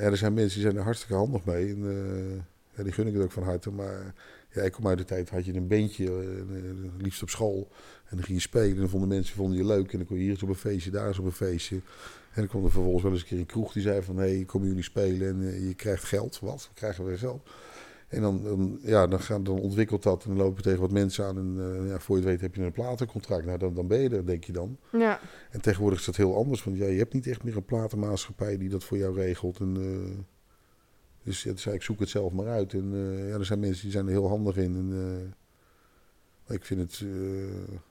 [0.00, 1.68] Er zijn mensen die zijn er hartstikke handig mee.
[1.68, 2.44] En,
[2.76, 3.70] ja, die gun ik het ook van harte.
[3.70, 4.14] Maar
[4.52, 6.08] ja, ik kom uit de tijd, had je een eh,
[6.98, 7.68] liefst op school.
[8.08, 9.92] En dan ging je spelen en dan vonden mensen vonden je leuk.
[9.92, 11.80] En dan kon je hier eens op een feestje, daar eens op een feestje.
[12.38, 14.16] En dan kwam er vervolgens wel eens een keer een kroeg die zei van...
[14.16, 16.38] hé, hey, komen jullie spelen en eh, je krijgt geld.
[16.38, 16.68] Wat?
[16.68, 17.48] We krijgen we geld.
[18.08, 21.24] En dan, dan, ja, dan, gaan, dan ontwikkelt dat en dan lopen tegen wat mensen
[21.24, 21.38] aan.
[21.38, 23.44] En eh, ja, voor je het weet heb je een platencontract.
[23.44, 24.78] Nou, dan, dan ben je er, denk je dan.
[24.92, 25.20] Ja.
[25.50, 26.64] En tegenwoordig is dat heel anders.
[26.64, 29.60] Want ja, je hebt niet echt meer een platenmaatschappij die dat voor jou regelt.
[29.60, 30.18] En, eh,
[31.22, 32.72] dus ja, dus ik zoek het zelf maar uit.
[32.72, 32.90] En
[33.28, 34.74] ja, er zijn mensen die zijn er heel handig in.
[34.74, 35.34] En,
[36.48, 36.98] ik vind het...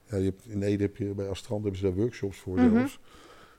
[0.04, 3.00] ja, je hebt, in Ede heb je, bij Astrand hebben ze daar workshops voor zelfs.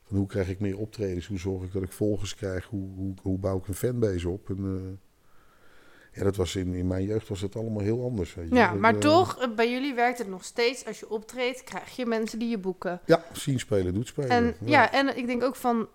[0.10, 1.28] Van hoe krijg ik meer optredens?
[1.28, 2.66] Hoe zorg ik dat ik volgers krijg?
[2.66, 4.50] Hoe, hoe, hoe bouw ik een fanbase op?
[4.50, 8.34] En, eh, ja, dat was in, in mijn jeugd was het allemaal heel anders.
[8.34, 8.56] Weet je.
[8.56, 10.86] ja, Dat, maar eh, toch, eh, bij jullie werkt het nog steeds.
[10.86, 13.02] Als je optreedt, krijg je mensen die je boeken.
[13.06, 14.30] Ja, zien spelen doet spelen.
[14.30, 15.88] En ja, en ik denk ook van...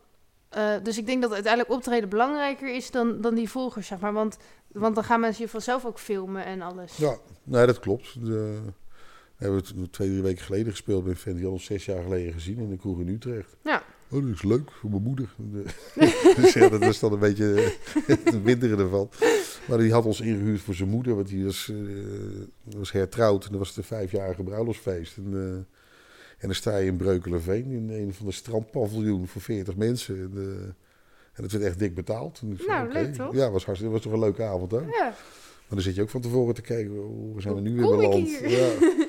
[0.82, 4.12] dus ik denk dat uiteindelijk optreden belangrijker is dan, dan die volgers, zeg maar.
[4.12, 4.36] Want,
[4.72, 6.96] want dan gaan mensen je vanzelf ook filmen en alles.
[6.96, 8.26] Ja, nee, dat klopt.
[8.26, 8.60] De,
[9.36, 12.58] we hebben het twee, drie weken geleden gespeeld vent die al zes jaar geleden gezien
[12.58, 13.56] in de kroeg in Utrecht.
[13.62, 13.82] Ja.
[14.14, 15.34] Oh, dat is leuk voor mijn moeder.
[16.36, 17.72] dus ja, dat was dan een beetje
[18.06, 19.10] het winderen ervan.
[19.68, 23.44] Maar die had ons ingehuurd voor zijn moeder, want die was, eh, was hertrouwd.
[23.44, 25.16] En dat was de vijfjarige bruiloftsfeest.
[25.16, 25.40] En, eh,
[26.38, 30.16] en dan sta je in Breukelenveen in een van de strandpaviljoen voor 40 mensen.
[30.16, 30.62] En, eh,
[31.32, 32.40] en dat werd echt dik betaald.
[32.42, 33.34] En ik zei, Nou, leuk toch?
[33.34, 34.94] Ja, was hartstikke, was toch een leuke avond ook.
[34.94, 35.04] Ja.
[35.04, 38.30] Maar dan zit je ook van tevoren te kijken, hoe zijn we nu weer beland?
[38.30, 38.68] Ja.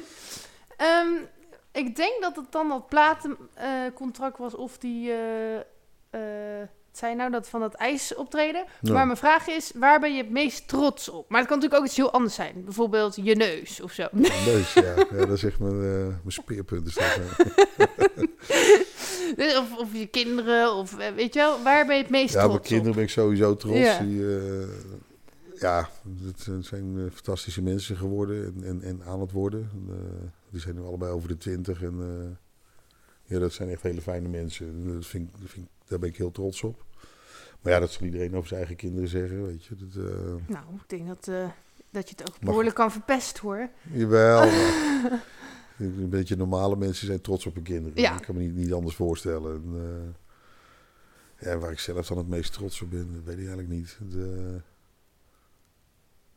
[0.78, 1.08] Ehm,
[1.76, 5.12] ik denk dat het dan dat platencontract was of die...
[5.12, 5.60] eh
[6.16, 6.60] eh,
[6.96, 8.66] wat zei nou, dat van dat ijs optreden.
[8.82, 8.94] Ja.
[8.94, 11.30] Maar mijn vraag is, waar ben je het meest trots op?
[11.30, 12.64] Maar het kan natuurlijk ook iets heel anders zijn.
[12.64, 14.08] Bijvoorbeeld je neus of zo.
[14.12, 14.94] Neus, ja.
[15.12, 15.26] ja.
[15.26, 16.88] Dat is echt mijn, eh, mijn speerpunt.
[16.88, 17.46] Is dat, ja.
[19.36, 22.34] Dus of, of je kinderen, of eh, weet je wel, waar ben je het meest
[22.34, 22.96] ja, trots mijn kinderen op?
[22.96, 23.78] ben ik sowieso trots.
[23.78, 24.00] Ja.
[24.00, 24.68] Die, eh,
[25.60, 25.90] ja,
[26.26, 29.70] het zijn eh, fantastische mensen geworden en, en, en aan het worden.
[29.74, 31.82] En, eh, die zijn nu allebei over de twintig.
[31.84, 32.32] En eh,
[33.24, 34.68] ja, dat zijn echt hele fijne mensen.
[34.68, 36.86] En Dat vind, ik- dat vind, ik- daar ben ik heel trots op.
[37.62, 39.76] Maar ja, dat zal iedereen over zijn eigen kinderen zeggen, weet je.
[39.76, 41.50] Dat, eh, Nou, ik denk dat, eh,
[41.90, 43.70] dat je het ook behoorlijk kan verpesten hoor.
[43.92, 44.42] Jawel,
[45.78, 48.02] een beetje normale mensen zijn trots op hun kinderen.
[48.02, 48.16] Ja.
[48.18, 49.54] Ik kan me niet, niet anders voorstellen.
[49.64, 50.16] En,
[51.40, 53.98] ja, waar ik zelf dan het meest trots op ben, dat weet ik eigenlijk niet.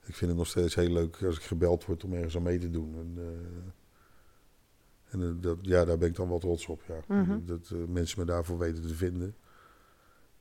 [0.07, 2.59] Ik vind het nog steeds heel leuk als ik gebeld word om ergens aan mee
[2.59, 2.95] te doen.
[2.97, 3.19] En,
[5.11, 6.83] en eh, dat, ja, daar ben ik dan wel trots op.
[6.89, 7.01] Ja.
[7.23, 7.39] Mhm.
[7.47, 9.35] Dat eh, mensen me daarvoor weten te vinden.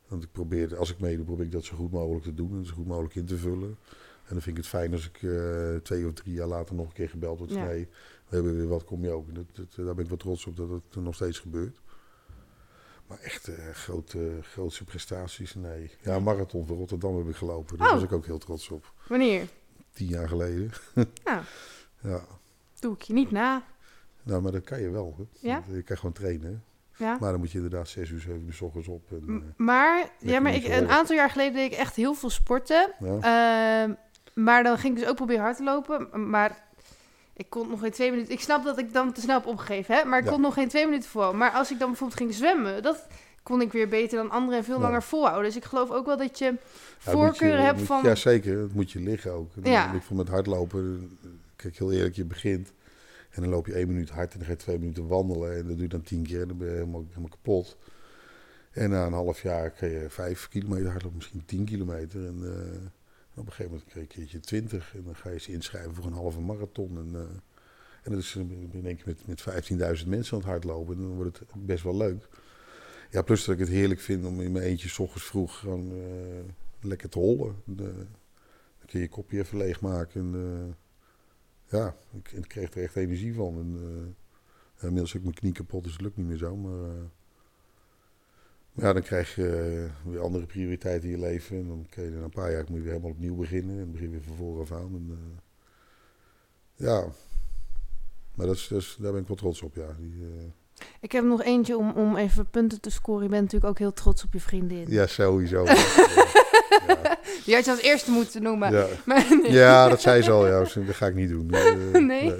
[0.07, 2.65] Want ik probeer, als ik meedoe, probeer ik dat zo goed mogelijk te doen en
[2.65, 3.77] zo goed mogelijk in te vullen.
[4.23, 6.85] En dan vind ik het fijn als ik eh, twee of drie jaar later nog
[6.87, 7.51] een keer gebeld word.
[7.51, 7.65] Ja.
[7.65, 7.87] Nee,
[8.27, 9.35] we hebben weer wat, kom je ook.
[9.35, 11.81] Dat, dat, daar ben ik wel trots op dat het nog steeds gebeurt.
[13.07, 15.91] Maar echt eh, grote, grootste prestaties, nee.
[16.01, 17.77] Ja, marathon van Rotterdam heb ik gelopen.
[17.77, 17.93] Daar Oh.
[17.93, 18.93] was ik ook heel trots op.
[19.07, 19.47] Wanneer?
[19.91, 20.71] Tien jaar geleden.
[21.23, 21.41] Nou,
[22.01, 22.25] Ja,
[22.79, 23.63] doe ik je niet na.
[24.27, 25.15] Nou, maar dat kan je wel.
[25.17, 25.23] Hè.
[25.49, 25.63] Ja?
[25.71, 26.63] Je kan gewoon trainen.
[26.95, 27.17] Ja.
[27.19, 29.11] Maar dan moet je inderdaad zes uur, zeven uur s ochtends op.
[29.11, 32.13] En, M- eh, Maar, ja, maar ik, een aantal jaar geleden deed ik echt heel
[32.13, 32.91] veel sporten.
[32.99, 33.83] ja.
[33.83, 33.93] Ehm,
[34.33, 36.29] maar dan ging ik dus ook proberen hard te lopen.
[36.29, 36.63] Maar
[37.33, 38.33] ik kon nog geen twee minuten.
[38.33, 40.05] Ik snap dat ik dan te snel heb opgegeven, hè?
[40.05, 40.31] Maar ik Ja.
[40.31, 41.41] kon nog geen twee minuten volhouden.
[41.41, 43.07] Maar als ik dan bijvoorbeeld ging zwemmen, dat
[43.43, 45.43] kon ik weer beter dan anderen en veel langer volhouden.
[45.45, 46.53] Dus ik geloof ook wel dat je
[46.97, 48.03] voorkeuren hebt van.
[48.03, 48.57] Ja, zeker.
[48.57, 49.51] Dat moet je liggen ook.
[49.63, 49.93] Ja.
[49.93, 51.17] Ik vond met hardlopen,
[51.55, 52.71] kijk heel eerlijk, je begint
[53.37, 55.67] en dan loop je één minuut hard en dan ga je twee minuten wandelen en
[55.67, 57.77] dat doe je dan tien keer en dan ben je helemaal, helemaal kapot.
[58.71, 62.25] En na een half jaar kan je vijf kilometer hardlopen, misschien tien kilometer.
[62.25, 62.85] En, eh,
[63.33, 65.93] op een gegeven moment krijg je een keertje twintig en dan ga je ze inschrijven
[65.93, 66.97] voor een halve marathon.
[66.97, 67.21] En, eh,
[68.03, 71.15] en dat is in één keer met, met 15.000 mensen aan het hardlopen en dan
[71.15, 72.27] wordt het best wel leuk.
[73.11, 75.91] Ja, plus dat ik het heerlijk vind om in mijn eentje 's ochtends vroeg gewoon
[75.91, 77.55] eh, lekker te hollen.
[77.63, 77.93] De,
[78.77, 80.21] dan kun je je kopje even leegmaken.
[80.21, 80.75] En,
[81.69, 83.57] ja, ik, ik kreeg er echt energie van.
[83.57, 83.79] En,
[84.77, 86.55] eh, inmiddels ook mijn knie kapot, dus het lukt niet meer zo.
[86.55, 87.03] Maar, eh,
[88.71, 89.47] maar ja, dan krijg je
[90.03, 91.57] eh, weer andere prioriteiten in je leven.
[91.57, 93.75] En dan kun je na een paar jaar moet je weer helemaal opnieuw beginnen.
[93.75, 94.93] En dan begin je weer van vooraf aan.
[94.93, 95.39] En,
[96.75, 97.07] ja,
[98.35, 99.95] maar dat is, dat is, daar ben ik wel trots op, ja.
[99.99, 100.23] Die,
[101.01, 103.23] Ik heb nog eentje om, om even punten te scoren.
[103.23, 104.85] Je bent natuurlijk ook heel trots op je vriendin.
[104.89, 105.65] ja, sowieso.
[107.45, 108.71] Die had je als eerste moeten noemen.
[108.71, 108.85] Ja.
[109.05, 109.51] Maar nee.
[109.51, 110.47] Ja, dat zei ze al.
[110.47, 110.59] Ja.
[110.59, 111.49] Dus Dat ga ik niet doen.
[111.91, 112.01] Nee?
[112.03, 112.33] nee.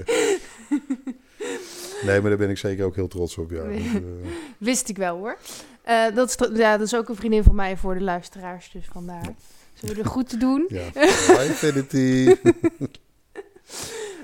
[2.06, 3.52] Nee, maar daar ben ik zeker ook heel trots op.
[3.52, 3.64] Ja.
[3.64, 3.80] Nee.
[3.80, 4.02] Eh,
[4.58, 5.38] Wist ik wel hoor.
[5.82, 8.86] Eh, dat, is, ja, dat is ook een vriendin van mij voor de luisteraars, dus
[8.92, 9.36] vandaar.
[9.74, 10.66] Zullen we er goed te doen?
[10.68, 11.02] ja.
[11.44, 12.36] Infinity.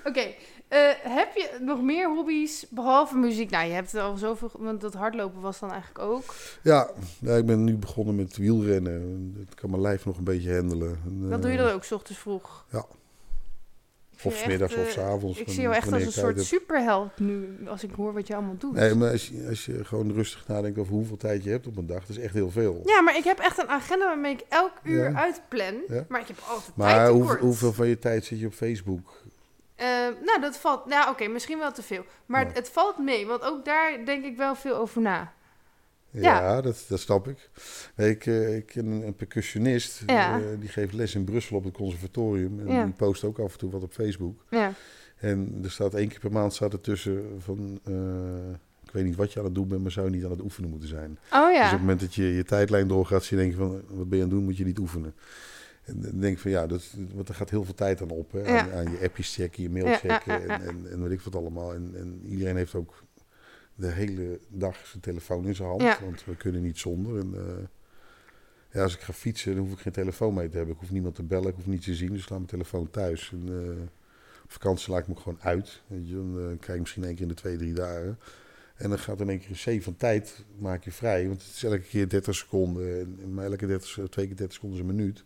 [0.04, 0.26] Oké,
[0.74, 3.50] eh, heb je nog meer hobby's behalve muziek?
[3.50, 6.34] Nou, je hebt al zoveel, want dat hardlopen was dan eigenlijk ook.
[6.62, 9.36] ja, ja, ik ben nu begonnen met wielrennen.
[9.50, 11.00] Ik kan mijn lijf nog een beetje handelen.
[11.06, 12.66] En, Dat doe je eh, dan ook 's ochtends vroeg?
[12.72, 12.86] Ja.
[14.26, 15.40] Of 's middags of 's eh, avonds.
[15.40, 16.46] Ik zie jou echt als een soort heb.
[16.46, 18.74] superheld nu, als ik hoor wat je allemaal doet.
[18.74, 21.78] Nee, maar als je, als je gewoon rustig nadenkt over hoeveel tijd je hebt op
[21.78, 22.82] een dag, dat is echt heel veel.
[22.86, 25.16] Ja, maar ik heb echt een agenda waarmee ik elk uur Ja.
[25.16, 25.74] uitplan.
[25.88, 26.06] Ja.
[26.08, 29.23] Maar ik heb altijd tijd Maar hoe, hoeveel van je tijd zit je op Facebook?
[29.84, 29.90] Eh,
[30.26, 30.86] nou, dat valt...
[30.86, 32.06] Nou, oké, misschien wel te veel.
[32.26, 32.52] Maar Ja.
[32.54, 35.34] het valt mee, want ook daar denk ik wel veel over na.
[36.10, 36.62] Ja, Ja.
[36.62, 37.50] Dat, dat snap ik.
[37.98, 40.40] Ik, eh, ik ken een, een percussionist, Ja.
[40.40, 42.60] eh, die geeft les in Brussel op het conservatorium.
[42.68, 44.44] En die post ook af en toe wat op Facebook.
[44.50, 44.72] Ja.
[45.18, 47.80] En er staat één keer per maand staat er tussen van...
[47.84, 47.94] eh,
[48.86, 50.42] ik weet niet wat je aan het doen bent, maar zou je niet aan het
[50.42, 51.18] oefenen moeten zijn.
[51.32, 51.66] Oh Dus ja.
[51.66, 53.82] op het moment dat je je tijdlijn doorgaat, zie je denken van...
[53.98, 55.16] wat ben je aan het doen, moet je niet oefenen.
[55.84, 58.32] En dan denk ik van ja, dat, want er gaat heel veel tijd aan op.
[58.32, 58.40] Hè?
[58.40, 58.72] Ja.
[58.72, 60.60] Aan, je appjes checken, je mail Ja, checken ja.
[60.60, 61.74] En, en, en weet ik wat allemaal.
[61.74, 63.04] En, en iedereen heeft ook
[63.76, 66.00] de hele dag zijn telefoon in zijn hand.
[66.00, 67.20] Want we kunnen niet zonder.
[67.20, 67.64] En, eh,
[68.72, 70.74] ja, als ik ga fietsen, dan hoef ik geen telefoon mee te hebben.
[70.74, 72.12] Ik hoef niemand te bellen, ik hoef niet te zien.
[72.14, 73.32] Dus ik laat mijn telefoon thuis.
[73.34, 73.82] En, eh,
[74.44, 75.82] op vakantie laat ik me gewoon uit.
[75.88, 76.14] Weet je?
[76.16, 78.20] Dan eh, krijg ik misschien één keer in de twee, drie dagen.
[78.76, 81.28] En dan gaat in één keer een zee van tijd maak je vrij.
[81.28, 83.00] Want het is elke keer 30 seconden.
[83.00, 85.24] En, maar elke 30, se- twee keer 30 seconden is een minuut.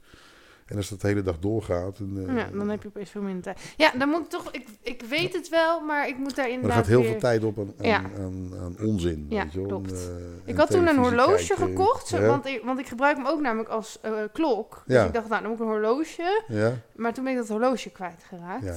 [0.67, 1.99] En als dat de hele dag doorgaat...
[1.99, 3.59] En, eh, Ja, dan heb je opeens veel minder tijd.
[3.77, 4.51] Ja, dan moet ik toch...
[4.51, 7.09] Ik, ik weet het wel, maar ik moet daar Maar er inderdaad gaat heel weer-
[7.11, 7.97] veel tijd op aan, aan, Ja.
[7.97, 9.25] aan, aan onzin.
[9.29, 9.67] Ja, weet je wel.
[9.67, 9.91] klopt.
[9.91, 9.97] Eh,
[10.45, 11.55] Ik had toen een horloge kijken.
[11.67, 12.27] gekocht, zo- Ja?
[12.27, 14.83] want, ik, want ik gebruik hem ook namelijk als eh, klok.
[14.85, 15.05] Dus Ja.
[15.05, 16.43] ik dacht, nou, dan moet ik een horloge.
[16.47, 18.63] Ja, Maar toen ben ik dat horloge kwijtgeraakt.
[18.63, 18.75] ja,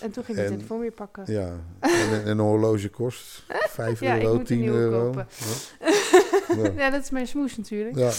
[0.00, 1.24] En toen ging ik de En- telefoon weer pakken.
[1.32, 1.52] ja.
[1.80, 1.90] En,
[2.24, 5.04] en een horloge kost 5 Ja, ik euro, moet een 10 nieuwe euro.
[5.04, 5.26] kopen.
[5.38, 5.90] Ja.
[6.62, 6.70] Ja.
[6.76, 7.96] Ja, dat is mijn smoes natuurlijk.
[7.96, 8.10] Ja.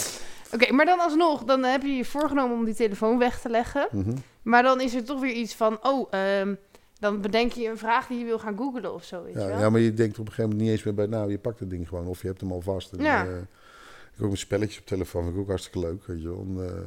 [0.54, 3.88] Oké, maar dan alsnog, dan heb je je voorgenomen om die telefoon weg te leggen.
[3.92, 4.16] mhm.
[4.42, 6.56] Maar dan is er toch weer iets van, oh, ehm,
[7.00, 9.48] dan bedenk je een vraag die je wil gaan googlen of zo, weet je ja,
[9.48, 9.60] wel?
[9.60, 11.60] ja, maar je denkt op een gegeven moment niet eens meer bij, nou, je pakt
[11.60, 12.92] het ding gewoon of je hebt hem al vast.
[12.94, 13.26] En, Ja.
[13.26, 16.28] eh, ik heb ook een spelletjes op telefoon, vind ik ook hartstikke leuk, weet je
[16.30, 16.40] wel.
[16.48, 16.82] En, eh,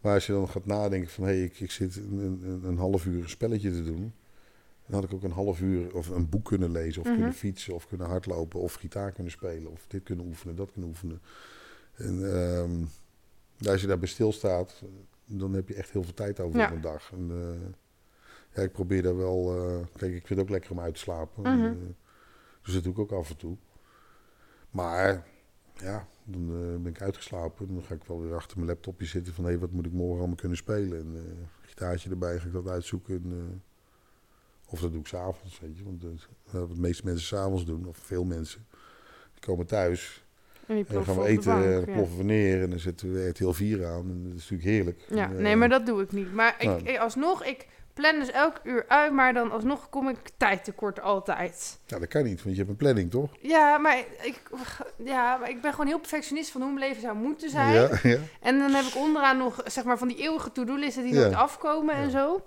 [0.00, 2.78] maar als je dan gaat nadenken van, hé, hey, ik, ik zit een, een, een
[2.78, 4.12] half uur een spelletje te doen.
[4.86, 7.16] Dan had ik ook een half uur of een boek kunnen lezen, of Mhm.
[7.16, 10.90] kunnen fietsen, of kunnen hardlopen, of gitaar kunnen spelen, of dit kunnen oefenen, dat kunnen
[10.90, 11.20] oefenen.
[11.96, 12.84] En, ehm,
[13.70, 14.82] als je daarbij stilstaat,
[15.24, 16.66] dan heb je echt heel veel tijd over Ja.
[16.66, 17.12] op een dag.
[17.12, 17.68] En, eh,
[18.54, 19.56] ja, ik probeer daar wel...
[19.56, 21.42] eh, kijk, ik vind het ook lekker om uit te slapen.
[21.42, 21.64] Mhm.
[21.64, 21.72] Eh,
[22.62, 23.56] dus dat doe ik ook af en toe.
[24.70, 25.26] Maar
[25.74, 26.46] ja, dan
[26.82, 27.74] ben ik uitgeslapen.
[27.74, 29.44] Dan ga ik wel weer achter mijn laptopje zitten van...
[29.44, 30.98] hé, wat moet ik morgen allemaal kunnen spelen?
[30.98, 33.14] En eh gitaartje erbij ga ik dat uitzoeken.
[33.14, 33.62] En,
[34.68, 35.84] of dat doe ik s'avonds, weet je.
[35.84, 36.02] Want
[36.50, 38.66] wat de meeste mensen s'avonds doen, of veel mensen...
[39.32, 40.25] die komen thuis
[40.66, 43.86] En dan gaan we eten dan ploffen we neer en dan zetten we RTL 4
[43.86, 44.00] aan.
[44.00, 45.00] En dat is natuurlijk heerlijk.
[45.08, 46.32] Ja, En, eh, nee, maar dat doe ik niet.
[46.34, 46.80] Maar ik, nou.
[46.84, 51.00] ik- alsnog, ik plan dus elk uur uit, maar dan alsnog kom ik tijd tekort
[51.00, 51.78] altijd.
[51.86, 53.30] Ja, dat kan niet, want je hebt een planning, toch?
[53.40, 54.42] Ja, maar ik,
[55.04, 57.72] ja, maar ik ben gewoon heel perfectionist van hoe mijn leven zou moeten zijn.
[57.74, 58.18] Ja, ja.
[58.40, 61.20] En dan heb ik onderaan nog, zeg maar, van die eeuwige to-do-listen die Ja.
[61.20, 62.44] nooit afkomen en zo.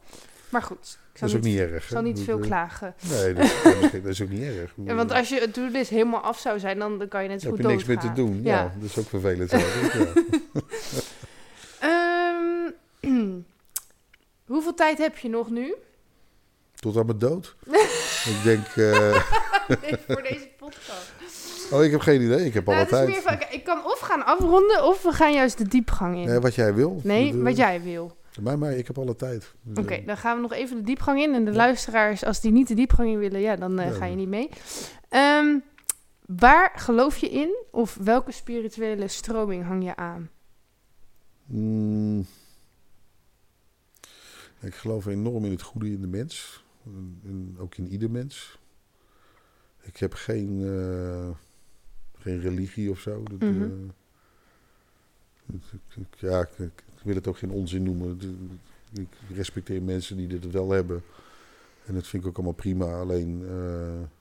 [0.50, 1.84] Maar goed, Dat is ook niet, erg.
[1.84, 2.96] ik zal niet veel klagen.
[3.10, 4.74] Nee, dat, is- dat is ook niet erg.
[4.86, 7.42] Ja, want als je het to-do-list helemaal af zou zijn, dan, dan kan je net
[7.42, 8.40] zo goed heb je niks meer te doen.
[8.44, 8.56] Ja.
[8.58, 8.74] Ja.
[8.80, 9.52] dat is ook vervelend.
[11.80, 12.72] Ehm,
[14.54, 15.76] hoeveel tijd heb je nog nu?
[16.76, 17.56] Tot aan mijn dood.
[18.34, 18.66] ik denk...
[18.68, 19.24] eh,
[19.82, 21.12] Nee, voor deze podcast.
[21.72, 22.46] oh, ik heb geen idee.
[22.46, 23.08] Ik heb Nou, tijd.
[23.08, 26.26] meer van, ik kan of gaan afronden, of we gaan juist de diepgang in.
[26.28, 27.00] Nee, wat jij wil.
[27.04, 28.18] Nee, wat jij wil.
[28.42, 29.54] Mij, mij, ik heb alle tijd.
[29.62, 31.34] Dus, Oké, eh, dan gaan we nog even de diepgang in.
[31.34, 31.58] En de Ja.
[31.58, 34.28] luisteraars, als die niet de diepgang in willen, ja, dan eh, Ja, ga je niet
[34.28, 34.50] mee.
[35.10, 35.58] Ehm,
[36.26, 37.56] waar geloof je in?
[37.72, 40.30] Of welke spirituele stroming hang je aan?
[41.46, 42.26] mm,
[44.60, 46.64] ik geloof enorm in het goede in de mens.
[46.86, 48.60] En, en ook in ieder mens.
[49.82, 51.30] Ik heb geen, eh,
[52.18, 53.24] geen religie of zo.
[53.24, 53.70] Dat, Mhm.
[56.18, 58.20] ja, ik, ik wil het ook geen onzin noemen.
[58.94, 61.02] Ik respecteer mensen die dit wel hebben.
[61.86, 63.00] En dat vind ik ook allemaal prima.
[63.00, 64.18] Alleen eh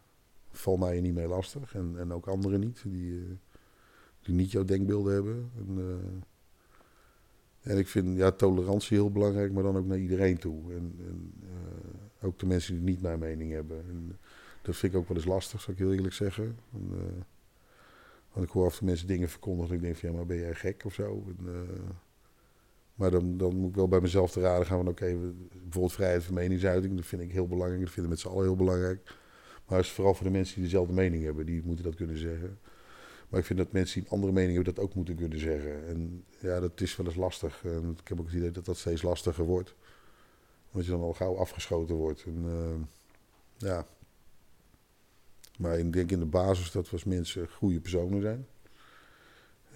[0.58, 1.74] val mij niet mee lastig.
[1.74, 2.82] En, en ook anderen niet.
[2.86, 3.24] Die, eh,
[4.22, 5.50] die niet jouw denkbeelden hebben.
[5.56, 10.72] En, eh, en ik vind ja, tolerantie heel belangrijk, maar dan ook naar iedereen toe.
[10.72, 11.32] En, en
[12.20, 13.84] ook de mensen die niet mijn mening hebben.
[13.88, 14.18] En
[14.62, 16.58] dat vind ik ook wel eens lastig, zou ik heel eerlijk zeggen.
[16.72, 16.88] En,
[18.32, 19.70] want ik hoor af en toe mensen dingen verkondigen.
[19.70, 21.24] En ik denk van ja, maar ben jij gek of zo?
[22.98, 25.16] Maar dan, dan moet ik wel bij mezelf te raden gaan van oké,
[25.52, 26.96] bijvoorbeeld vrijheid van meningsuiting.
[26.96, 27.80] Dat vind ik heel belangrijk.
[27.80, 29.16] Dat vinden we met z'n allen heel belangrijk.
[29.66, 31.46] Maar het is vooral voor de mensen die dezelfde mening hebben.
[31.46, 32.58] Die moeten dat kunnen zeggen.
[33.28, 35.86] Maar ik vind dat mensen die een andere mening hebben dat ook moeten kunnen zeggen.
[35.86, 37.64] En ja, dat is wel eens lastig.
[37.64, 39.74] En ik heb ook het idee dat dat steeds lastiger wordt.
[40.70, 42.24] Omdat je dan al gauw afgeschoten wordt.
[42.24, 43.86] En, eh, ja.
[45.58, 48.46] Maar ik denk in de basis dat we als mensen goede personen zijn.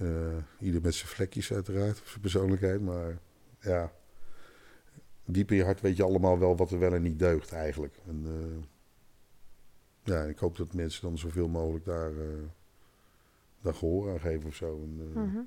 [0.02, 0.36] Eh,
[0.66, 2.80] ieder met zijn vlekjes uiteraard, of zijn persoonlijkheid.
[2.80, 3.18] Maar
[3.60, 3.92] ja,
[5.24, 7.94] diep in je hart weet je allemaal wel wat er wel en niet deugt eigenlijk.
[8.06, 8.64] En, eh,
[10.04, 12.26] ja, ik hoop dat mensen dan zoveel mogelijk daar, eh
[13.60, 14.80] daar gehoor aan geven of zo.
[14.82, 15.40] En, Mhm.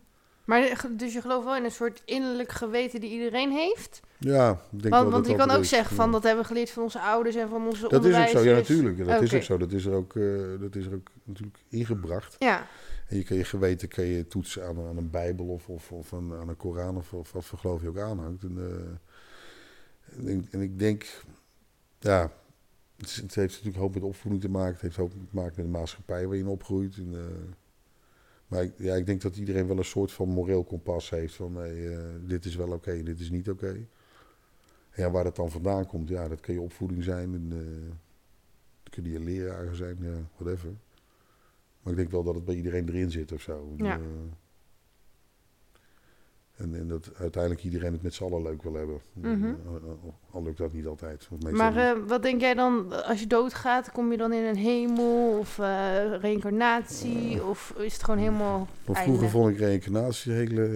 [0.46, 4.00] Maar dus je gelooft wel in een soort innerlijk geweten die iedereen heeft?
[4.18, 5.70] Ja, ik denk wel Want, dat want je kan ook is.
[5.70, 8.28] zeggen van dat hebben we geleerd van onze ouders en van onze Dat is ook
[8.28, 8.98] zo, ja natuurlijk.
[9.06, 9.58] Dat is ook zo.
[9.58, 10.24] Dat is er ook, eh,
[10.60, 12.36] dat is er ook natuurlijk ingebracht.
[12.40, 12.68] Ja,
[13.08, 16.14] En je kan je geweten kan je toetsen aan, aan een bijbel of, of, of
[16.14, 18.44] aan, aan een Koran of, of wat voor geloof je ook aanhangt.
[18.44, 21.22] En, eh, en, ik- en ik denk,
[22.00, 22.32] ja,
[22.98, 24.74] het, heeft natuurlijk hoop met opvoeding te maken.
[24.74, 26.98] Het heeft ook te maken met de maatschappij waar je opgroeit.
[26.98, 27.22] En, eh,
[28.48, 31.56] maar ik, ja, ik denk dat iedereen wel een soort van moreel kompas heeft van
[31.56, 33.88] hey, eh, dit is wel oké, dit is niet oké.
[34.90, 37.34] En ja, waar dat dan vandaan komt, ja, dat kan je opvoeding zijn.
[37.34, 37.92] En, eh,
[38.84, 40.70] dat kunnen je leraren zijn, ja, whatever.
[41.82, 43.74] Maar ik denk wel dat het bij iedereen erin zit of zo.
[43.78, 44.00] En, Ja.
[46.56, 49.00] En, en dat uiteindelijk iedereen het met z'n allen leuk wil hebben.
[49.22, 49.54] Eh,
[50.32, 51.28] al- lukt dat niet altijd.
[51.52, 55.60] maar wat denk jij dan, als je doodgaat, kom je dan in een hemel of
[55.60, 57.44] eh reïncarnatie?
[57.44, 59.04] Of is het gewoon helemaal Maar einde?
[59.12, 60.68] vroeger vond ik reïncarnatie een hele,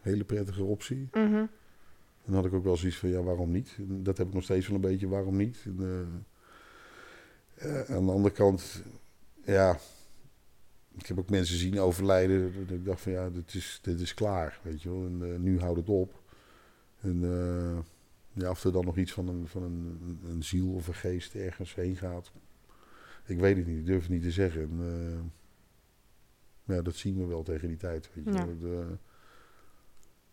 [0.00, 1.08] hele prettige optie.
[1.12, 1.34] Mhm.
[1.34, 3.74] En dan had ik ook wel zoiets van, ja, waarom niet?
[3.78, 5.58] En dat heb ik nog steeds wel een beetje, waarom niet?
[5.64, 6.26] En,
[7.88, 8.82] aan de andere kant,
[9.44, 9.78] ja,
[10.98, 12.52] ik heb ook mensen zien overlijden.
[12.66, 15.04] Dat ik dacht van, ja, dit is, dit is klaar, weet je wel.
[15.06, 16.22] En eh, nu houdt het op.
[17.00, 17.78] En uh,
[18.32, 21.34] ja, of er dan nog iets van, een, van een, een ziel of een geest
[21.34, 22.32] ergens heen gaat.
[23.26, 24.62] Ik weet het niet, ik durf het niet te zeggen.
[24.62, 24.80] En,
[26.66, 28.98] uh, ja, dat zien we wel tegen die tijd, weet je Ja.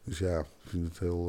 [0.04, 1.26] dus ja, ik vind het heel...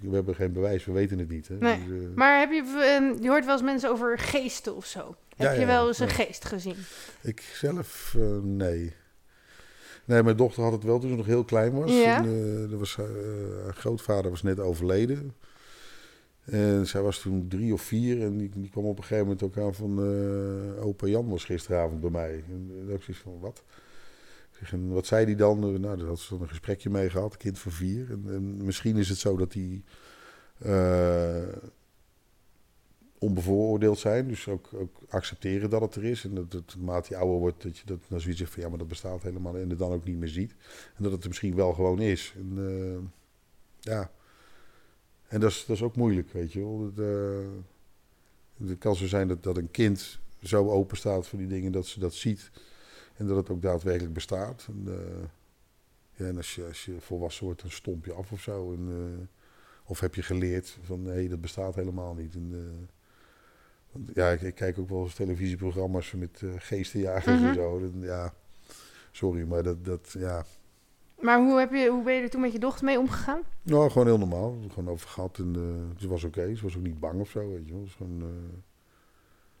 [0.00, 1.48] We hebben geen bewijs, we weten het niet.
[1.48, 1.56] Hè?
[1.56, 1.86] Nee.
[1.86, 5.16] Dus, Maar heb je, je hoort wel eens mensen over geesten of zo.
[5.36, 6.76] Heb Ja, je wel eens een geest gezien?
[7.22, 8.94] Ik zelf, uh, nee.
[10.04, 11.90] Nee, mijn dochter had het wel toen ze nog heel klein was.
[11.90, 12.16] Ja?
[12.16, 15.34] En, uh, er was haar grootvader was net overleden.
[16.44, 18.22] En zij was toen drie of vier.
[18.22, 19.98] En die, die kwam op een gegeven moment ook aan van...
[19.98, 22.44] Uh, opa Jan was gisteravond bij mij.
[22.48, 23.62] En dan ik zoiets van, wat?
[24.70, 25.80] En wat zei die dan?
[25.80, 28.10] Nou, daar had ze dan een gesprekje mee gehad, een kind van vier.
[28.10, 29.84] En, en misschien is het zo dat die
[30.58, 31.42] eh,
[33.26, 34.28] onbevooroordeeld zijn.
[34.28, 36.24] Dus ook, ook accepteren dat het er is.
[36.24, 38.68] En dat het naarmate je ouder wordt, dat je dat dan zoiets zegt van ja,
[38.68, 39.56] maar dat bestaat helemaal.
[39.56, 40.54] En het dan ook niet meer ziet.
[40.96, 42.34] En dat het er misschien wel gewoon is.
[42.36, 43.04] En, eh,
[43.92, 44.10] ja.
[45.28, 46.84] En dat is, dat is ook moeilijk, weet je wel.
[46.84, 51.48] Het, eh, het kan zo zijn dat, dat een kind zo open staat voor die
[51.48, 52.50] dingen dat ze dat ziet.
[53.16, 54.66] En dat het ook daadwerkelijk bestaat.
[54.68, 54.94] En, uh,
[56.12, 58.72] ja, en als, je, als je volwassen wordt, dan stomp je af of zo.
[58.72, 59.28] En,
[59.84, 62.34] of heb je geleerd van nee, dat bestaat helemaal niet.
[62.34, 62.52] En,
[64.14, 67.48] ja, ik, ik, kijk ook wel eens televisieprogramma's met geestenjagers mm -hmm.
[67.48, 67.78] en zo.
[67.78, 68.34] En, ja,
[69.10, 70.44] sorry, maar dat, dat ja.
[71.20, 73.40] Maar hoe, heb je, hoe ben je er toen met je dochter mee omgegaan?
[73.62, 74.58] Nou, gewoon heel normaal.
[74.68, 75.54] Gewoon over gehad en
[75.98, 76.40] ze was oké.
[76.40, 76.54] Okay.
[76.54, 77.86] Ze was ook niet bang of zo, weet je wel.
[77.96, 78.22] Gewoon,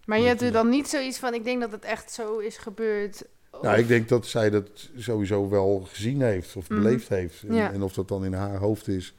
[0.06, 2.56] maar je hebt er dan niet zoiets van, ik denk dat het echt zo is
[2.56, 3.24] gebeurd.
[3.62, 7.16] Nou, ik denk dat zij dat sowieso wel gezien heeft of beleefd mm.
[7.16, 7.42] heeft.
[7.42, 7.72] En, ja.
[7.72, 9.14] en, of dat dan in haar hoofd is,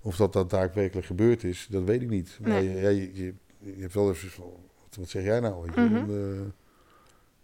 [0.00, 2.38] of dat dat daadwerkelijk gebeurd is, dat weet ik niet.
[2.40, 3.14] Maar nee.
[3.14, 3.34] je,
[3.64, 4.52] je, hebt wel even van,
[4.96, 5.66] wat, zeg jij nou?
[5.66, 5.96] Mm -hmm.
[5.96, 6.40] en, uh,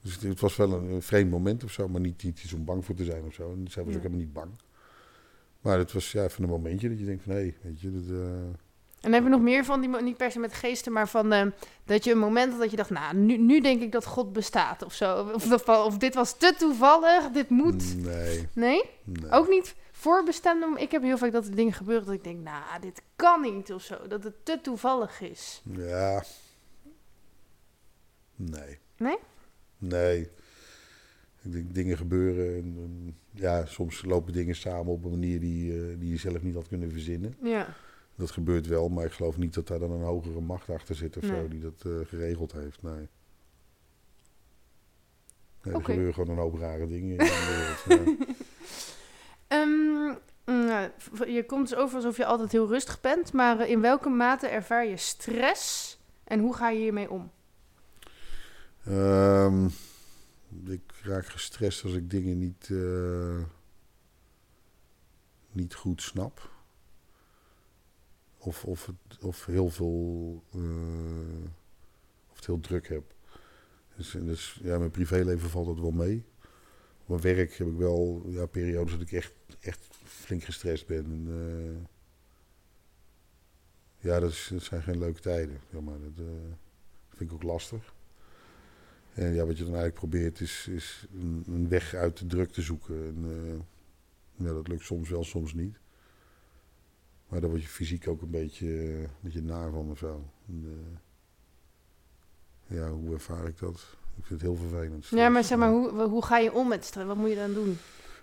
[0.02, 2.52] dus het, het, was wel een, een, vreemd moment of zo, maar niet, niet iets
[2.52, 3.52] om bang voor te zijn of zo.
[3.52, 3.98] En zij was ja.
[3.98, 4.50] ook helemaal niet bang.
[5.60, 7.92] Maar het was ja, even een momentje dat je denkt van, hé, hey, weet je,
[7.92, 8.02] dat...
[8.10, 8.20] Uh,
[9.00, 11.42] en hebben we nog meer van, die, niet per se met geesten, maar van uh,
[11.84, 14.32] dat je een moment had dat je dacht, nou, nu, nu denk ik dat God
[14.32, 15.30] bestaat of zo.
[15.34, 17.96] Of, of, of dit was te toevallig, dit moet.
[17.96, 18.48] Nee.
[18.52, 18.82] Nee?
[19.04, 19.30] nee.
[19.30, 20.80] Ook niet voorbestemd?
[20.80, 23.72] Ik heb heel vaak dat er dingen gebeuren dat ik denk, nou, dit kan niet
[23.72, 24.06] of zo.
[24.06, 25.62] Dat het te toevallig is.
[25.64, 26.24] Ja.
[28.36, 28.78] Nee.
[28.96, 29.18] Nee?
[29.78, 30.30] Nee.
[31.42, 35.98] Ik denk, dingen gebeuren en, ja, soms lopen dingen samen op een manier die, uh,
[35.98, 37.36] die je zelf niet had kunnen verzinnen.
[37.42, 37.74] Ja.
[38.14, 41.16] Dat gebeurt wel, maar ik geloof niet dat daar dan een hogere macht achter zit
[41.16, 41.40] of nee.
[41.40, 42.82] zo die dat uh, geregeld heeft.
[42.82, 42.92] Nee.
[42.92, 43.08] nee
[45.60, 45.82] er okay.
[45.82, 48.16] gebeuren gewoon een hoop rare dingen in de wereld.
[49.50, 49.62] Ja.
[49.62, 50.18] um,
[51.26, 54.86] je komt dus over alsof je altijd heel rustig bent, maar in welke mate ervaar
[54.86, 57.30] je stress en hoe ga je hiermee om?
[58.88, 59.70] Um,
[60.66, 63.44] ik raak gestrest als ik dingen niet, uh,
[65.52, 66.50] niet goed snap.
[68.38, 70.42] Of, of, het, of heel veel.
[70.54, 71.44] Uh,
[72.30, 73.14] of het heel druk heb.
[73.96, 76.24] Dus, dus ja, mijn privéleven valt dat wel mee.
[77.10, 81.04] Mijn werk heb ik wel ja, periodes dat ik echt, echt flink gestrest ben.
[81.04, 81.86] En, uh,
[83.98, 85.60] ja, dat, is, dat, zijn geen leuke tijden.
[85.72, 86.00] Zeg maar.
[86.00, 86.26] dat uh,
[87.08, 87.94] vind ik ook lastig.
[89.14, 91.06] En ja, wat je dan eigenlijk probeert is, is
[91.46, 93.06] een, weg uit de druk te zoeken.
[93.06, 93.66] En,
[94.36, 95.78] ja, dat lukt soms wel, soms niet.
[97.28, 100.30] Maar daar word je fysiek ook een beetje, een beetje naar van of zo.
[102.66, 103.98] Ja, hoe ervaar ik dat?
[104.20, 105.06] Ik vind het heel vervelend.
[105.06, 107.06] Ja, maar zeg maar, hoe, hoe ga je om met stress?
[107.06, 107.78] Wat moet je dan doen?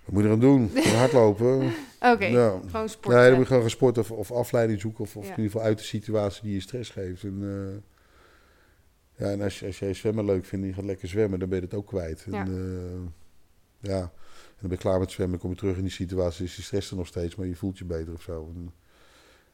[0.06, 0.72] Wat moet je dan doen?
[0.99, 1.56] hardlopen.
[1.56, 2.60] Oké, okay, ja.
[2.68, 3.22] gewoon sporten.
[3.22, 5.03] Ja, dan moet je gewoon gaan sporten of, of afleiding zoeken.
[5.03, 5.30] Of, of ja.
[5.30, 7.24] in ieder geval uit de situatie die je stress geeft.
[7.24, 7.78] En, uh,
[9.15, 11.49] ja, en als, je, als jij zwemmen leuk vindt en je gaat lekker zwemmen, dan
[11.49, 12.26] ben je het ook kwijt.
[12.30, 12.45] Ja.
[12.45, 13.99] En, uh, ja.
[13.99, 16.64] En dan ben je klaar met zwemmen, kom je terug in die situatie, is die
[16.64, 18.52] stress er nog steeds, maar je voelt je beter of zo.
[18.56, 18.74] En,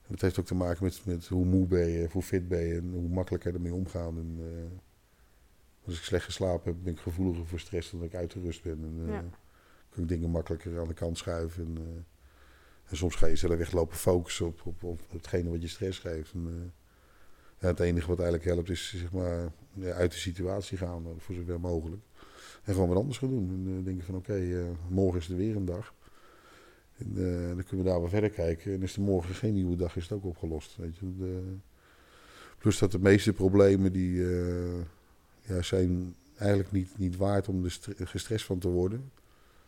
[0.08, 2.76] het heeft ook te maken met, met hoe moe ben je, hoe fit ben je
[2.76, 4.18] en hoe makkelijker ermee omgaan.
[4.18, 4.80] En, uh,
[5.86, 8.80] als ik slecht geslapen heb, ben ik gevoeliger voor stress dan ik uitgerust ben.
[8.84, 9.24] En uh, ja.
[9.90, 11.66] kan ik dingen makkelijker aan de kant schuiven.
[11.66, 11.88] En, uh,
[12.84, 16.00] en soms ga je zelf echt lopen focussen op, op, op hetgene wat je stress
[16.00, 16.34] geeft.
[16.34, 16.74] En,
[17.60, 21.36] ja, het enige wat eigenlijk helpt is zeg maar, ja, uit de situatie gaan, voor
[21.36, 22.02] zover mogelijk.
[22.64, 23.50] En gewoon wat anders gaan doen.
[23.50, 25.94] En denken van oké, okay, morgen is er weer een dag.
[26.98, 27.14] En,
[27.56, 28.74] dan kunnen we daar wel verder kijken.
[28.74, 30.76] En is er morgen geen nieuwe dag, is het ook opgelost.
[30.76, 31.16] Weet je.
[31.18, 31.58] De,
[32.58, 34.26] plus dat de meeste problemen die
[35.46, 39.12] ja, zijn eigenlijk niet, niet waard om er gestrest van te worden.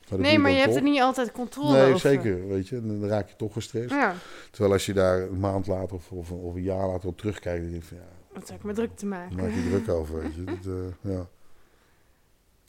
[0.09, 1.99] Maar nee, maar je hebt er niet altijd controle nee, over.
[1.99, 2.47] zeker.
[2.47, 3.89] Weet je, dan raak je toch gestrest.
[3.89, 4.15] Ja.
[4.51, 7.61] Terwijl als je daar een maand later of, of, of een jaar later op terugkijkt,
[7.61, 8.03] dan denk je van ja.
[8.33, 9.35] Wat heb ik me druk te maken?
[9.35, 10.43] Maak je druk over, weet je.
[10.61, 11.27] Dat, uh, ja.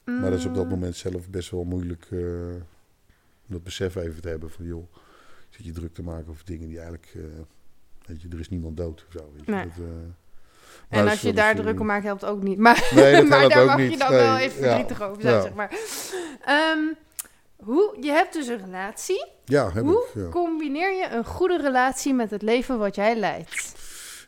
[0.04, 0.20] Mm.
[0.20, 2.08] Maar dat is op dat moment zelf best wel moeilijk
[3.46, 4.92] om dat besef even te hebben van joh,
[5.48, 7.24] zit je druk te maken over dingen die eigenlijk, uh,
[8.06, 9.30] weet je, er is niemand dood of zo.
[9.34, 9.52] Weet je.
[9.52, 9.64] Nee.
[9.64, 9.76] Dat,
[10.88, 12.58] en als je daar druk om maakt, helpt ook niet.
[12.58, 13.90] Maar, nee, dat maar daar mag niet.
[13.90, 14.20] je dan nee.
[14.20, 15.06] wel even verdrietig ja.
[15.06, 15.42] over zijn, ja.
[15.42, 15.72] zeg maar.
[16.74, 16.96] Um,
[17.56, 19.26] hoe, je hebt dus een relatie.
[19.44, 20.28] Ja, heb hoe ik, ja.
[20.28, 23.74] combineer je een goede relatie met het leven wat jij leidt?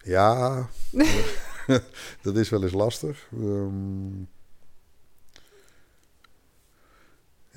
[0.02, 0.68] Ja,
[2.22, 3.28] dat is wel eens lastig.
[3.34, 4.28] Um,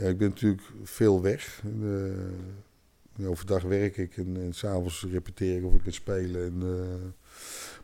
[0.02, 1.62] Ja, ik ben natuurlijk veel weg.
[1.82, 6.46] Uh, overdag werk ik en, en s'avonds repeteer ik of ik kan spelen.
[6.46, 7.12] En, uh,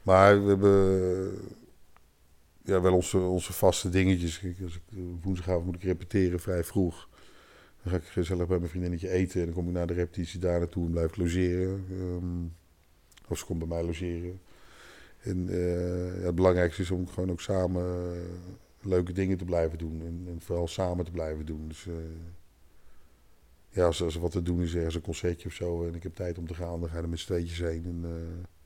[0.07, 1.51] maar we hebben
[2.63, 4.43] ja, wel onze, onze vaste dingetjes.
[4.63, 4.81] Als ik,
[5.21, 7.09] woensdagavond moet ik repeteren vrij vroeg.
[7.83, 9.39] Dan ga ik gezellig bij mijn vriendinnetje eten.
[9.39, 11.85] En dan kom ik na de repetitie daar naartoe en blijf logeren.
[11.91, 12.45] Ehm,
[13.27, 14.39] of ze komt bij mij logeren.
[15.21, 18.21] En eh, ja, het belangrijkste is om gewoon ook samen eh,
[18.81, 20.01] leuke dingen te blijven doen.
[20.01, 21.67] En, en vooral samen te blijven doen.
[21.67, 21.93] Dus eh,
[23.69, 25.87] ja, als, er wat te doen is, ergens een concertje of zo.
[25.87, 27.85] En ik heb tijd om te gaan, dan ga je er met z'n tweetjes heen.
[27.85, 28.56] En, eh,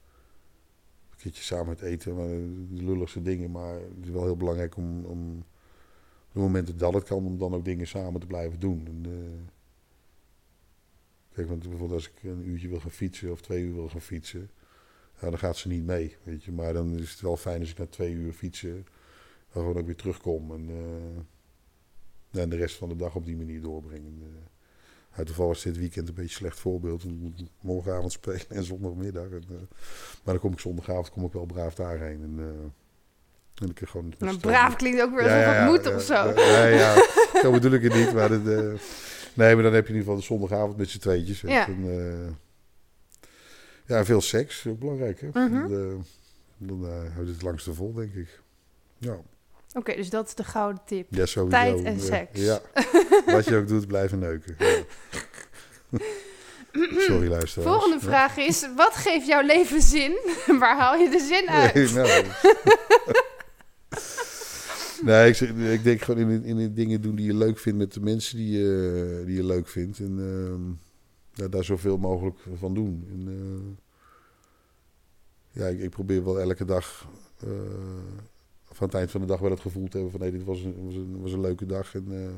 [1.24, 2.16] een samen het eten.
[2.16, 3.52] Maar de lulligste dingen.
[3.52, 7.38] Maar het is wel heel belangrijk om, om op de momenten dat het kan, om
[7.38, 8.88] dan ook dingen samen te blijven doen.
[8.88, 9.54] En, eh,
[11.34, 14.02] kijk, want bijvoorbeeld als ik een uurtje wil gaan fietsen of twee uur wil gaan
[14.02, 14.50] fietsen,
[15.20, 16.52] dan gaat ze niet mee, weet je.
[16.52, 18.86] Maar dan is het wel fijn als ik na twee uur fietsen,
[19.50, 23.62] gewoon ook weer terugkom en, eh, en de rest van de dag op die manier
[23.62, 24.04] doorbreng.
[25.12, 27.04] En, uit toevallig is dit weekend een beetje slecht voorbeeld.
[27.04, 29.30] Ik moet morgenavond spelen en zondagmiddag.
[29.30, 29.56] En, eh,
[30.24, 32.22] maar dan kom ik zondagavond kom ik wel braaf daarheen.
[32.22, 32.46] En, uh,
[33.56, 36.02] en ik gewoon Nou, braaf klinkt ook weer alsof ja, ja, het moet ja, of
[36.02, 36.14] zo.
[36.42, 37.06] Ja, ja,
[37.42, 38.14] zo bedoel ik het niet.
[38.14, 38.80] Maar eh,
[39.34, 41.42] nee, maar dan heb je in ieder geval de zondagavond met z'n tweetjes.
[41.42, 41.66] weet Ja.
[41.68, 42.40] je, En,
[43.92, 45.22] ja, veel seks, ook belangrijk.
[45.22, 45.28] Hè?
[45.28, 45.68] Mhm.
[45.68, 45.98] Dan, eh,
[46.58, 48.42] dan houdt het langste vol, denk ik.
[48.98, 49.18] Ja,
[49.74, 51.08] Oké, dus dat is de gouden tip.
[51.10, 51.58] ja sowieso.
[51.58, 52.40] Tijd en seks.
[52.40, 52.62] Ja,
[53.26, 54.56] wat je ook doet, blijven neuken.
[54.58, 54.84] Ja.
[57.08, 57.72] Sorry, luisteraars.
[57.72, 60.18] Volgende vraag is: wat geeft jouw leven zin?
[60.60, 61.74] Waar haal je de zin uit?
[61.74, 62.24] Nee, nou.
[65.06, 67.80] nee, ik, zeg- ik denk gewoon in, in de dingen doen die je leuk vindt
[67.80, 70.00] met de mensen die je, die je leuk vindt.
[70.00, 70.62] En ehm,
[71.44, 73.08] ja, daar zoveel mogelijk van doen.
[73.12, 73.78] En, eh,
[75.62, 77.08] ja, ik, ik probeer wel elke dag,
[77.44, 77.50] eh,
[78.82, 80.60] van het eind van de dag wel het gevoel te hebben van nee, dit was
[80.62, 82.30] een, was een, was een leuke dag en eh,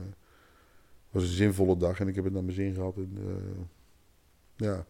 [1.12, 2.96] was een zinvolle dag en ik heb het naar mijn zin gehad.
[2.98, 3.62] En, eh,
[4.68, 4.86] ja.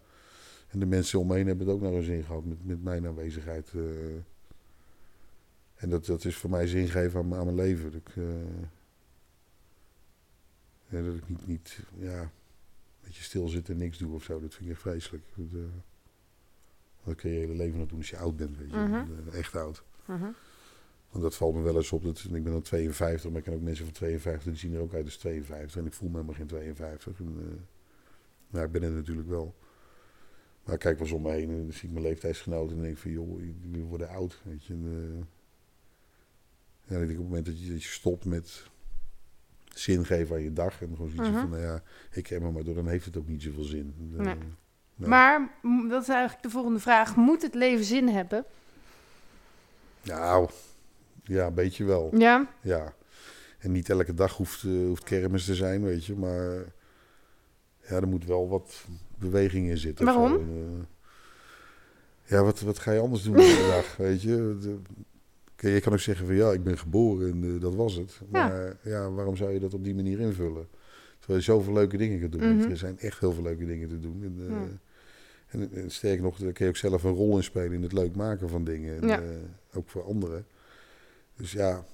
[0.68, 2.84] En de mensen om me heen hebben het ook naar hun zin gehad met, met
[2.84, 3.72] mijn aanwezigheid.
[3.76, 3.82] eh.
[5.76, 7.84] en dat, dat is voor mij zin geven aan, mijn- aan mijn leven.
[7.92, 8.14] Dat ik,
[10.90, 12.30] ja, dat ik niet, niet ja, een
[13.04, 14.40] beetje stil zit en niks doe of zo.
[14.40, 15.24] Dat vind ik echt vreselijk.
[15.36, 15.48] Dat,
[17.04, 18.76] dat kun je je hele leven nog doen als je oud bent, weet je.
[18.78, 19.06] Mhm.
[19.32, 19.84] Echt oud.
[20.06, 20.28] Mhm.
[21.14, 22.04] Want dat valt me wel eens op.
[22.04, 24.52] Dat, ik ben dan 52, maar ik ken ook mensen van 52.
[24.52, 25.76] Die zien er ook uit als 52.
[25.82, 27.20] En ik voel me helemaal geen 52.
[27.20, 27.62] En, eh,
[28.50, 29.56] nou, ik ben het natuurlijk wel.
[30.64, 32.84] Maar ik kijk wel eens om me heen en dan zie ik mijn leeftijdsgenoten en
[32.84, 34.42] denk van, joh, jullie worden oud.
[34.44, 34.74] Weet je.
[34.74, 35.28] En,
[36.84, 38.70] ja, ik denk op het moment dat je, dat je stopt met
[39.74, 41.40] zin geven aan je dag en gewoon zoiets Mhm.
[41.40, 43.94] van, nou ja, ik ken me maar door, dan heeft het ook niet zoveel zin.
[44.18, 44.36] Eh, Nee.
[44.96, 45.52] nou, Maar
[45.90, 48.46] dat is eigenlijk de volgende vraag: moet het leven zin hebben?
[50.02, 50.50] Nou,
[51.24, 52.10] ja, een beetje wel.
[52.18, 52.50] Ja.
[52.62, 52.94] Ja.
[53.60, 56.16] En niet elke dag hoeft, eh, hoeft kermis te zijn, weet je.
[56.16, 56.56] Maar
[57.88, 58.86] ja, er moet wel wat
[59.18, 60.06] beweging in zitten.
[60.06, 60.32] Waarom?
[60.32, 60.38] zo.
[60.40, 60.84] Eh,
[62.26, 64.58] ja, wat, wat ga je anders doen dag, weet je?
[64.62, 64.80] De-
[65.72, 68.22] je kan ook zeggen van ja, ik ben geboren en eh, dat was het.
[68.30, 69.10] Maar ja.
[69.12, 70.68] waarom zou je dat op die manier invullen?
[71.20, 72.58] Terwijl je zoveel leuke dingen kunt doen.
[72.58, 72.70] Mhm.
[72.70, 74.22] Er zijn echt heel veel leuke dingen te doen.
[74.24, 74.68] En, Ja.
[75.48, 77.94] en, en sterker nog, daar kun je ook zelf een rol in spelen in het
[77.94, 79.02] leuk maken van dingen.
[79.02, 79.22] En, Ja.
[79.74, 80.46] ook voor anderen.
[81.36, 81.86] Dus ja,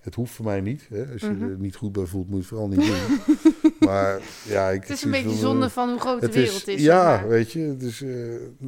[0.00, 0.86] het hoeft voor mij niet.
[0.88, 1.12] Hè.
[1.12, 1.42] Als je Mhm.
[1.50, 3.72] er niet goed bij voelt, moet je het vooral niet doen.
[3.88, 6.68] maar ja, ik Het is een beetje veel, zonde eh, van hoe groot de wereld
[6.68, 6.82] is.
[6.82, 7.28] Ja, zeg maar.
[7.28, 7.84] weet je, eh,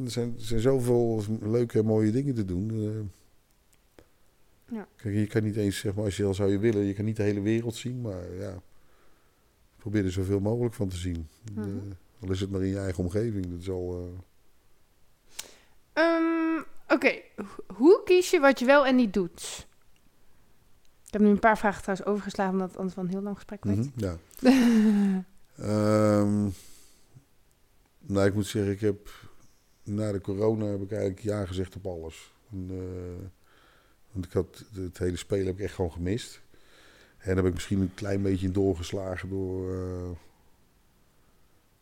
[0.03, 2.69] er, zijn, er zijn zoveel leuke en mooie dingen te doen.
[2.71, 3.17] eh.
[4.75, 4.87] Ja.
[4.95, 7.05] Kijk, je kan niet eens, zeg maar, als je al zou je willen, je kan
[7.05, 8.61] niet de hele wereld zien, maar ja,
[9.77, 11.27] probeer er zoveel mogelijk van te zien.
[11.55, 11.69] Mhm.
[12.21, 14.11] Al is het maar in je eigen omgeving, dat is al...
[15.93, 19.67] eh, Ehm, Oké, Ho- hoe kies je wat je wel en niet doet?
[21.09, 23.35] Ik heb nu een paar vragen trouwens overgeslagen, omdat het anders wel een heel lang
[23.35, 23.77] gesprek werd.
[23.77, 24.17] mhm, ja.
[25.55, 26.49] Ehm,
[27.99, 29.09] nou, ik moet zeggen, ik heb
[29.83, 32.33] na de corona heb ik eigenlijk ja gezegd op alles.
[32.51, 33.25] En, eh,
[34.11, 36.41] want ik had het hele spelen heb ik echt gewoon gemist.
[37.17, 40.09] En daar heb ik misschien een klein beetje in doorgeslagen door eh,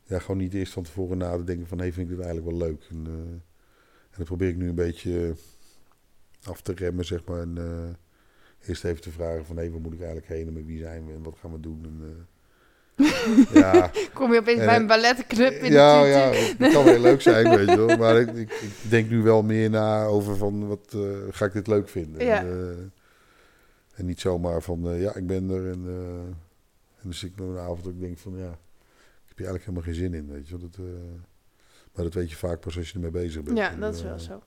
[0.03, 2.57] ja, gewoon niet eerst van tevoren na te denken van hey, vind ik dit eigenlijk
[2.57, 2.87] wel leuk.
[2.89, 3.13] En, eh,
[4.11, 5.35] en dat probeer ik nu een beetje
[6.43, 7.41] af te remmen, zeg maar.
[7.41, 7.57] En,
[8.65, 11.05] eerst even te vragen van hé, waar moet ik eigenlijk heen en met wie zijn
[11.05, 11.81] we en wat gaan we doen.
[11.83, 12.23] En, eh,
[13.53, 16.85] ja, Kom je opeens En, bij eh, een balletclub in ja, de ja, het kan
[16.85, 17.97] heel leuk zijn, weet je wel.
[17.97, 21.53] Maar ik, ik, ik denk nu wel meer na over van, wat eh, ga ik
[21.53, 22.25] dit leuk vinden?
[22.25, 22.39] Ja.
[22.39, 22.93] En,
[23.93, 25.65] en niet zomaar van, ja, ik ben er.
[25.71, 25.85] En,
[26.95, 29.65] en dan zit ik een avond dat ik denk van, ja, ik heb hier eigenlijk
[29.65, 30.69] helemaal geen zin in, weet je wel.
[30.69, 30.85] Dat,
[31.93, 33.57] maar dat weet je vaak pas als je ermee bezig bent.
[33.57, 34.41] Ja, dat is wel zo.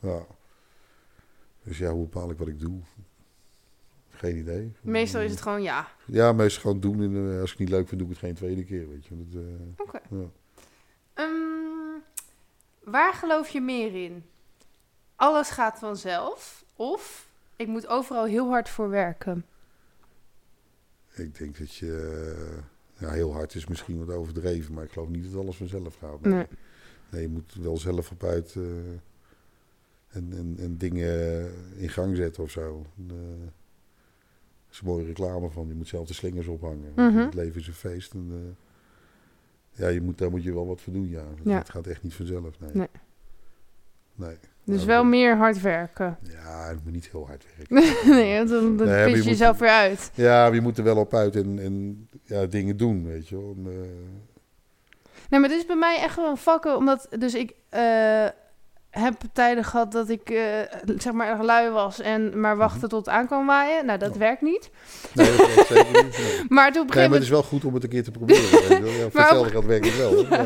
[0.00, 0.26] Ja.
[1.62, 2.80] Dus ja, hoe bepaal ik wat ik doe?
[4.14, 4.72] Geen idee.
[4.80, 5.88] Meestal is het gewoon ja.
[6.06, 7.02] Ja, meestal gewoon doen.
[7.02, 9.04] En eh, als ik het niet leuk vind, doe ik het geen tweede keer, weet
[9.06, 9.14] je.
[9.32, 9.40] Eh,
[9.86, 10.00] Oké.
[10.10, 10.30] ja.
[11.14, 11.98] Ehm,
[12.84, 14.24] waar geloof je meer in?
[15.16, 16.64] Alles gaat vanzelf?
[16.76, 19.44] Of ik moet overal heel hard voor werken?
[21.14, 22.22] Ik denk dat je.
[22.46, 22.62] eh,
[23.06, 26.20] ja, heel hard is misschien wat overdreven, maar ik geloof niet dat alles vanzelf gaat.
[26.20, 26.46] Nee, Nee.
[27.10, 32.50] nee je moet wel zelf op uit en, en, en dingen in gang zetten of
[32.50, 32.86] zo.
[32.96, 33.52] En,
[34.74, 36.92] is een mooie reclame van, je moet zelf de slingers ophangen.
[36.96, 37.16] Mhm.
[37.16, 38.12] Het leven is een feest.
[38.14, 41.24] En, eh, ja, je moet, daar moet je wel wat voor doen, ja.
[41.44, 41.58] Ja.
[41.58, 42.70] Het gaat echt niet vanzelf, nee.
[42.72, 42.88] Nee.
[44.14, 44.36] Nee.
[44.64, 46.18] Dus Nou, wel meer hard werken.
[46.22, 47.74] Ja, je moet niet heel hard werken.
[48.16, 50.10] nee, want dan, dan Nee, je je moet- jezelf weer uit.
[50.14, 53.36] Ja, maar je moet er wel op uit en, en ja, dingen doen, weet je
[53.36, 53.54] wel.
[53.56, 53.88] En, eh,
[55.30, 58.26] Nee, maar dit is bij mij echt wel een vakken, omdat dus ik eh,
[59.02, 60.38] heb tijden gehad dat ik eh,
[60.98, 63.86] zeg maar erg lui was en maar wachten tot het aan kwam waaien.
[63.86, 64.18] Nou, dat Mhm.
[64.18, 64.70] Werkt niet.
[65.14, 66.18] nee, dat werkt zeker niet.
[66.18, 66.44] Nee.
[66.56, 67.88] Maar toen op een Nee, gegeven maar het moment, is wel goed om het een
[67.88, 68.42] keer te proberen.
[68.42, 70.12] Ja, Maar op- hetzelfde geld werkt het wel.
[70.24, 70.40] Ja.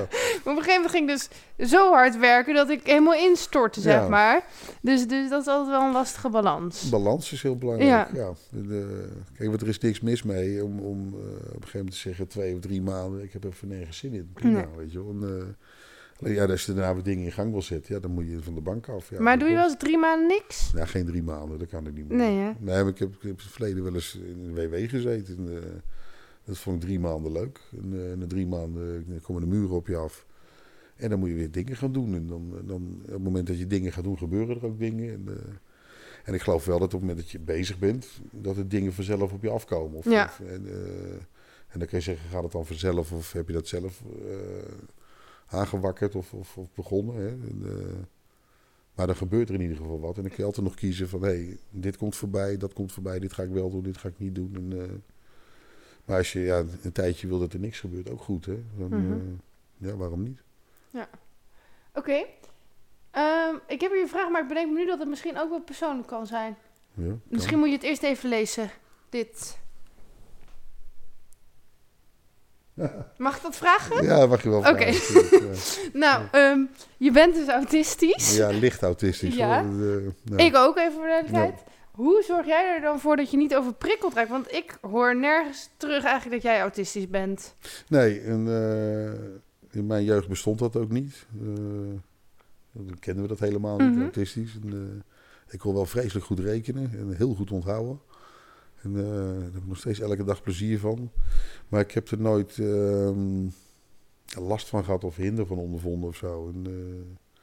[0.50, 1.16] op een gegeven moment ging ik
[1.58, 4.08] dus zo hard werken dat ik helemaal instortte, zeg Ja.
[4.08, 4.44] maar.
[4.82, 6.88] Dus, dus dat is altijd wel een lastige balans.
[6.88, 8.08] Balans is heel belangrijk.
[8.14, 8.32] Ja.
[8.50, 11.90] De, kijk, want er is niks mis mee om, om eh, op een gegeven moment
[11.94, 13.22] te zeggen twee of drie maanden.
[13.22, 14.30] Ik heb even nergens zin in.
[14.34, 15.10] Prima, weet je wel.
[15.20, 15.44] En, eh,
[16.24, 18.54] ja, als je daarna weer dingen in gang wil zetten, ja, dan moet je van
[18.54, 19.10] de bank af.
[19.10, 20.70] Ja, maar doe je wel eens drie maanden niks?
[20.74, 22.16] Ja, geen drie maanden, dat kan ik niet meer.
[22.16, 22.50] Nee, hè?
[22.58, 25.36] Nee, maar ik heb, ik heb in het verleden wel eens in de WW gezeten.
[25.36, 25.68] En, eh,
[26.44, 27.60] dat vond ik drie maanden leuk.
[27.72, 30.26] En eh, na drie maanden eh, komen de muren op je af.
[30.96, 32.14] En dan moet je weer dingen gaan doen.
[32.14, 35.12] En dan, dan op het moment dat je dingen gaat doen, gebeuren er ook dingen.
[35.12, 35.28] En,
[36.24, 38.92] en ik geloof wel dat op het moment dat je bezig bent, dat er dingen
[38.92, 39.98] vanzelf op je afkomen.
[39.98, 40.24] Of, Ja.
[40.24, 40.66] of, en,
[41.68, 44.02] en dan kun je zeggen, gaat het dan vanzelf of heb je dat zelf
[45.48, 47.14] aangewakkerd of, of, of begonnen.
[47.14, 47.28] Hè?
[47.28, 47.96] En, eh,
[48.94, 50.16] maar dan gebeurt er in ieder geval wat.
[50.16, 52.92] En dan kun je altijd nog kiezen van, hé, hey, dit komt voorbij, dat komt
[52.92, 54.54] voorbij, dit ga ik wel doen, dit ga ik niet doen.
[54.54, 54.88] En, eh,
[56.04, 58.62] maar als je ja, een tijdje wil dat er niks gebeurt, ook goed, hè?
[58.76, 59.12] Dan, Mhm.
[59.12, 59.18] eh,
[59.76, 60.42] ja, waarom niet?
[61.94, 62.24] Oké.
[63.10, 65.50] Ehm, ik heb hier een vraag, maar ik bedenk me nu dat het misschien ook
[65.50, 66.56] wel persoonlijk kan zijn.
[66.94, 67.20] Ja, kan.
[67.28, 68.70] Misschien moet je het eerst even lezen.
[69.08, 69.58] Dit.
[73.16, 74.04] Mag ik dat vragen?
[74.04, 74.92] Ja, mag je wel Oké.
[75.92, 76.60] Nou, ehm,
[76.96, 78.36] je bent dus autistisch.
[78.36, 78.48] ja.
[78.48, 79.34] licht autistisch.
[79.34, 79.64] Ja.
[79.64, 80.14] hoor.
[80.36, 81.62] Ik ook, even voor de duidelijkheid.
[81.92, 84.28] Hoe zorg jij er dan voor dat je niet overprikkeld raakt?
[84.30, 87.54] Want ik hoor nergens terug eigenlijk dat jij autistisch bent.
[87.88, 91.26] Nee, en, eh, in mijn jeugd bestond dat ook niet.
[91.40, 91.46] Eh,
[92.72, 94.02] dan kennen we dat helemaal niet, Mhm.
[94.02, 94.58] autistisch.
[94.62, 98.00] En, eh, ik kon wel vreselijk goed rekenen en heel goed onthouden.
[98.82, 101.10] En eh, daar heb ik nog steeds elke dag plezier van.
[101.68, 103.46] Maar ik heb er nooit ehm,
[104.38, 106.48] last van gehad of hinder van ondervonden of zo.
[106.54, 107.40] En, eh,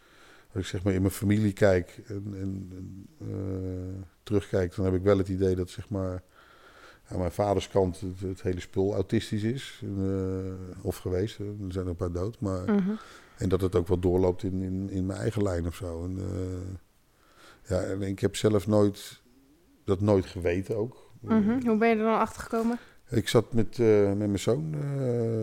[0.54, 4.94] als ik zeg maar in mijn familie kijk en, en, en, eh, terugkijk, dan heb
[4.94, 6.24] ik wel het idee dat zeg maar
[7.08, 9.84] aan mijn vaders kant het, het hele spul autistisch is.
[10.82, 12.40] Of geweest, er zijn er een paar dood.
[12.40, 12.92] Maar, Mhm.
[13.38, 16.04] En dat het ook wel doorloopt in, in, in mijn eigen lijn of zo.
[16.04, 16.20] En,
[17.68, 19.22] ja, en ik heb zelf nooit
[19.84, 21.05] dat nooit geweten ook.
[21.28, 21.68] Mhm.
[21.68, 22.80] Hoe ben je er dan achter gekomen?
[23.10, 25.42] Ik zat met, eh, met mijn zoon eh,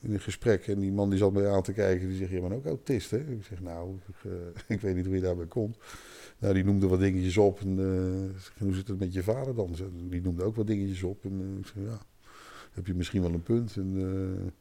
[0.00, 2.08] in een gesprek en die man die zat mij aan te kijken.
[2.08, 3.18] Die zegt, je bent ook autist hè?
[3.18, 4.30] Ik zeg, nou, ik, eh,
[4.76, 5.76] ik weet niet hoe je daarbij komt.
[6.38, 7.60] Nou, die noemde wat dingetjes op.
[7.60, 7.76] En
[8.58, 9.76] hoe zit het met je vader dan?
[10.10, 11.24] Die noemde ook wat dingetjes op.
[11.24, 11.98] En ik zeg, ja,
[12.72, 13.76] heb je misschien wel een punt.
[13.76, 14.52] En,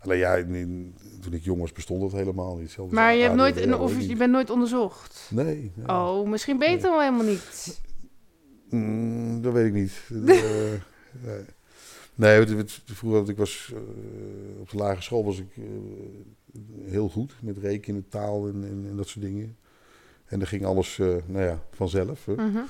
[0.00, 2.62] alleen ja, in- in- toen ik jong was bestond dat helemaal niet.
[2.64, 5.30] Hetzelfde Maar je, hebt nooit, of je bent nooit onderzocht.
[5.30, 5.72] Nee.
[5.74, 5.88] nee.
[5.88, 7.80] Oh, misschien het dan wel helemaal niet.
[8.74, 10.02] Mm, dat weet ik niet.
[11.14, 11.44] Eh, nee.
[12.14, 15.64] Nee, het, het, vroeger ik was eh, op de lagere school was ik eh,
[16.90, 19.56] heel goed met rekenen, taal en, en, en dat soort dingen.
[20.24, 20.96] En dan ging alles
[21.26, 22.24] nou ja, vanzelf.
[22.24, 22.34] Hè.
[22.34, 22.62] Mhm.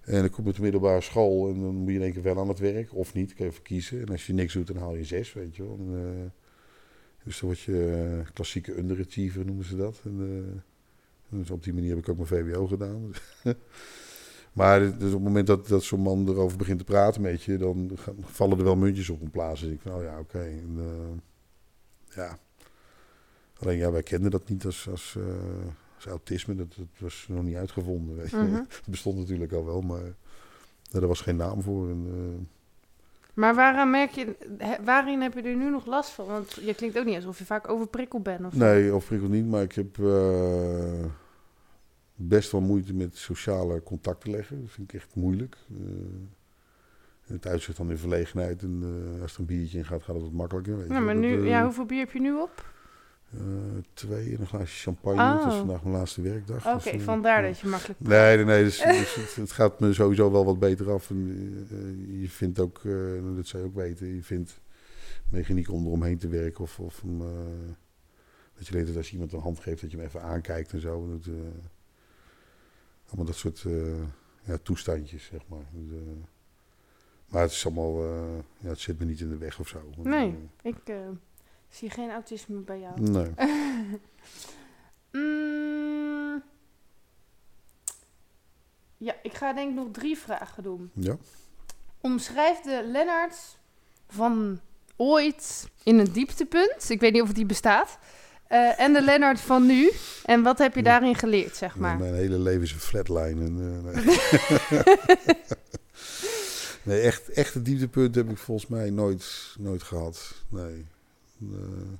[0.00, 2.22] En dan kom je op de middelbare school en dan moet je in één keer
[2.22, 3.34] wel aan het werk of niet.
[3.34, 4.00] Kan je even kiezen.
[4.00, 5.78] En als je niks doet, dan haal je zes, weet je wel.
[5.78, 6.32] En,
[7.24, 10.00] dus dan word je klassieke underachiever, noemen ze dat.
[10.04, 10.62] En,
[11.28, 13.12] dus op die manier heb ik ook mijn VWO gedaan.
[14.52, 17.56] maar dus op het moment dat, dat zo'n man erover begint te praten met je,
[17.56, 19.60] dan gaan- vallen er wel muntjes op een plaats.
[19.60, 20.38] Dus ik van, oh ja, oké.
[20.38, 22.38] En, eh, ja.
[23.58, 25.24] Alleen ja, wij kenden dat niet als, als, eh,
[25.94, 26.54] als autisme.
[26.54, 28.16] Dat, dat was nog niet uitgevonden.
[28.16, 28.36] Weet je.
[28.36, 28.54] Mhm.
[28.68, 30.14] Het bestond natuurlijk al wel, maar
[30.92, 31.88] er was geen naam voor.
[31.88, 32.46] En, eh,
[33.34, 34.36] Maar waaraan merk je,
[34.84, 36.26] waarin heb je er nu nog last van?
[36.26, 38.44] Want je klinkt ook niet alsof je vaak overprikkeld bent.
[38.46, 39.96] Of nee, overigens niet, maar ik heb
[42.28, 44.60] best wel moeite met sociale contacten leggen.
[44.60, 45.56] Dat vind ik echt moeilijk.
[45.70, 45.76] Eh,
[47.22, 48.62] het uitzicht dan in verlegenheid.
[48.62, 48.82] En
[49.16, 50.76] eh, als er een biertje in gaat, gaat het wat makkelijker.
[50.76, 51.00] Weet Ja, je.
[51.00, 52.70] maar Dat, nu, eh, ja, hoeveel bier heb je nu op?
[53.94, 55.22] twee en een glaasje champagne.
[55.38, 55.58] Het is Oh.
[55.58, 56.66] vandaag mijn laatste werkdag.
[56.74, 58.00] Oké, dus, vandaar dat je makkelijk...
[58.00, 58.64] Nee, nee, nee.
[58.64, 61.10] Dus, dus het, het gaat me sowieso wel wat beter af.
[61.10, 61.26] En,
[62.20, 62.80] je vindt ook,
[63.36, 64.60] dat zou je ook weten, je vindt
[65.30, 66.64] mechaniek om eromheen te werken.
[66.64, 67.18] Of, of om,
[68.56, 70.72] dat je weet dat als je iemand een hand geeft, dat je hem even aankijkt
[70.72, 71.08] en zo.
[71.08, 71.34] Dat,
[73.12, 74.02] allemaal dat soort eh,
[74.44, 75.64] ja, toestandjes, zeg maar.
[75.70, 76.24] Dus, eh,
[77.26, 79.82] maar het is allemaal, eh, ja, het zit me niet in de weg of zo.
[79.96, 80.92] Nee, ik
[81.68, 83.00] zie geen autisme bij jou.
[83.00, 83.30] nee.
[85.12, 86.42] Mm.
[88.96, 90.90] ja, ik ga denk ik nog drie vragen doen.
[90.94, 91.16] Ja.
[92.00, 93.58] Omschrijf de Lennart
[94.08, 94.60] van
[94.96, 96.90] ooit in een dieptepunt.
[96.90, 97.98] Ik weet niet of die bestaat.
[98.52, 99.92] Eh, en de Lennart van nu.
[100.24, 101.98] En wat heb je daarin geleerd, zeg maar?
[101.98, 103.44] Mijn hele leven is een flatline.
[103.44, 104.16] En, eh, nee.
[106.96, 110.34] nee, echt, echt een dieptepunt heb ik volgens mij nooit, nooit gehad.
[110.48, 110.86] Nee.
[111.40, 111.92] Eh,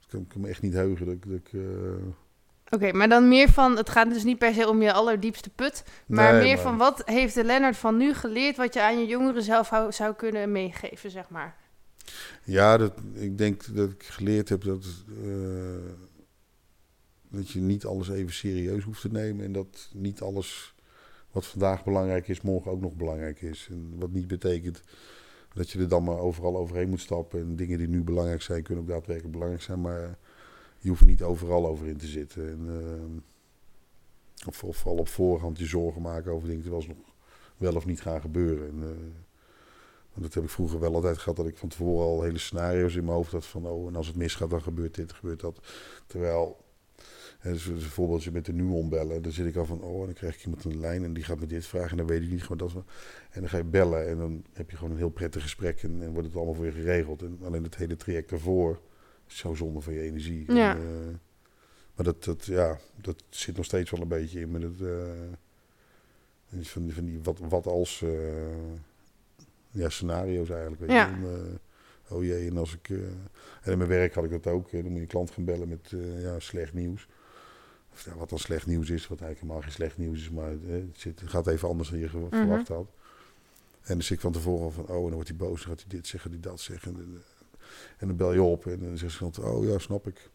[0.00, 1.28] ik kan, kan me echt niet heugen dat ik...
[1.28, 1.50] Dat ik
[2.70, 3.76] Oké, maar dan meer van...
[3.76, 5.84] Het gaat dus niet per se om je allerdiepste put.
[6.06, 8.56] Maar nee, meer maar- van wat heeft de Lennart van nu geleerd...
[8.56, 11.65] wat je aan je jongeren zelf zou kunnen meegeven, zeg maar.
[12.44, 14.84] Ja, dat, ik denk dat ik geleerd heb dat,
[15.24, 15.92] eh,
[17.28, 19.44] dat je niet alles even serieus hoeft te nemen.
[19.44, 20.74] En dat niet alles
[21.30, 23.68] wat vandaag belangrijk is, morgen ook nog belangrijk is.
[23.70, 24.82] En wat niet betekent
[25.52, 27.40] dat je er dan maar overal overheen moet stappen.
[27.40, 29.80] En dingen die nu belangrijk zijn, kunnen ook daadwerkelijk belangrijk zijn.
[29.80, 30.18] Maar
[30.78, 32.48] je hoeft niet overal over in te zitten.
[32.48, 36.86] En, eh, of, of vooral op voorhand je zorgen maken over dingen ze nog
[37.56, 38.68] wel of niet gaan gebeuren.
[38.68, 39.24] En, eh,
[40.22, 43.04] dat heb ik vroeger wel altijd gehad, dat ik van tevoren al hele scenario's in
[43.04, 45.60] mijn hoofd had van, oh, en als het misgaat, dan gebeurt dit, gebeurt dat.
[46.06, 46.64] Terwijl,
[47.38, 50.04] hè, dus een voorbeeldje met de Nuon bellen, dan zit ik al van, oh, en
[50.04, 52.22] dan krijg ik iemand een lijn en die gaat me dit vragen en dan weet
[52.22, 52.72] ik niet gewoon dat.
[53.30, 56.02] En dan ga je bellen en dan heb je gewoon een heel prettig gesprek en,
[56.02, 57.22] en wordt het allemaal voor je geregeld.
[57.22, 58.80] En alleen het hele traject daarvoor
[59.28, 60.52] is zo zonde van je energie.
[60.52, 60.76] Ja.
[60.76, 61.14] En, eh,
[61.94, 64.58] maar dat, dat, ja, dat zit nog steeds wel een beetje in me.
[64.58, 68.10] Dat, eh, van, van die wat, wat als eh,
[69.76, 70.80] ja, scenario's eigenlijk.
[70.80, 71.06] Weet Ja.
[71.06, 71.12] je.
[71.14, 71.22] En,
[72.08, 72.90] eh, oh jee, en als ik.
[72.90, 72.96] eh,
[73.62, 74.70] en in mijn werk had ik dat ook.
[74.70, 77.08] dan moet je een klant gaan bellen met eh, ja, slecht nieuws.
[77.92, 80.50] Of ja, wat dan slecht nieuws is, wat eigenlijk helemaal geen slecht nieuws is, maar
[80.50, 82.28] het, zit, het gaat even anders dan je Mhm.
[82.28, 82.86] verwacht had.
[83.82, 85.80] En dan zit ik van tevoren van, oh, en dan wordt hij boos, dan gaat
[85.80, 86.94] hij dit zeggen, die dat zeggen.
[86.96, 87.22] En,
[87.98, 90.30] en dan bel je op en dan zegt ze van, oh ja, snap ik.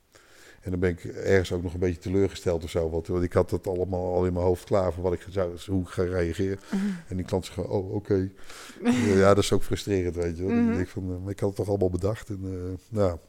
[0.62, 2.90] En dan ben ik ergens ook nog een beetje teleurgesteld of zo.
[2.90, 5.82] Want, ik had het allemaal al in mijn hoofd klaar van wat ik zou, hoe
[5.82, 6.60] ik ga reageren.
[7.08, 8.30] En die klant zegt oh, oké.
[9.16, 10.46] ja, dat is ook frustrerend, weet je.
[10.46, 10.56] wel.
[10.56, 10.70] Mhm.
[10.70, 12.30] Ik, denk van, eh, maar ik had het toch allemaal bedacht.
[12.30, 13.20] En, ja.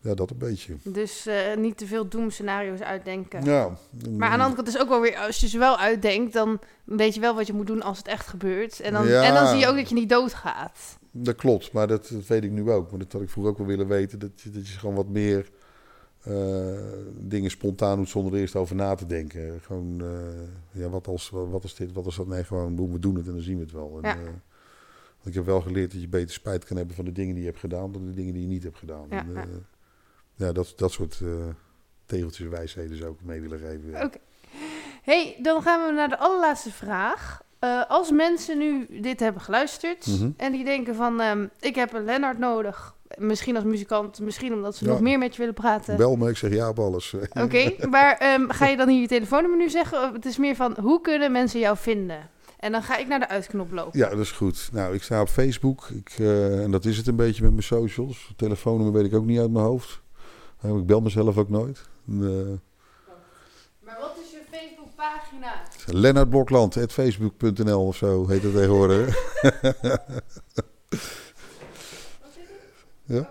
[0.00, 0.74] Ja, dat een beetje.
[0.82, 3.44] Dus eh, niet te veel doemscenario's uitdenken.
[3.44, 3.76] Ja.
[4.16, 6.58] Maar aan de andere kant is ook wel weer, als je ze wel uitdenkt, dan
[6.84, 8.80] weet je wel wat je moet doen als het echt gebeurt.
[8.80, 9.22] En dan, Ja.
[9.22, 10.98] en dan zie je ook dat je niet doodgaat.
[11.10, 12.90] Dat klopt, maar dat, dat weet ik nu ook.
[12.90, 14.18] Maar dat had ik vroeger ook wel willen weten.
[14.18, 15.50] Dat je, dat je gewoon wat meer
[16.22, 16.34] eh,
[17.18, 19.60] dingen spontaan doet zonder er eerst over na te denken.
[19.62, 22.26] Gewoon, eh, ja, wat als, wat, als dit, wat als dat?
[22.26, 23.98] Nee, gewoon, boem, we doen het en dan zien we het wel.
[24.02, 24.16] En, Ja.
[24.24, 27.42] want ik heb wel geleerd dat je beter spijt kan hebben van de dingen die
[27.42, 27.92] je hebt gedaan...
[27.92, 29.06] dan de dingen die je niet hebt gedaan.
[29.10, 29.66] Ja, En,
[30.40, 30.48] ja.
[30.48, 31.28] eh, dat, dat soort eh,
[32.06, 33.90] tegeltjes wijsheden zou ik mee willen geven.
[33.90, 34.04] ja.
[34.04, 34.18] Oké.
[35.02, 37.42] hey, dan gaan we naar de allerlaatste vraag.
[37.58, 40.30] Eh, als mensen nu dit hebben geluisterd Mhm.
[40.36, 42.94] en die denken van, ehm, ik heb een Lennart nodig.
[43.18, 44.90] Misschien als muzikant, misschien omdat ze Ja.
[44.90, 45.96] nog meer met je willen praten.
[45.96, 47.14] Bel me, ik zeg ja op alles.
[47.44, 50.12] Oké, maar ehm, ga je dan hier je telefoonnummer nu zeggen?
[50.12, 52.28] Het is meer van, hoe kunnen mensen jou vinden?
[52.58, 53.98] En dan ga ik naar de uitknop lopen.
[53.98, 54.68] Ja, dat is goed.
[54.72, 55.88] Nou, ik sta op Facebook.
[55.94, 58.32] Ik, eh, en dat is het een beetje met mijn socials.
[58.36, 60.00] Telefoonnummer weet ik ook niet uit mijn hoofd.
[60.62, 61.88] Ik bel mezelf ook nooit.
[62.08, 62.14] Eh,
[63.84, 65.62] Maar wat is je Facebookpagina?
[65.86, 69.16] Lennart Blokland, facebook.nl of zo heet het tegenwoordig.
[73.04, 73.30] ja?